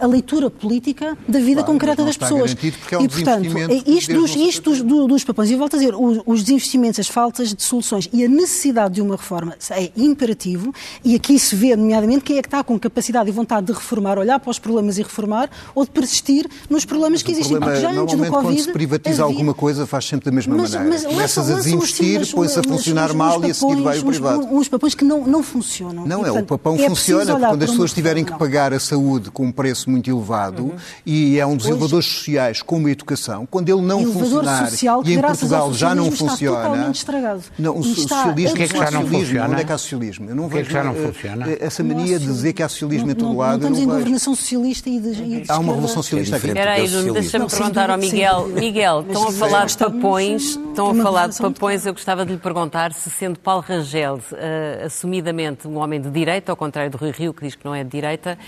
a 0.00 0.06
leitura 0.06 0.50
política 0.50 1.16
da 1.28 1.38
vida 1.38 1.56
Claro, 1.62 1.66
concreta 1.72 2.02
mas 2.02 2.16
das 2.16 2.16
pessoas. 2.16 2.56
é 2.90 2.98
um 2.98 3.02
e, 3.04 3.08
portanto, 3.08 3.46
é 3.58 3.74
isto, 3.90 4.06
que 4.08 4.14
dos, 4.14 4.34
isto 4.34 4.70
dos, 4.70 4.82
do- 4.82 5.06
dos 5.06 5.22
papéis, 5.22 5.50
e 5.50 5.56
volto 5.56 5.76
a 5.76 5.78
dizer, 5.78 5.94
os, 5.94 6.20
os 6.26 6.40
desinvestimentos, 6.42 6.98
as 6.98 7.06
faltas 7.08 7.54
de 7.54 7.62
soluções 7.62 8.08
e 8.12 8.24
a 8.24 8.28
necessidade 8.28 8.94
de 8.94 9.02
uma 9.02 9.14
reforma 9.16 9.54
é 9.70 9.92
imperativo 9.96 10.74
e 11.04 11.14
aqui 11.14 11.38
se 11.38 11.54
vê, 11.54 11.76
nomeadamente, 11.76 12.24
quem 12.24 12.38
é 12.38 12.42
que 12.42 12.48
está 12.48 12.64
com 12.64 12.78
capacidade 12.78 13.28
e 13.28 13.32
vontade 13.32 13.66
de 13.66 13.72
reformar, 13.72 14.18
olhar 14.18 14.40
para 14.40 14.50
os 14.50 14.58
problemas 14.58 14.98
e 14.98 15.02
reformar 15.02 15.50
ou 15.74 15.84
de 15.84 15.90
persistir 15.90 16.48
nos 16.68 16.84
problemas 16.84 17.22
que 17.22 17.30
O 17.30 17.32
existem. 17.32 17.58
problema 17.58 17.72
Porque 17.78 17.86
é, 17.86 17.94
já 17.94 18.00
antes 18.02 18.14
do 18.14 18.26
Covid. 18.26 18.42
quando 18.46 18.58
se 18.58 18.72
privatiza 18.72 19.22
havia- 19.22 19.24
alguma 19.34 19.54
coisa, 19.54 19.86
faz 19.86 20.06
sempre 20.06 20.24
da 20.30 20.32
mesma 20.34 20.56
mas, 20.56 20.74
maneira. 20.74 21.02
mas 21.04 21.09
Começas 21.10 21.36
lançam- 21.36 21.42
a 21.42 21.56
lançam 21.56 21.56
desinvestir, 21.80 22.34
põe-se 22.34 22.58
a 22.58 22.62
funcionar 22.62 23.12
mal 23.14 23.44
e 23.44 23.50
a 23.50 23.54
seguir 23.54 23.74
vai 23.82 23.98
o 23.98 24.00
papões, 24.00 24.02
uns- 24.02 24.04
privado. 24.04 24.48
Uns 24.54 24.68
papões 24.68 24.94
que 24.94 25.04
não, 25.04 25.26
não 25.26 25.42
funcionam. 25.42 26.06
Não, 26.06 26.22
E, 26.22 26.28
é, 26.28 26.30
o 26.30 26.34
portanto, 26.34 26.48
papão 26.48 26.74
é 26.76 26.88
funciona, 26.88 27.32
porque 27.32 27.46
quando 27.46 27.62
as 27.62 27.70
pessoas 27.70 27.92
tiverem 27.92 28.24
que 28.24 28.32
pagar 28.38 28.72
a 28.72 28.80
saúde 28.80 29.30
com 29.30 29.46
um 29.46 29.52
preço 29.52 29.90
muito 29.90 30.10
elevado 30.10 30.72
e 31.04 31.38
é 31.38 31.46
um 31.46 31.56
dos 31.56 31.66
elevadores 31.66 32.06
sociais 32.06 32.62
como 32.62 32.86
a 32.86 32.90
educação, 32.90 33.46
quando 33.50 33.68
ele 33.68 33.82
não 33.82 34.04
funcionar 34.12 34.70
social 34.70 35.02
e 35.04 35.14
em 35.14 35.20
Portugal 35.20 35.72
já 35.72 35.94
não 35.94 36.10
funciona. 36.10 36.56
totalmente 36.62 36.96
estragado. 36.96 37.42
Não, 37.58 37.78
o 37.78 37.82
socialismo, 37.84 38.52
O 38.52 38.56
que 38.56 38.62
é 38.62 38.68
que 38.68 38.78
já 38.78 38.90
não 38.90 39.06
funciona? 39.06 39.48
Onde 39.50 39.60
é 39.60 39.64
que 39.64 39.72
há 39.72 39.78
socialismo? 39.78 40.30
Eu 40.30 40.34
não 40.36 40.46
O 40.46 40.50
que 40.50 40.58
é 40.58 40.62
que 40.62 40.64
vejo 40.68 40.76
já 40.78 40.84
não 40.84 40.92
eh, 40.92 41.06
funciona? 41.12 41.50
eh, 41.50 41.58
essa 41.60 41.82
mania 41.84 42.18
de 42.18 42.26
dizer 42.26 42.52
que 42.52 42.62
há 42.62 42.68
socialismo 42.68 43.10
em 43.10 43.14
todo 43.14 43.36
lado. 43.36 43.56
Estamos 43.58 43.78
em 43.78 43.86
governação 43.86 44.34
socialista 44.34 44.88
e 44.88 45.00
de, 45.00 45.44
Há 45.48 45.58
uma 45.58 45.72
revolução 45.72 46.02
socialista 46.02 46.36
É 46.36 46.38
aqui. 46.38 46.46
Espera 46.48 46.72
aí, 46.72 46.86
é 46.86 46.88
Nuno, 46.88 47.12
deixa-me 47.14 47.46
perguntar 47.48 47.90
ao 47.90 47.98
Miguel. 47.98 48.48
Miguel, 48.48 49.04
estão 49.06 49.28
a 49.28 49.32
falar 49.32 49.66
de 49.66 49.76
papões, 49.76 50.42
estão 50.68 50.90
a 50.90 50.94
falar 51.02 51.28
de 51.28 51.38
papões, 51.38 51.86
eu 51.86 51.92
gostava 51.92 52.26
de 52.26 52.32
lhe 52.32 52.38
perguntar 52.38 52.92
se, 52.92 53.08
sendo 53.10 53.38
Paulo 53.38 53.62
Rangel 53.62 54.20
eh, 54.32 54.82
assumidamente 54.84 55.66
um 55.66 55.78
homem 55.78 56.00
de 56.00 56.10
direita, 56.10 56.52
ao 56.52 56.56
contrário 56.56 56.90
do 56.90 56.98
Rui 56.98 57.10
Rio, 57.10 57.32
que 57.32 57.42
diz 57.42 57.54
que 57.54 57.64
não 57.64 57.74
é 57.74 57.82
de 57.82 57.90
direita, 57.90 58.38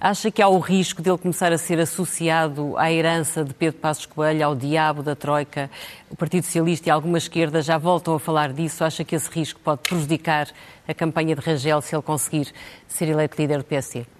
acha 0.00 0.30
que 0.30 0.40
há 0.40 0.48
o 0.48 0.58
risco 0.58 1.02
dele 1.02 1.18
começar 1.18 1.52
a 1.52 1.58
ser 1.58 1.80
associado 1.80 2.76
à 2.76 2.92
herança 2.92 3.44
de 3.44 3.52
Pedro 3.52 3.80
Passos 3.80 4.06
Coelho, 4.06 4.44
ao 4.44 4.54
diabo 4.54 5.02
da 5.02 5.16
Troika, 5.16 5.68
o 6.08 6.16
Partido 6.16 6.44
Socialista 6.44 6.88
e 6.88 6.92
alguma 6.92 7.18
esquerda 7.18 7.60
já 7.60 7.76
voltam 7.76 8.14
a 8.14 8.20
falar 8.20 8.52
disso, 8.52 8.84
acha 8.84 9.04
que 9.04 9.16
esse 9.16 9.28
risco 9.30 9.58
pode 9.60 9.82
prejudicar 9.82 10.48
a 10.86 10.94
campanha 10.94 11.34
de 11.34 11.40
Rangel 11.40 11.80
se 11.80 11.94
ele 11.94 12.02
conseguir 12.02 12.52
ser 12.86 13.08
eleito 13.08 13.36
líder 13.40 13.58
do 13.58 13.64
PSD? 13.64 14.15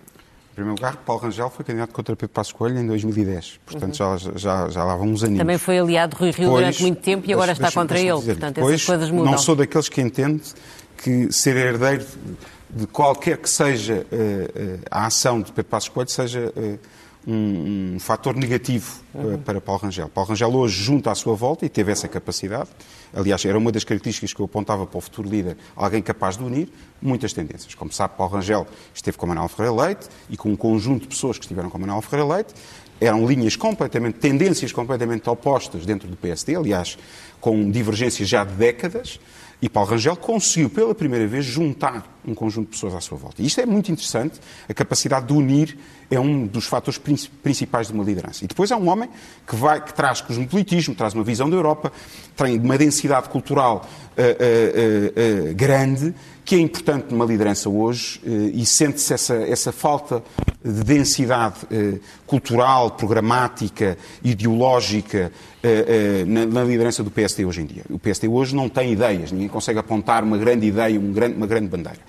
Em 0.57 0.61
primeiro 0.65 0.77
lugar, 0.81 0.97
Paulo 1.05 1.21
Rangel 1.21 1.51
foi 1.51 1.67
candidato 1.67 1.93
contra 1.93 2.17
Pedro 2.17 2.33
Passos 2.33 2.51
Coelho 2.51 2.79
em 2.79 2.87
2010. 2.87 3.61
Portanto, 3.67 3.95
já, 3.95 4.17
já, 4.17 4.71
já 4.71 4.85
lá 4.85 4.97
vão 4.97 5.09
uns 5.09 5.23
aninhos. 5.23 5.41
Também 5.41 5.59
foi 5.59 5.79
aliado 5.79 6.17
de 6.17 6.19
Rui 6.23 6.31
Rio 6.31 6.47
Depois- 6.47 6.63
durante 6.65 6.83
muito 6.83 7.03
tempo 7.03 7.29
e 7.29 7.33
agora 7.35 7.49
deixa- 7.53 7.67
está 7.69 7.79
contra 7.79 8.01
ele. 8.01 8.09
Portanto, 8.23 8.55
depois, 8.55 8.75
essas 8.77 8.87
coisas 8.87 9.11
mudam. 9.11 9.33
Não 9.33 9.39
sou 9.39 9.55
daqueles 9.55 9.91
que 9.91 10.01
entende 10.01 10.43
que 10.97 11.31
ser 11.31 11.57
herdeiro 11.59 12.07
de 12.71 12.87
qualquer 12.87 13.37
que 13.37 13.51
seja 13.51 14.07
eh, 14.11 14.51
eh, 14.55 14.79
a 14.91 15.05
ação 15.05 15.43
de 15.43 15.53
Pedro 15.53 15.71
Passos 15.71 15.91
Coelho 15.91 16.09
seja 16.11 16.51
eh, 16.57 16.79
um, 17.27 17.95
um 17.95 17.99
fator 17.99 18.37
negativo 18.37 19.01
uhum. 19.13 19.39
para 19.39 19.61
Paulo 19.61 19.83
Rangel. 19.83 20.09
Paulo 20.09 20.31
Rangel 20.31 20.55
hoje 20.55 20.83
junta 20.83 21.11
à 21.11 21.15
sua 21.15 21.35
volta 21.35 21.67
e 21.67 21.69
teve 21.69 21.91
essa 21.91 22.07
capacidade. 22.07 22.69
Aliás, 23.13 23.45
era 23.45 23.59
uma 23.59 23.73
das 23.73 23.83
características 23.83 24.33
que 24.33 24.41
eu 24.41 24.47
apontava 24.47 24.87
para 24.87 24.99
o 24.99 25.01
futuro 25.01 25.29
líder, 25.29 25.57
alguém 25.75 26.01
capaz 26.01 26.37
de 26.37 26.45
unir 26.45 26.69
muitas 27.03 27.33
tendências. 27.33 27.75
Como 27.75 27.93
sabe, 27.93 28.15
Paulo 28.17 28.35
Rangel 28.35 28.67
esteve 28.95 29.17
com 29.19 29.27
Manuel 29.27 29.49
Ferreira 29.49 29.75
Leite 29.75 30.07
e 30.31 30.37
com 30.37 30.51
um 30.51 30.57
conjunto 30.57 31.03
de 31.03 31.09
pessoas 31.09 31.37
que 31.37 31.45
estiveram 31.45 31.69
com 31.69 31.79
Manuel 31.79 32.01
Ferreira 32.01 32.35
Leite. 32.35 32.55
Eram 33.01 33.27
linhas 33.27 33.57
completamente, 33.57 34.19
tendências 34.19 34.73
completamente 34.73 35.29
opostas 35.29 35.85
dentro 35.85 36.09
do 36.09 36.17
PSD, 36.17 36.57
aliás, 36.57 36.97
com 37.41 37.71
divergências 37.71 38.29
já 38.29 38.43
de 38.45 38.55
décadas. 38.55 39.21
E 39.61 39.69
Paulo 39.69 39.91
Rangel 39.91 40.17
conseguiu 40.17 40.69
pela 40.69 40.95
primeira 40.95 41.27
vez 41.27 41.45
juntar 41.45 42.19
um 42.27 42.35
conjunto 42.35 42.67
de 42.67 42.73
pessoas 42.73 42.95
à 42.95 43.01
sua 43.01 43.17
volta. 43.17 43.41
E 43.41 43.47
isto 43.47 43.61
é 43.61 43.67
muito 43.67 43.91
interessante, 43.91 44.39
a 44.69 44.75
capacidade 44.75 45.27
de 45.27 45.33
unir 45.33 45.79
é 46.11 46.21
um 46.21 46.47
dos 46.47 46.67
fatores 46.67 46.99
principais 46.99 47.87
de 47.87 47.93
uma 47.93 48.05
liderança. 48.05 48.45
E 48.45 48.49
depois 48.49 48.71
é 48.71 48.77
um 48.77 48.89
homem 48.89 49.09
que, 49.47 49.57
vai, 49.57 49.83
que 49.83 49.95
traz 49.95 50.21
cosmopolitismo, 50.21 50.95
traz 50.95 51.15
uma 51.15 51.25
visão 51.25 51.49
da 51.49 51.57
Europa, 51.57 51.93
tem 52.37 52.59
uma 52.59 52.77
densidade 52.77 53.29
cultural 53.29 53.89
uh, 54.17 54.21
uh, 54.21 55.51
uh, 55.51 55.55
grande, 55.55 56.15
que 56.45 56.55
é 56.55 56.59
importante 56.59 57.07
numa 57.11 57.25
liderança 57.25 57.69
hoje, 57.69 58.21
e 58.55 58.65
sente-se 58.65 59.13
essa, 59.13 59.35
essa 59.35 59.73
falta 59.73 60.23
de 60.65 60.85
densidade 60.85 61.57
cultural, 62.25 62.93
programática, 62.93 63.99
ideológica 64.23 65.33
na, 66.27 66.47
na, 66.47 66.65
liderança 66.65 67.03
do 67.03 67.11
PSD 67.11 67.45
hoje 67.45 67.63
em 67.63 67.67
dia. 67.67 67.83
O 67.91 67.99
PSD 67.99 68.29
hoje 68.29 68.55
não 68.55 68.69
tem 68.69 68.93
ideias, 68.93 69.33
ninguém 69.33 69.49
consegue 69.49 69.79
apontar 69.79 70.23
uma 70.23 70.39
grande 70.39 70.67
ideia, 70.67 70.99
um 71.01 71.13
uma 71.37 71.47
grande 71.47 71.69
bandeira. 71.69 72.01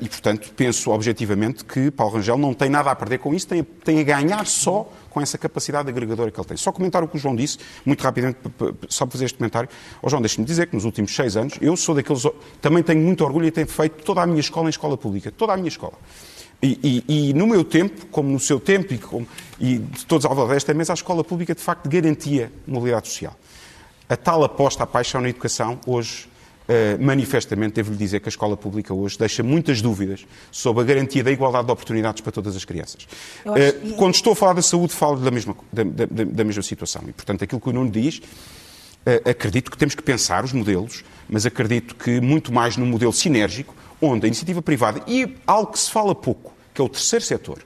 E, 0.00 0.08
portanto, 0.08 0.50
penso 0.56 0.90
objetivamente 0.90 1.64
que 1.64 1.90
Paulo 1.90 2.14
Rangel 2.14 2.38
não 2.38 2.54
tem 2.54 2.70
nada 2.70 2.90
a 2.90 2.96
perder 2.96 3.18
com 3.18 3.34
isso, 3.34 3.46
tem, 3.46 3.62
tem 3.62 4.00
a 4.00 4.02
ganhar 4.02 4.46
só 4.46 4.90
com 5.10 5.20
essa 5.20 5.36
capacidade 5.36 5.88
agregadora 5.88 6.30
que 6.30 6.40
ele 6.40 6.46
tem. 6.46 6.56
Só 6.56 6.72
comentar 6.72 7.02
o 7.02 7.08
que 7.08 7.16
o 7.16 7.18
João 7.18 7.36
disse, 7.36 7.58
muito 7.84 8.00
rapidamente, 8.02 8.38
só 8.88 9.04
para 9.04 9.12
fazer 9.12 9.26
este 9.26 9.36
comentário. 9.36 9.68
Oh, 10.00 10.08
João, 10.08 10.22
deixe-me 10.22 10.46
dizer 10.46 10.68
que 10.68 10.74
nos 10.74 10.84
últimos 10.84 11.14
seis 11.14 11.36
anos, 11.36 11.54
eu 11.60 11.76
sou 11.76 11.94
daqueles. 11.94 12.22
Também 12.62 12.82
tenho 12.82 13.00
muito 13.00 13.22
orgulho 13.24 13.46
e 13.46 13.50
tenho 13.50 13.66
feito 13.66 14.02
toda 14.04 14.22
a 14.22 14.26
minha 14.26 14.40
escola 14.40 14.68
em 14.68 14.70
escola 14.70 14.96
pública. 14.96 15.30
Toda 15.30 15.52
a 15.52 15.56
minha 15.56 15.68
escola. 15.68 15.94
E, 16.60 17.04
e, 17.08 17.28
e, 17.30 17.34
no 17.34 17.46
meu 17.46 17.62
tempo, 17.62 18.06
como 18.06 18.30
no 18.30 18.40
seu 18.40 18.58
tempo 18.58 18.92
e, 18.92 18.98
como, 18.98 19.26
e 19.60 19.78
de 19.78 20.04
todos 20.06 20.24
ao 20.24 20.32
redor 20.32 20.48
desta 20.48 20.74
mesa, 20.74 20.92
a 20.92 20.94
escola 20.94 21.22
pública 21.22 21.54
de 21.54 21.60
facto 21.60 21.88
garantia 21.88 22.50
mobilidade 22.66 23.08
social. 23.08 23.36
A 24.08 24.16
tal 24.16 24.42
aposta 24.42 24.82
à 24.82 24.86
paixão 24.86 25.20
na 25.20 25.28
educação, 25.28 25.78
hoje, 25.86 26.26
uh, 26.68 27.00
manifestamente, 27.00 27.74
devo-lhe 27.74 27.96
dizer 27.96 28.18
que 28.18 28.28
a 28.28 28.30
escola 28.30 28.56
pública 28.56 28.92
hoje 28.92 29.16
deixa 29.16 29.42
muitas 29.42 29.80
dúvidas 29.80 30.26
sobre 30.50 30.82
a 30.82 30.84
garantia 30.84 31.22
da 31.22 31.30
igualdade 31.30 31.66
de 31.66 31.72
oportunidades 31.72 32.22
para 32.22 32.32
todas 32.32 32.56
as 32.56 32.64
crianças. 32.64 33.06
Uh, 33.46 33.94
quando 33.94 34.14
estou 34.14 34.32
a 34.32 34.36
falar 34.36 34.54
da 34.54 34.62
saúde, 34.62 34.92
falo 34.92 35.20
da 35.20 35.30
mesma, 35.30 35.54
da, 35.72 35.84
da, 35.84 36.06
da 36.06 36.44
mesma 36.44 36.62
situação. 36.62 37.04
E, 37.06 37.12
portanto, 37.12 37.44
aquilo 37.44 37.60
que 37.60 37.68
o 37.68 37.72
Nuno 37.72 37.90
diz, 37.90 38.18
uh, 38.18 39.30
acredito 39.30 39.70
que 39.70 39.78
temos 39.78 39.94
que 39.94 40.02
pensar 40.02 40.42
os 40.42 40.52
modelos, 40.52 41.04
mas 41.28 41.46
acredito 41.46 41.94
que 41.94 42.20
muito 42.20 42.52
mais 42.52 42.76
no 42.76 42.84
modelo 42.84 43.12
sinérgico, 43.12 43.76
onde 44.00 44.26
a 44.26 44.28
iniciativa 44.28 44.62
privada 44.62 45.02
e 45.06 45.36
algo 45.46 45.72
que 45.72 45.78
se 45.78 45.90
fala 45.90 46.14
pouco, 46.14 46.52
que 46.72 46.80
é 46.80 46.84
o 46.84 46.88
terceiro 46.88 47.24
setor, 47.24 47.58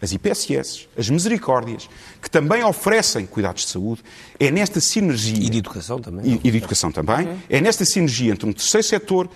as 0.00 0.12
IPSS, 0.12 0.88
as 0.96 1.08
misericórdias, 1.08 1.88
que 2.20 2.30
também 2.30 2.62
oferecem 2.62 3.26
cuidados 3.26 3.64
de 3.64 3.70
saúde, 3.70 4.02
é 4.38 4.50
nesta 4.50 4.80
sinergia. 4.80 5.46
E 5.46 5.48
de 5.48 5.58
educação 5.58 5.98
também. 5.98 6.26
E, 6.26 6.48
e 6.48 6.50
de 6.50 6.58
educação 6.58 6.92
também. 6.92 7.26
Uhum. 7.26 7.38
É 7.48 7.60
nesta 7.60 7.84
sinergia 7.84 8.32
entre 8.32 8.48
um 8.48 8.52
terceiro 8.52 8.86
setor 8.86 9.28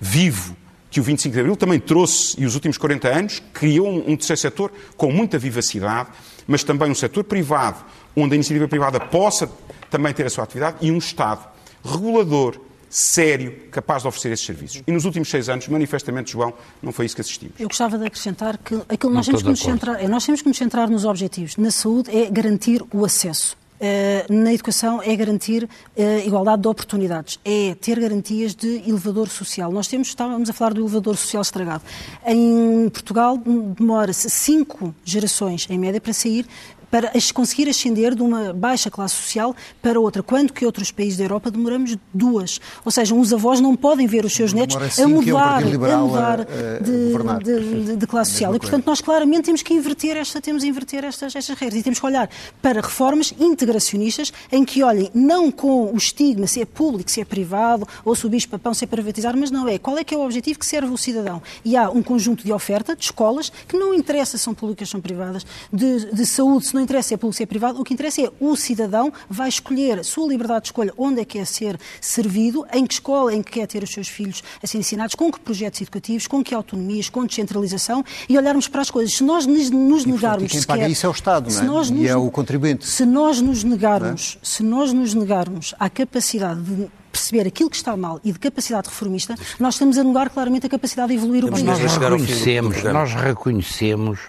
vivo, 0.00 0.56
que 0.90 0.98
o 0.98 1.02
25 1.02 1.32
de 1.32 1.40
Abril 1.40 1.56
também 1.56 1.78
trouxe, 1.78 2.34
e 2.40 2.44
os 2.44 2.54
últimos 2.54 2.76
40 2.76 3.08
anos, 3.08 3.42
criou 3.52 3.88
um, 3.88 4.10
um 4.10 4.16
terceiro 4.16 4.40
setor 4.40 4.72
com 4.96 5.12
muita 5.12 5.38
vivacidade, 5.38 6.08
mas 6.46 6.64
também 6.64 6.90
um 6.90 6.94
setor 6.94 7.22
privado, 7.22 7.84
onde 8.16 8.32
a 8.32 8.36
iniciativa 8.36 8.66
privada 8.66 8.98
possa 8.98 9.48
também 9.88 10.12
ter 10.12 10.26
a 10.26 10.30
sua 10.30 10.42
atividade, 10.42 10.78
e 10.80 10.90
um 10.90 10.98
Estado 10.98 11.48
regulador, 11.84 12.60
sério, 12.90 13.56
capaz 13.70 14.02
de 14.02 14.08
oferecer 14.08 14.32
esses 14.32 14.44
serviços. 14.44 14.82
E 14.84 14.90
nos 14.90 15.04
últimos 15.04 15.30
seis 15.30 15.48
anos, 15.48 15.68
manifestamente, 15.68 16.32
João, 16.32 16.52
não 16.82 16.90
foi 16.90 17.06
isso 17.06 17.14
que 17.14 17.20
assistimos. 17.20 17.54
Eu 17.58 17.68
gostava 17.68 17.96
de 17.96 18.04
acrescentar 18.04 18.58
que 18.58 18.74
aquilo 18.88 19.12
nós 19.12 19.24
temos 19.24 19.42
que 19.42 19.48
nos 19.48 19.60
centrar, 19.60 20.08
nós 20.08 20.26
temos 20.26 20.42
que 20.42 20.48
nos 20.48 20.58
centrar 20.58 20.90
nos 20.90 21.04
objetivos. 21.04 21.56
Na 21.56 21.70
saúde 21.70 22.10
é 22.14 22.28
garantir 22.28 22.84
o 22.92 23.04
acesso. 23.04 23.56
Uh, 23.80 24.30
na 24.30 24.52
educação 24.52 25.00
é 25.02 25.16
garantir 25.16 25.64
uh, 25.64 26.26
igualdade 26.26 26.60
de 26.60 26.68
oportunidades, 26.68 27.40
é 27.42 27.74
ter 27.80 27.98
garantias 27.98 28.54
de 28.54 28.82
elevador 28.86 29.26
social. 29.30 29.72
Nós 29.72 29.88
temos, 29.88 30.08
estávamos 30.08 30.50
a 30.50 30.52
falar 30.52 30.74
do 30.74 30.82
elevador 30.82 31.16
social 31.16 31.40
estragado. 31.40 31.82
Em 32.26 32.90
Portugal 32.90 33.38
demora-se 33.38 34.28
cinco 34.28 34.94
gerações, 35.02 35.66
em 35.70 35.78
média, 35.78 35.98
para 35.98 36.12
sair 36.12 36.46
para 36.90 37.12
conseguir 37.32 37.68
ascender 37.68 38.14
de 38.14 38.22
uma 38.22 38.52
baixa 38.52 38.90
classe 38.90 39.14
social 39.14 39.54
para 39.80 40.00
outra, 40.00 40.22
quando 40.22 40.52
que 40.52 40.66
outros 40.66 40.90
países 40.90 41.16
da 41.16 41.24
Europa 41.24 41.50
demoramos 41.50 41.96
duas. 42.12 42.60
Ou 42.84 42.90
seja, 42.90 43.14
os 43.14 43.32
avós 43.32 43.60
não 43.60 43.76
podem 43.76 44.06
ver 44.06 44.24
os 44.24 44.34
seus 44.34 44.52
netos 44.52 44.76
a 44.98 45.08
mudar, 45.08 45.62
a 45.62 45.98
mudar 45.98 46.46
de, 46.80 47.84
de, 47.84 47.96
de, 47.96 48.06
classe 48.06 48.32
social. 48.32 48.54
E, 48.54 48.58
portanto, 48.58 48.86
nós 48.86 49.00
claramente 49.00 49.44
temos 49.44 49.62
que 49.62 49.72
inverter, 49.72 50.16
esta, 50.16 50.40
temos 50.40 50.62
que 50.62 50.68
inverter 50.68 51.04
estas, 51.04 51.36
estas 51.36 51.56
regras 51.56 51.80
e 51.80 51.82
temos 51.82 52.00
que 52.00 52.06
olhar 52.06 52.28
para 52.60 52.80
reformas 52.80 53.32
integracionistas 53.38 54.32
em 54.50 54.64
que 54.64 54.82
olhem 54.82 55.10
não 55.14 55.50
com 55.50 55.92
o 55.92 55.96
estigma 55.96 56.46
se 56.46 56.60
é 56.60 56.64
público, 56.64 57.10
se 57.10 57.20
é 57.20 57.24
privado, 57.24 57.86
ou 58.04 58.14
se 58.16 58.26
o 58.26 58.28
bicho-papão 58.28 58.74
se 58.74 58.84
é 58.84 58.86
privatizar, 58.86 59.36
mas 59.36 59.50
não 59.50 59.68
é. 59.68 59.78
Qual 59.78 59.96
é 59.96 60.04
que 60.04 60.14
é 60.14 60.18
o 60.18 60.24
objetivo 60.24 60.58
que 60.58 60.66
serve 60.66 60.92
o 60.92 60.96
cidadão? 60.96 61.42
E 61.64 61.76
há 61.76 61.90
um 61.90 62.02
conjunto 62.02 62.44
de 62.44 62.52
oferta 62.52 62.96
de 62.96 63.04
escolas 63.04 63.52
que 63.68 63.76
não 63.76 63.94
interessa 63.94 64.36
se 64.36 64.44
são 64.44 64.54
públicas 64.54 64.88
ou 64.88 64.92
são 64.92 65.00
privadas, 65.00 65.46
de, 65.72 66.12
de 66.12 66.26
saúde, 66.26 66.66
se 66.66 66.74
não 66.74 66.79
não 66.80 66.84
interessa 66.84 67.14
é 67.14 67.16
público, 67.16 67.36
se 67.36 67.42
é 67.42 67.46
privado, 67.46 67.80
o 67.80 67.84
que 67.84 67.94
interessa 67.94 68.22
é 68.22 68.30
o 68.40 68.56
cidadão 68.56 69.12
vai 69.28 69.48
escolher 69.48 70.00
a 70.00 70.04
sua 70.04 70.26
liberdade 70.26 70.62
de 70.62 70.68
escolha 70.68 70.92
onde 70.96 71.20
é 71.20 71.24
que 71.24 71.38
quer 71.38 71.46
ser 71.46 71.78
servido, 72.00 72.66
em 72.72 72.86
que 72.86 72.94
escola, 72.94 73.34
em 73.34 73.42
que 73.42 73.52
quer 73.52 73.66
ter 73.66 73.82
os 73.82 73.90
seus 73.90 74.08
filhos 74.08 74.42
a 74.62 74.66
ser 74.66 74.78
ensinados, 74.78 75.14
com 75.14 75.30
que 75.30 75.38
projetos 75.38 75.80
educativos, 75.80 76.26
com 76.26 76.42
que 76.42 76.54
autonomias, 76.54 77.08
com 77.08 77.24
descentralização 77.24 78.04
e 78.28 78.36
olharmos 78.36 78.66
para 78.66 78.80
as 78.80 78.90
coisas. 78.90 79.14
Se 79.14 79.22
nós 79.22 79.46
nos 79.46 79.70
negarmos... 80.04 80.50
E 80.52 80.56
quem 80.56 80.62
paga 80.62 80.88
isso 80.88 81.06
é 81.06 81.08
o 81.08 81.12
Estado, 81.12 81.52
não 81.52 81.80
é? 81.80 81.86
E 81.92 82.08
é 82.08 82.16
o 82.16 82.30
contribuinte. 82.30 82.86
Se 82.86 83.04
nós 83.04 83.40
nos 83.40 83.62
negarmos, 83.62 84.38
é? 84.40 84.46
se 84.46 84.62
nós 84.62 84.92
nos 84.92 85.14
negarmos 85.14 85.74
à 85.78 85.88
capacidade 85.88 86.60
de 86.62 86.90
perceber 87.12 87.46
aquilo 87.46 87.68
que 87.68 87.76
está 87.76 87.96
mal 87.96 88.20
e 88.24 88.32
de 88.32 88.38
capacidade 88.38 88.88
reformista, 88.88 89.34
nós 89.58 89.74
estamos 89.74 89.98
a 89.98 90.04
negar 90.04 90.30
claramente 90.30 90.66
a 90.66 90.68
capacidade 90.68 91.08
de 91.08 91.18
evoluir 91.18 91.44
o 91.44 91.50
país. 91.50 91.64
Nós 91.64 91.78
reconhecemos, 91.78 92.82
nós 92.84 93.14
reconhecemos 93.14 94.20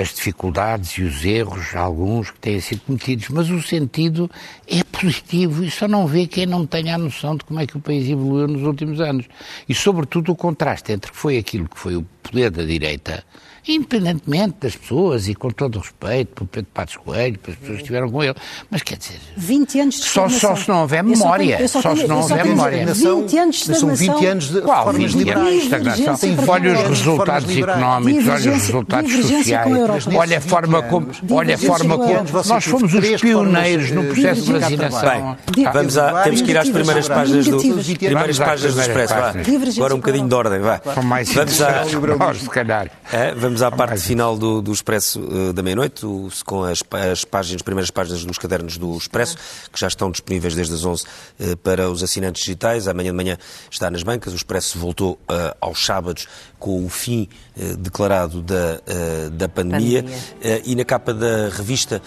as 0.00 0.14
dificuldades 0.14 0.90
e 0.92 1.02
os 1.02 1.24
erros, 1.24 1.74
alguns 1.74 2.30
que 2.30 2.38
têm 2.38 2.60
sido 2.60 2.82
cometidos, 2.82 3.28
mas 3.28 3.50
o 3.50 3.62
sentido 3.62 4.30
é 4.66 4.82
positivo 4.84 5.64
e 5.64 5.70
só 5.70 5.88
não 5.88 6.06
vê 6.06 6.26
quem 6.26 6.46
não 6.46 6.66
tenha 6.66 6.94
a 6.94 6.98
noção 6.98 7.36
de 7.36 7.44
como 7.44 7.60
é 7.60 7.66
que 7.66 7.76
o 7.76 7.80
país 7.80 8.08
evoluiu 8.08 8.48
nos 8.48 8.62
últimos 8.62 9.00
anos. 9.00 9.26
E, 9.68 9.74
sobretudo, 9.74 10.32
o 10.32 10.36
contraste 10.36 10.92
entre 10.92 11.10
que 11.10 11.16
foi 11.16 11.38
aquilo 11.38 11.68
que 11.68 11.78
foi 11.78 11.96
o 11.96 12.02
poder 12.22 12.50
da 12.50 12.64
direita 12.64 13.24
independentemente 13.68 14.56
das 14.62 14.74
pessoas 14.74 15.28
e 15.28 15.34
com 15.34 15.50
todo 15.50 15.76
o 15.76 15.78
respeito 15.80 16.34
pelo 16.34 16.46
Pedro 16.46 16.70
Passos 16.72 16.96
Coelho, 16.96 17.38
pelas 17.38 17.58
pessoas 17.58 17.76
que 17.76 17.82
estiveram 17.82 18.10
com 18.10 18.24
ele, 18.24 18.34
mas 18.70 18.82
quer 18.82 18.96
dizer... 18.96 19.20
20 19.36 19.80
anos 19.80 19.94
de 19.96 20.04
só, 20.04 20.28
só 20.28 20.56
se 20.56 20.68
não 20.68 20.80
houver 20.80 21.04
memória, 21.04 21.68
só, 21.68 21.82
só 21.82 21.94
se 21.94 22.06
não 22.06 22.20
houver 22.22 22.44
memória. 22.46 22.86
20 22.86 23.38
anos 23.38 23.56
de 23.56 23.74
São 23.74 23.94
20 23.94 24.26
anos 24.26 24.50
de 24.50 24.60
Qual? 24.62 24.92
20 24.92 25.30
anos 25.30 25.50
de 25.50 25.58
estagnação. 25.58 26.18
Olha 26.48 26.72
os 26.72 26.88
resultados 26.88 27.56
económicos, 27.56 28.28
olha 28.28 28.52
os 28.52 28.62
resultados 28.66 29.12
sociais, 29.12 30.06
olha 30.14 30.38
a 30.38 30.40
forma 30.40 30.82
como... 30.82 31.08
Olha 31.30 31.54
a 31.54 31.58
forma 31.58 31.98
como... 31.98 32.44
Nós 32.46 32.64
fomos 32.64 32.94
os 32.94 33.20
pioneiros 33.20 33.90
no 33.90 34.04
processo 34.04 34.42
de 34.42 34.52
vacinação. 34.52 35.36
Bem, 35.54 35.64
vamos 35.70 35.98
a, 35.98 36.22
temos 36.22 36.40
que 36.40 36.50
ir 36.50 36.58
às 36.58 36.70
primeiras 36.70 37.06
páginas 37.06 37.46
do, 37.46 37.58
primeiras 37.58 38.38
páginas 38.38 38.74
do 38.74 38.80
Expresso. 38.80 39.14
Agora 39.76 39.94
um 39.94 39.98
bocadinho 39.98 40.28
de 40.28 40.34
ordem, 40.34 40.60
vá. 40.60 40.80
Vamos 40.84 41.62
a... 41.62 42.34
se 42.34 42.48
calhar. 42.48 42.90
Vamos 43.36 43.57
Vamos 43.58 43.74
à 43.74 43.76
parte 43.76 43.98
final 43.98 44.38
do, 44.38 44.62
do 44.62 44.72
Expresso 44.72 45.20
uh, 45.20 45.52
da 45.52 45.64
meia-noite, 45.64 46.06
com 46.44 46.62
as, 46.62 46.80
as, 47.10 47.24
páginas, 47.24 47.56
as 47.56 47.62
primeiras 47.62 47.90
páginas 47.90 48.24
dos 48.24 48.38
cadernos 48.38 48.78
do 48.78 48.96
Expresso, 48.96 49.36
que 49.72 49.80
já 49.80 49.88
estão 49.88 50.12
disponíveis 50.12 50.54
desde 50.54 50.74
as 50.74 50.84
11 50.84 51.02
uh, 51.04 51.56
para 51.56 51.90
os 51.90 52.00
assinantes 52.00 52.44
digitais. 52.44 52.86
Amanhã 52.86 53.10
de 53.10 53.16
manhã 53.16 53.38
está 53.68 53.90
nas 53.90 54.04
bancas. 54.04 54.32
O 54.32 54.36
Expresso 54.36 54.78
voltou 54.78 55.14
uh, 55.14 55.56
aos 55.60 55.84
sábados 55.84 56.28
com 56.58 56.84
o 56.84 56.88
fim 56.88 57.28
declarado 57.78 58.42
da, 58.42 58.80
da 59.32 59.48
pandemia. 59.48 60.02
pandemia. 60.02 60.62
e 60.64 60.74
na 60.74 60.84
capa 60.84 61.14
da 61.14 61.48
revista, 61.48 62.02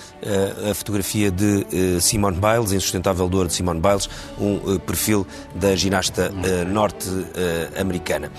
a 0.70 0.74
fotografia 0.74 1.32
de 1.32 1.66
Simone 2.02 2.38
Biles, 2.38 2.72
insustentável 2.72 3.28
dor 3.30 3.48
de 3.48 3.54
Simone 3.54 3.80
Biles, 3.80 4.10
um 4.40 4.78
perfil 4.80 5.26
da 5.56 5.76
ginasta 5.76 6.32
norte-americana. 6.68 8.32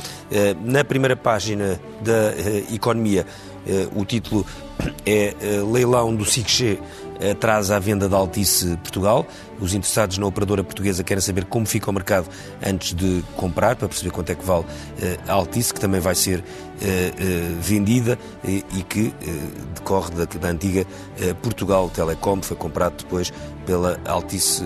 na 0.65 0.85
primeira 0.85 1.17
página 1.17 1.81
da 2.03 2.75
Economia. 2.75 3.27
Eh, 3.67 3.89
o 3.95 4.05
título 4.05 4.45
é 5.07 5.35
eh, 5.41 5.63
Leilão 5.71 6.15
do 6.15 6.25
SICG 6.25 6.81
traz 7.39 7.71
à 7.71 7.79
venda 7.79 8.09
da 8.09 8.17
Altice 8.17 8.77
Portugal. 8.79 9.27
Os 9.61 9.75
interessados 9.75 10.19
na 10.19 10.27
operadora 10.27 10.65
portuguesa 10.65 11.05
querem 11.05 11.21
saber 11.21 11.45
como 11.45 11.67
fica 11.67 11.89
o 11.89 11.93
mercado 11.93 12.29
antes 12.65 12.95
de 12.95 13.25
comprar, 13.37 13.77
para 13.77 13.89
perceber 13.89 14.11
quanto 14.11 14.31
é 14.31 14.35
que 14.35 14.45
vale 14.45 14.65
a 15.29 15.33
Altice, 15.33 15.73
que 15.73 15.81
também 15.81 16.01
vai 16.01 16.15
ser 16.15 16.43
vendida 17.61 18.19
e 18.45 18.83
que 18.83 19.15
decorre 19.75 20.11
da, 20.27 20.49
antiga 20.49 20.85
Portugal 21.41 21.89
Telecom, 21.89 22.43
foi 22.43 22.57
comprado 22.57 22.97
depois 22.99 23.33
pela 23.65 24.01
Altice, 24.05 24.65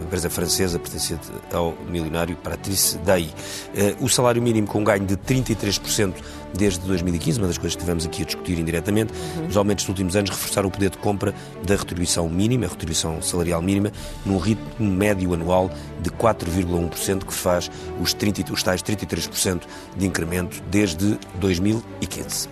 empresa 0.00 0.30
francesa 0.30 0.78
pertencente 0.78 1.28
ao 1.52 1.74
milionário 1.88 2.36
Patrice 2.36 2.98
Daí. 2.98 3.32
O 4.00 4.08
salário 4.08 4.40
mínimo 4.40 4.68
com 4.68 4.84
ganho 4.84 5.04
de 5.04 5.16
33% 5.16 6.14
desde 6.56 6.80
2015, 6.80 7.38
uma 7.38 7.48
das 7.48 7.58
coisas 7.58 7.74
que 7.76 7.80
tivemos 7.80 8.06
aqui 8.06 8.22
a 8.22 8.26
discutir 8.26 8.58
indiretamente. 8.58 9.12
Uhum. 9.36 9.46
Os 9.46 9.56
aumentos 9.56 9.84
dos 9.84 9.90
últimos 9.90 10.16
anos 10.16 10.30
reforçaram 10.30 10.68
o 10.68 10.70
poder 10.70 10.90
de 10.90 10.98
compra 10.98 11.34
da 11.64 11.76
retribuição 11.76 12.28
mínima, 12.28 12.66
a 12.66 12.68
retribuição 12.68 13.20
salarial 13.22 13.62
mínima, 13.62 13.92
num 14.24 14.38
ritmo 14.38 14.90
médio 14.90 15.34
anual 15.34 15.70
de 16.00 16.10
4,1%, 16.10 17.24
que 17.24 17.32
faz 17.32 17.70
os, 18.00 18.12
30, 18.12 18.52
os 18.52 18.62
tais 18.62 18.82
33% 18.82 19.62
de 19.96 20.06
incremento 20.06 20.62
desde 20.70 21.18
2015. 21.40 22.48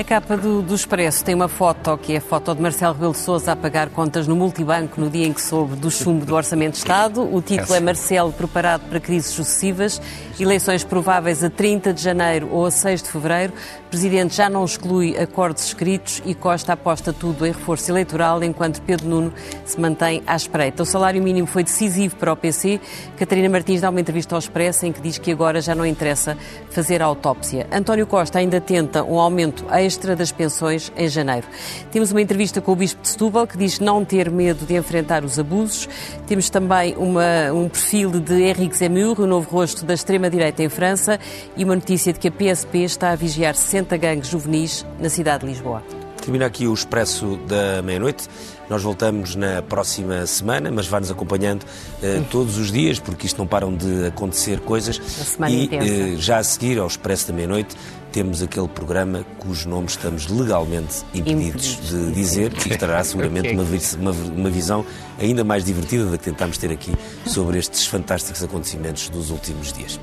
A 0.00 0.02
capa 0.02 0.34
do, 0.34 0.62
do, 0.62 0.74
Expresso 0.74 1.22
tem 1.22 1.34
uma 1.34 1.46
foto, 1.46 1.98
que 1.98 2.14
é 2.14 2.16
a 2.16 2.20
foto 2.22 2.54
de 2.54 2.62
Marcelo 2.62 2.94
Rebelo 2.94 3.12
de 3.12 3.18
Sousa 3.18 3.52
a 3.52 3.56
pagar 3.56 3.90
contas 3.90 4.26
no 4.26 4.34
multibanco 4.34 4.98
no 4.98 5.10
dia 5.10 5.26
em 5.26 5.32
que 5.34 5.42
soube 5.42 5.76
do 5.76 5.90
chumbo 5.90 6.24
do 6.24 6.34
Orçamento 6.34 6.72
de 6.72 6.78
Estado. 6.78 7.22
O 7.22 7.42
título 7.42 7.74
é 7.74 7.80
Marcelo 7.80 8.32
preparado 8.32 8.88
para 8.88 8.98
crises 8.98 9.30
sucessivas, 9.30 10.00
eleições 10.40 10.82
prováveis 10.82 11.44
a 11.44 11.50
30 11.50 11.92
de 11.92 12.02
janeiro 12.02 12.48
ou 12.50 12.64
a 12.64 12.70
6 12.70 13.02
de 13.02 13.10
fevereiro. 13.10 13.52
O 13.86 13.90
Presidente 13.90 14.34
já 14.34 14.48
não 14.48 14.64
exclui 14.64 15.18
acordos 15.18 15.66
escritos 15.66 16.22
e 16.24 16.34
Costa 16.34 16.72
aposta 16.72 17.12
tudo 17.12 17.44
em 17.44 17.52
reforço 17.52 17.90
eleitoral, 17.90 18.42
enquanto 18.42 18.80
Pedro 18.80 19.06
Nuno 19.06 19.34
se 19.66 19.78
mantém 19.78 20.22
à 20.26 20.34
espreita. 20.34 20.82
O 20.82 20.86
salário 20.86 21.22
mínimo 21.22 21.46
foi 21.46 21.62
decisivo 21.62 22.16
para 22.16 22.32
o 22.32 22.36
PC. 22.36 22.80
Catarina 23.18 23.50
Martins 23.50 23.82
dá 23.82 23.90
uma 23.90 24.00
entrevista 24.00 24.34
ao 24.34 24.38
Expresso 24.38 24.86
em 24.86 24.92
que 24.92 25.00
diz 25.02 25.18
que 25.18 25.30
agora 25.30 25.60
já 25.60 25.74
não 25.74 25.84
interessa 25.84 26.38
fazer 26.70 27.02
a 27.02 27.04
autópsia. 27.04 27.66
António 27.70 28.06
Costa 28.06 28.38
ainda 28.38 28.62
tenta 28.62 29.04
um 29.04 29.20
aumento 29.20 29.66
extra 29.70 29.89
extra 29.90 30.14
das 30.14 30.30
pensões 30.30 30.92
em 30.96 31.08
janeiro. 31.08 31.46
Temos 31.90 32.12
uma 32.12 32.22
entrevista 32.22 32.60
com 32.60 32.70
o 32.70 32.76
Bispo 32.76 33.02
de 33.02 33.08
Setúbal 33.08 33.44
que 33.44 33.58
diz 33.58 33.80
não 33.80 34.04
ter 34.04 34.30
medo 34.30 34.64
de 34.64 34.76
enfrentar 34.76 35.24
os 35.24 35.36
abusos. 35.36 35.88
Temos 36.28 36.48
também 36.48 36.94
uma, 36.96 37.52
um 37.52 37.68
perfil 37.68 38.12
de 38.20 38.40
Henrique 38.40 38.76
Zemmour, 38.76 39.20
o 39.20 39.26
novo 39.26 39.50
rosto 39.50 39.84
da 39.84 39.94
extrema-direita 39.94 40.62
em 40.62 40.68
França, 40.68 41.18
e 41.56 41.64
uma 41.64 41.74
notícia 41.74 42.12
de 42.12 42.20
que 42.20 42.28
a 42.28 42.30
PSP 42.30 42.84
está 42.84 43.10
a 43.10 43.16
vigiar 43.16 43.56
60 43.56 43.96
gangues 43.96 44.28
juvenis 44.28 44.86
na 45.00 45.08
cidade 45.08 45.44
de 45.44 45.50
Lisboa. 45.50 45.82
Termina 46.20 46.46
aqui 46.46 46.68
o 46.68 46.74
Expresso 46.74 47.36
da 47.48 47.82
Meia-Noite. 47.82 48.28
Nós 48.68 48.82
voltamos 48.82 49.34
na 49.34 49.62
próxima 49.62 50.24
semana, 50.26 50.70
mas 50.70 50.86
vá-nos 50.86 51.10
acompanhando 51.10 51.64
uh, 51.64 52.24
todos 52.30 52.56
os 52.58 52.70
dias, 52.70 53.00
porque 53.00 53.26
isto 53.26 53.38
não 53.38 53.46
param 53.46 53.74
de 53.74 54.06
acontecer 54.06 54.60
coisas. 54.60 55.00
e 55.48 56.14
uh, 56.14 56.20
já 56.20 56.38
a 56.38 56.44
seguir, 56.44 56.78
ao 56.78 56.86
Expresso 56.86 57.26
da 57.28 57.32
Meia-Noite, 57.32 57.74
temos 58.10 58.42
aquele 58.42 58.68
programa 58.68 59.24
cujo 59.38 59.68
nome 59.68 59.86
estamos 59.86 60.28
legalmente 60.28 61.04
impedidos 61.14 61.78
de 61.88 62.12
dizer, 62.12 62.52
que 62.52 62.76
trará 62.76 63.02
seguramente 63.04 63.54
uma, 63.54 63.62
uma, 63.62 64.10
uma 64.10 64.50
visão 64.50 64.84
ainda 65.18 65.44
mais 65.44 65.64
divertida 65.64 66.06
da 66.06 66.18
que 66.18 66.24
tentámos 66.24 66.58
ter 66.58 66.70
aqui 66.70 66.92
sobre 67.26 67.58
estes 67.58 67.86
fantásticos 67.86 68.42
acontecimentos 68.42 69.08
dos 69.08 69.30
últimos 69.30 69.72
dias. 69.72 70.00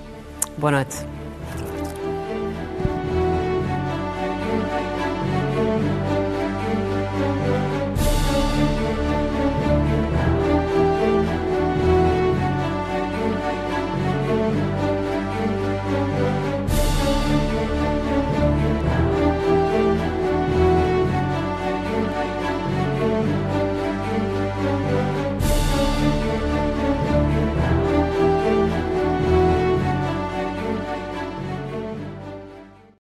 Boa 0.58 0.72
noite. 0.72 1.27